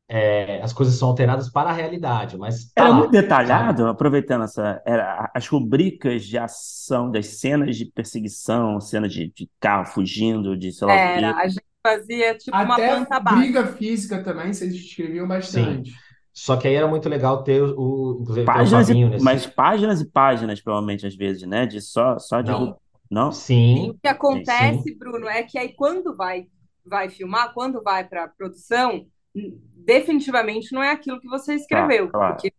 [0.09, 3.13] eh, as coisas são alteradas para a realidade, mas tá Era lá, muito
[3.47, 3.73] sabe?
[3.73, 9.49] detalhado, aproveitando essa, era as rubricas de ação, das cenas de perseguição, cena de, de
[9.61, 13.53] carro fugindo, de sei lá o Era, a gente fazia tipo uma Até planta baixa.
[13.53, 16.03] briga física também, vocês escreviam bastante.
[16.33, 17.75] Só que aí era muito legal ter o,
[18.19, 19.35] o- inclusive, ter o Páginas e, Fabinho nesse.
[19.35, 21.67] mas páginas e páginas, provavelmente, às vezes, né?
[21.67, 22.55] De só, só de.
[22.55, 22.79] Não.
[23.11, 23.31] Não?
[23.73, 24.97] E o Sim, que acontece, sim.
[24.97, 26.49] Bruno, é que aí quando vai
[26.85, 32.37] vai filmar, quando vai para produção, definitivamente não é aquilo que você Tá, escreveu, claro,
[32.37, 32.53] porque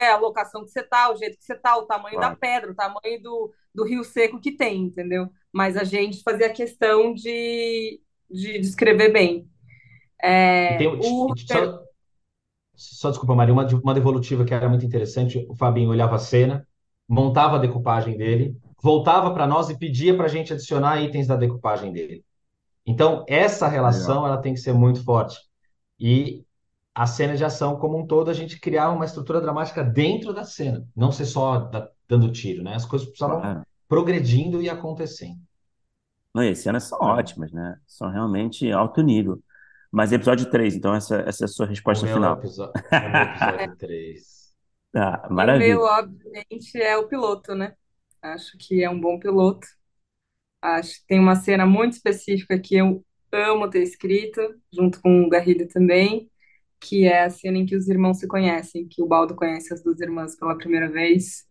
[0.00, 2.36] é a locação que você tá, o jeito que você tá, o tamanho da claro.
[2.36, 5.28] pedra, o tamanho do, do rio seco que tem, entendeu?
[5.52, 9.48] Mas a gente fazia questão de, de, de escrever bem.
[10.68, 11.80] E É, tem, o só,
[12.76, 15.46] só desculpa, Maria, uma, uma devolutiva que era muito interessante.
[15.48, 16.66] O Fabinho olhava a cena,
[17.08, 21.36] montava a decupagem dele, voltava para nós e pedia para a gente adicionar itens da
[21.36, 22.24] decupagem dele.
[22.86, 23.68] Então, essa Legal.
[23.68, 25.38] relação ela tem que ser muito forte.
[25.98, 26.44] E
[26.94, 30.44] a cena de ação como um todo, a gente criar uma estrutura dramática dentro da
[30.44, 32.74] cena, não ser só da- dando tiro, né?
[32.74, 33.64] As coisas precisavam Claro.
[33.88, 35.40] progredindo e acontecendo.
[36.34, 37.08] Não, e as cenas são É.
[37.08, 37.78] ótimas, né?
[37.86, 39.42] São realmente alto nível.
[39.90, 42.36] Mas episódio 3, então essa, essa é a sua O resposta meu final.
[42.36, 44.54] episódio, o meu episódio 3.
[44.94, 45.56] Ah, e o maravilha.
[45.56, 47.76] meu, obviamente, é o piloto, né?
[48.22, 49.66] Acho que é um bom piloto.
[50.62, 53.04] Acho que tem uma cena muito específica que eu
[53.34, 54.40] amo ter escrito,
[54.72, 56.30] junto com o Garrido também,
[56.80, 59.82] que é a cena em que os irmãos se conhecem, que o Baldo conhece as
[59.82, 61.46] duas irmãs pela primeira vez.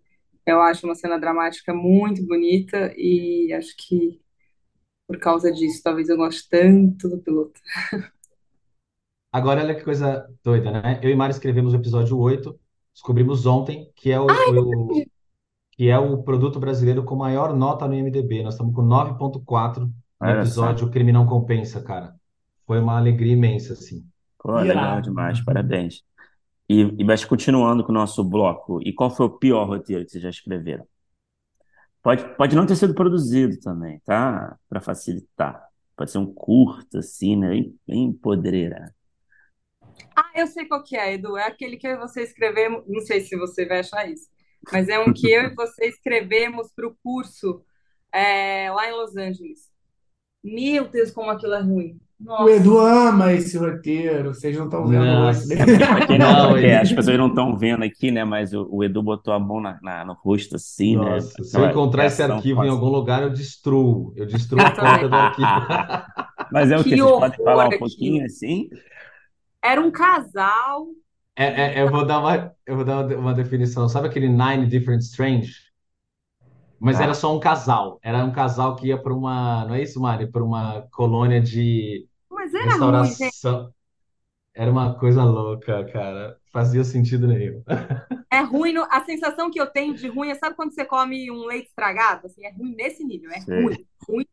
[0.45, 4.22] Eu acho uma cena dramática muito bonita e acho que
[5.07, 7.61] por causa disso, talvez eu goste tanto do piloto.
[9.31, 10.99] Agora, olha que coisa doida, né?
[11.03, 12.60] Eu e Mari escrevemos o episódio 8,
[12.93, 15.07] descobrimos ontem que é o, o-
[15.72, 18.43] que é o produto brasileiro com maior nota no IMDb.
[18.43, 19.91] Nós estamos com 9.4
[20.25, 20.39] só.
[20.39, 22.15] episódio Crime Não Compensa, cara.
[22.65, 24.05] Foi uma alegria imensa, assim.
[24.39, 25.01] Pô, legal Irado.
[25.03, 26.03] demais, parabéns.
[26.69, 30.11] E, e mas continuando com o nosso bloco, e qual foi o pior roteiro que
[30.11, 30.87] vocês já escreveram?
[32.01, 34.57] Pode, pode não ter sido produzido também, tá?
[34.67, 35.65] Para facilitar.
[35.95, 37.49] Pode ser um curto, assim, né?
[37.49, 38.93] Bem, bem podreira.
[40.15, 41.37] Ah, eu sei qual que é, Edu.
[41.37, 42.83] É aquele que eu e você escrevemos.
[42.87, 44.27] Não sei se você vai achar isso,
[44.71, 47.63] mas é um que eu e você escrevemos para o curso
[48.11, 49.72] é, lá em Los Angeles.
[50.44, 51.99] Meu Deus, como aquilo é ruim.
[52.20, 52.52] O Nossa.
[52.52, 55.78] Edu ama esse roteiro, vocês não estão vendo o dele.
[55.78, 58.24] Pra quem não, Não, é, as pessoas não estão vendo aqui, né?
[58.24, 61.15] Mas o, o Edu botou a mão na, na- no rosto, assim, né?
[61.15, 62.72] Nossa, se eu encontrar esse arquivo em fácil.
[62.72, 64.14] algum lugar, eu destruo.
[64.15, 65.48] Eu destruo a cópia do arquivo.
[66.52, 66.98] Mas é o Que quê?
[66.98, 68.70] Vocês podem falar um pouquinho assim?
[69.61, 70.88] Era um casal.
[71.36, 73.90] É, é, eu vou dar uma, eu vou dar uma, uma definição.
[73.90, 75.72] Sabe aquele Nine Different Strange?
[76.84, 77.03] Mas Tá.
[77.03, 77.99] era só um casal.
[78.03, 80.27] Era um casal que ia para uma, não é isso, Mari?
[80.31, 83.34] Para uma colônia de Mas era ruim, gente.
[83.35, 83.73] restauração.
[84.55, 86.38] Era uma coisa louca, cara.
[86.51, 87.64] Fazia sentido nenhum.
[88.31, 88.73] É ruim.
[88.73, 91.68] no- A sensação que eu tenho de ruim é, sabe quando você come um leite
[91.69, 92.27] estragado?
[92.27, 93.31] Assim, é ruim nesse nível.
[93.31, 93.55] É Sei.
[93.55, 93.88] ruim.
[94.07, 94.26] Ruim.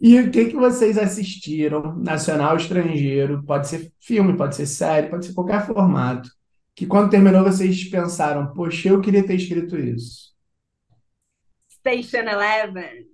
[0.00, 5.26] E o que que vocês assistiram, nacional, estrangeiro, pode ser filme, pode ser série, pode
[5.26, 6.30] ser qualquer formato,
[6.78, 10.32] que quando terminou vocês pensaram, poxa, eu queria ter escrito isso.
[11.68, 13.08] Station Eleven.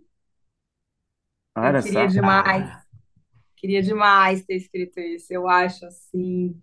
[1.57, 2.09] Olha Eu queria só.
[2.09, 2.71] demais.
[3.57, 5.33] Queria demais ter escrito isso.
[5.33, 6.61] Eu acho assim.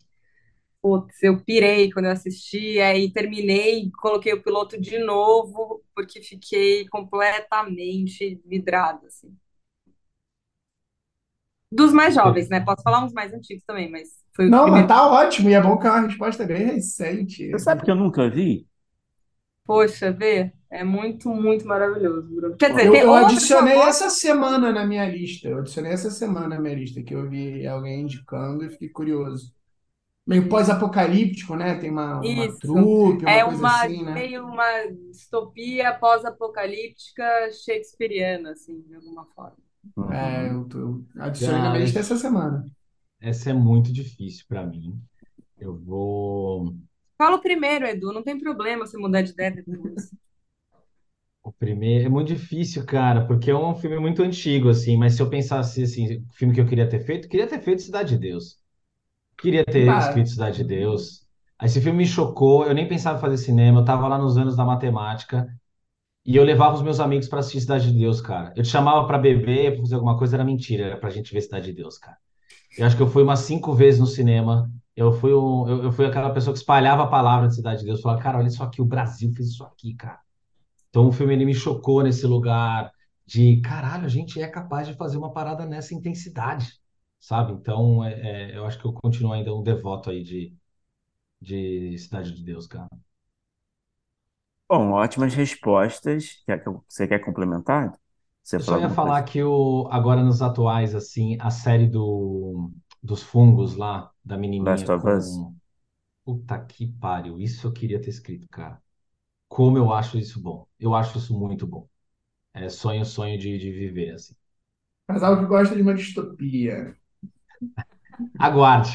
[0.81, 6.87] Putz, eu pirei quando eu assisti, aí terminei, coloquei o piloto de novo, porque fiquei
[6.89, 9.35] completamente vidrada, assim.
[11.71, 12.59] Dos mais jovens, né?
[12.61, 14.87] Posso falar uns mais antigos também, mas foi o Não, mas primeiro.
[14.87, 17.49] tá ótimo, e é bom que é uma resposta bem recente.
[17.51, 18.67] Você sabe que eu nunca vi?
[19.65, 22.57] Poxa, vê, é muito, muito maravilhoso, Bruno.
[22.57, 25.47] Quer dizer, Eu, tem eu outros adicionei essa semana na minha lista.
[25.47, 29.53] Eu adicionei essa semana na minha lista, que eu vi alguém indicando e fiquei curioso.
[30.27, 31.75] Meio pós-apocalíptico, né?
[31.79, 32.59] Tem uma, uma Isso.
[32.59, 34.23] trupe, uma É coisa uma assim, né?
[34.23, 39.57] meio uma distopia pós-apocalíptica shakespeariana, assim, de alguma forma.
[40.09, 40.51] É, Uhum.
[40.51, 42.65] eu, tô- eu adicionei na minha Cara, lista essa semana.
[43.21, 45.01] essa é muito difícil para mim.
[45.59, 46.75] Eu vou.
[47.17, 50.11] Fala o primeiro, Edu, não tem problema você mudar de ideia depois.
[51.43, 54.95] O primeiro é muito difícil, cara, porque é um filme muito antigo, assim.
[54.97, 57.81] Mas se eu pensasse assim, o filme que eu queria ter feito, queria ter feito
[57.81, 58.57] Cidade de Deus.
[59.39, 61.27] Queria ter escrito Cidade de Deus.
[61.59, 62.65] Aí Esse filme me chocou.
[62.65, 63.81] Eu nem pensava em fazer cinema.
[63.81, 65.47] Eu tava lá nos anos da matemática
[66.25, 68.53] e eu levava os meus amigos para assistir Cidade de Deus, cara.
[68.55, 71.41] Eu te chamava para beber, pra fazer alguma coisa, era mentira, era pra gente ver
[71.41, 72.17] Cidade de Deus, cara.
[72.77, 74.71] Eu acho que eu fui umas cinco vezes no cinema.
[74.95, 77.85] Eu fui, um, eu, eu fui aquela pessoa que espalhava a palavra de Cidade de
[77.85, 78.01] Deus.
[78.01, 80.19] Falava, cara, olha isso aqui, o Brasil fez isso aqui, cara.
[80.89, 82.91] Então o filme ele me chocou nesse lugar
[83.25, 86.79] de, caralho, a gente é capaz de fazer uma parada nessa intensidade,
[87.19, 87.53] sabe?
[87.53, 90.53] Então é, é, eu acho que eu continuo ainda um devoto aí de,
[91.41, 92.89] de Cidade de Deus, cara.
[94.71, 96.41] Bom, ótimas respostas.
[96.47, 97.93] Quer que eu- Você quer complementar?
[98.43, 99.23] Você Eu só falar ia alguma falar coisa?
[99.23, 102.71] que o, agora nos atuais, assim, a série do,
[103.01, 105.43] dos fungos lá, da Last menininha of Us?
[105.43, 105.55] com...
[106.25, 108.81] Puta que pariu, isso eu queria ter escrito, cara.
[109.49, 110.67] Como eu acho isso bom.
[110.79, 111.87] Eu acho isso muito bom.
[112.53, 114.35] É sonho, sonho de, de viver, assim.
[115.07, 116.97] casal que gosta de uma distopia.
[118.39, 118.91] Aguarde.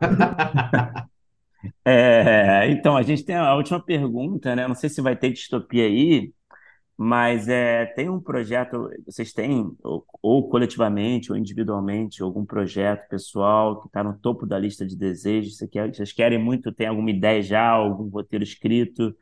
[1.84, 4.66] É, então, a gente tem a última pergunta, né?
[4.66, 6.32] Não sei se vai ter distopia aí,
[6.96, 13.80] mas é, tem um projeto, vocês têm, ou, ou coletivamente ou individualmente, algum projeto pessoal
[13.80, 15.56] que está no topo da lista de desejos?
[15.58, 19.16] Você quer- vocês querem muito, tem alguma ideia já, algum roteiro escrito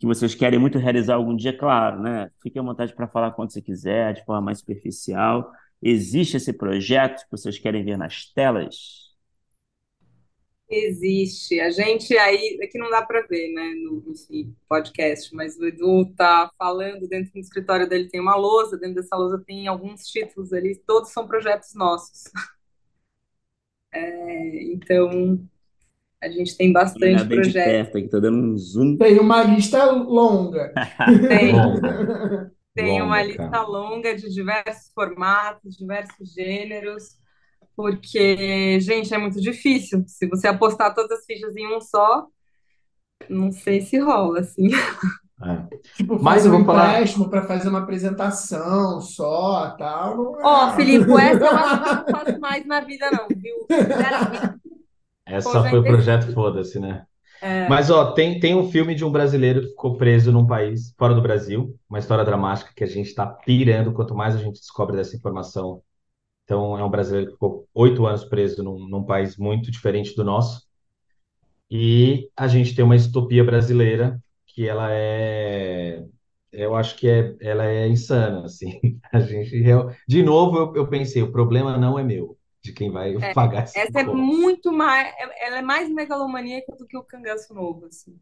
[0.00, 1.56] que vocês querem muito realizar algum dia?
[1.56, 2.30] Claro, né?
[2.42, 5.50] Fique à vontade para falar quando você quiser, de forma mais superficial.
[5.82, 9.13] Existe esse projeto que vocês querem ver nas telas?
[10.74, 11.60] Existe.
[11.60, 16.06] A gente aí, aqui não dá para ver, né, no enfim, podcast, mas o Edu
[16.16, 20.52] tá falando dentro do escritório dele tem uma lousa, dentro dessa lousa tem alguns títulos
[20.52, 22.24] ali, todos são projetos nossos.
[23.92, 25.48] É, então,
[26.22, 27.52] a gente tem bastante bem de projetos.
[27.52, 28.96] perto aqui, tô dando um zoom.
[28.96, 30.72] Tem uma lista longa.
[31.28, 33.66] Tem, Longa, tem uma longa, lista cara.
[33.66, 37.16] longa de diversos formatos, diversos gêneros,
[37.76, 40.04] porque, gente, é muito difícil.
[40.06, 42.26] Se você apostar todas as fichas em um só,
[43.28, 44.68] não sei se rola, assim.
[45.42, 45.66] É.
[45.96, 46.96] Tipo, Mas fazer eu um vou falar.
[46.96, 50.16] empréstimo para fazer uma apresentação só, tal.
[50.16, 50.76] não Ó, é.
[50.76, 53.70] Filipe, essa eu acho que eu não faço mais na vida, não, viu?
[53.76, 54.54] Sinceramente,
[55.26, 57.06] Essa pô, foi o projeto Foda-se, né?
[57.40, 60.94] É, Mas, ó, tem, tem um filme de um brasileiro que ficou preso num país
[60.98, 63.92] fora do Brasil, uma história dramática que a gente tá pirando.
[63.92, 65.82] Quanto mais a gente descobre dessa informação,
[66.44, 70.24] Então, é um brasileiro que ficou oito anos preso num, num país muito diferente do
[70.24, 70.62] nosso.
[71.70, 76.04] E a gente tem uma distopia brasileira que ela é,
[76.52, 79.00] eu acho que é, ela é insana, assim.
[79.12, 82.90] A gente, eu, de novo, eu, eu pensei, o problema não é meu, de quem
[82.90, 87.02] vai É, pagar essa essa é muito mais, ela é mais megalomaníaca do que o
[87.04, 88.20] cangaço novo, assim.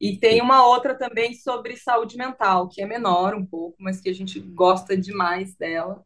[0.00, 4.08] E tem uma outra também sobre saúde mental, que é menor um pouco, mas que
[4.08, 6.04] a gente gosta demais dela.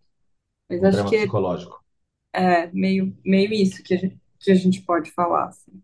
[0.68, 1.84] Mas Um acho drama que psicológico.
[2.32, 5.82] é meio, meio isso que a gente, que a gente pode falar, assim.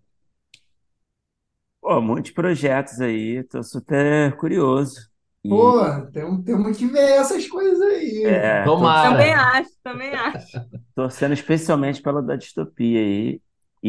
[1.80, 5.10] Pô, muitos projetos aí, tô super curioso.
[5.46, 5.76] Pô, E
[6.12, 8.44] temos, temos que ver essas coisas aí.
[8.44, 9.34] é, tô Também Tomara!
[9.34, 10.60] acho, também acho.
[10.94, 13.40] torcendo especialmente pela da distopia aí.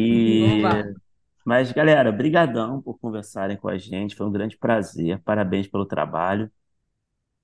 [0.08, 0.88] Vamos E lá.
[1.44, 5.20] mas galera, brigadão por conversarem com a gente, foi um grande prazer.
[5.24, 6.50] Parabéns pelo trabalho.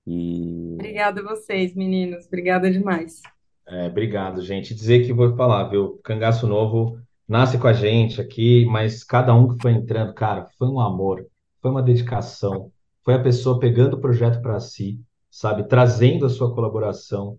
[0.06, 2.26] E Obrigada a vocês, meninos.
[2.26, 3.22] Obrigada demais.
[3.66, 4.74] É, obrigado, gente.
[4.74, 5.98] Dizer que vou falar, viu?
[6.02, 10.68] Cangaço Novo nasce com a gente aqui, mas cada um que foi entrando, cara, foi
[10.68, 11.24] um amor,
[11.62, 12.72] foi uma dedicação,
[13.04, 15.00] foi a pessoa pegando o projeto para si,
[15.30, 15.64] sabe?
[15.68, 17.38] Trazendo a sua colaboração.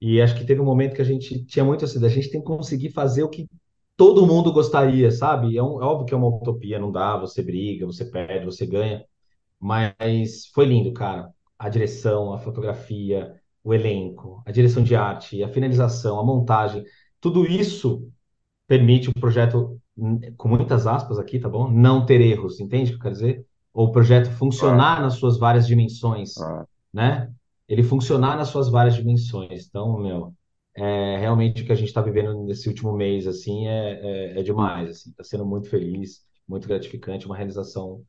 [0.00, 2.40] E acho que teve um momento que a gente tinha muito assim, a gente tem
[2.40, 3.48] que conseguir fazer o que
[3.96, 5.56] todo mundo gostaria, sabe?
[5.58, 8.66] É, um- é óbvio que é uma utopia, não dá, você briga, você perde, você
[8.66, 9.04] ganha,
[9.60, 11.30] mas foi lindo, cara.
[11.58, 13.34] A direção, a fotografia,
[13.66, 16.84] o elenco, a direção de arte, a finalização, a montagem,
[17.20, 18.08] tudo isso
[18.68, 21.68] permite o projeto, hum, com muitas aspas aqui, tá bom?
[21.68, 23.46] Não ter erros, entende o que eu quero dizer?
[23.74, 26.68] Ou o projeto funcionar nas suas várias dimensões, claro.
[26.94, 27.28] né?
[27.68, 29.66] Ele funcionar nas suas várias dimensões.
[29.66, 30.32] Então, meu,
[30.76, 34.42] é realmente o que a gente está vivendo nesse último mês, assim, é, é, é
[34.44, 35.10] demais, assim.
[35.10, 38.00] Está sendo muito feliz, muito gratificante, uma realização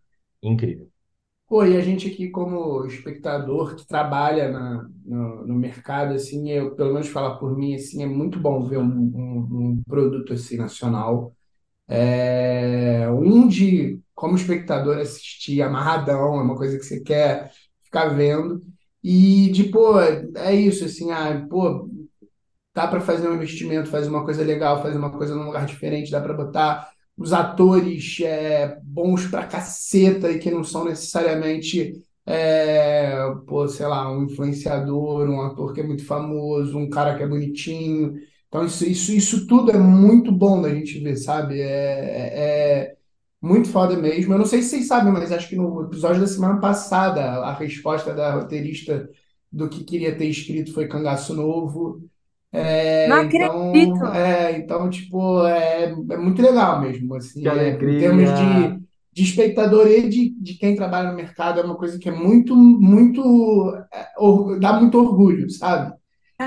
[0.43, 0.87] incrível.
[1.47, 6.75] Pô, e a gente aqui como espectador que trabalha na, no, no mercado, assim, eu
[6.75, 10.57] pelo menos falar por mim, assim, é muito bom ver um, um, um produto assim
[10.57, 11.33] nacional.
[11.87, 17.51] É, um de, como espectador, assistir amarradão, é uma coisa que você quer
[17.83, 18.63] ficar vendo.
[19.03, 21.89] E de, pô, é isso, assim, ah, pô,
[22.73, 26.11] dá para fazer um investimento, fazer uma coisa legal, fazer uma coisa num lugar diferente,
[26.11, 31.93] dá para botar os atores é, bons pra caceta e que não são necessariamente,
[32.25, 33.15] é,
[33.47, 37.27] pô, sei lá, um influenciador, um ator que é muito famoso, um cara que é
[37.27, 38.15] bonitinho.
[38.47, 41.59] Então, isso, isso, isso tudo é muito bom da gente ver, sabe?
[41.59, 42.97] É, é
[43.41, 44.33] é muito foda mesmo.
[44.33, 47.53] Eu não sei se vocês sabem, mas acho que no episódio da semana passada, a
[47.53, 49.09] resposta da roteirista
[49.51, 52.01] do que queria ter escrito foi Cangaço Novo.
[53.03, 54.13] Não É, então, acredito!
[54.13, 58.33] é, então, tipo, é, é muito legal mesmo, Que assim, é, em termos alegria!
[58.33, 58.79] de,
[59.13, 62.55] de espectador e de, de quem trabalha no mercado, é uma coisa que é muito,
[62.55, 63.21] muito,
[63.93, 65.93] é, or- dá muito orgulho, sabe?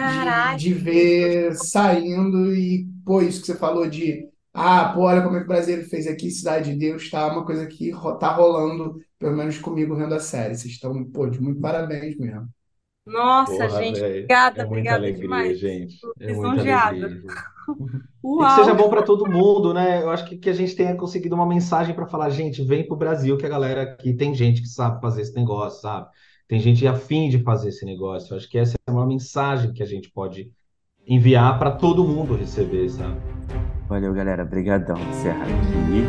[0.02, 5.36] De, de ver saindo e, pô, isso que você falou de, ah, pô, olha como
[5.36, 8.32] é que o brasileiro fez aqui, Cidade de Deus, tá uma coisa que ro- tá
[8.32, 10.56] rolando, pelo menos comigo vendo a série.
[10.56, 12.48] Vocês estão, pô, de muito parabéns mesmo.
[13.06, 14.06] Nossa, Porra, gente, velho.
[14.06, 15.52] obrigada, É muita obrigada demais.
[15.52, 15.96] alegria, gente.
[16.00, 16.62] Tô É muita lisonjeada.
[16.62, 17.44] alegria, gente.
[18.38, 18.74] E que seja Uau!
[18.74, 20.02] bom para todo mundo, né?
[20.02, 22.96] Eu acho que, que a gente tenha conseguido uma mensagem para falar, gente, vem pro
[22.96, 26.08] Brasil, que a galera aqui tem gente que sabe fazer esse negócio, sabe?
[26.48, 28.32] Tem gente afim de fazer esse negócio.
[28.32, 30.50] Eu acho que essa é uma mensagem que a gente pode
[31.06, 33.20] enviar para todo mundo receber, sabe?
[33.88, 34.44] Valeu, galera.
[34.44, 35.06] Brigadão.
[35.08, 36.08] Encerra aqui.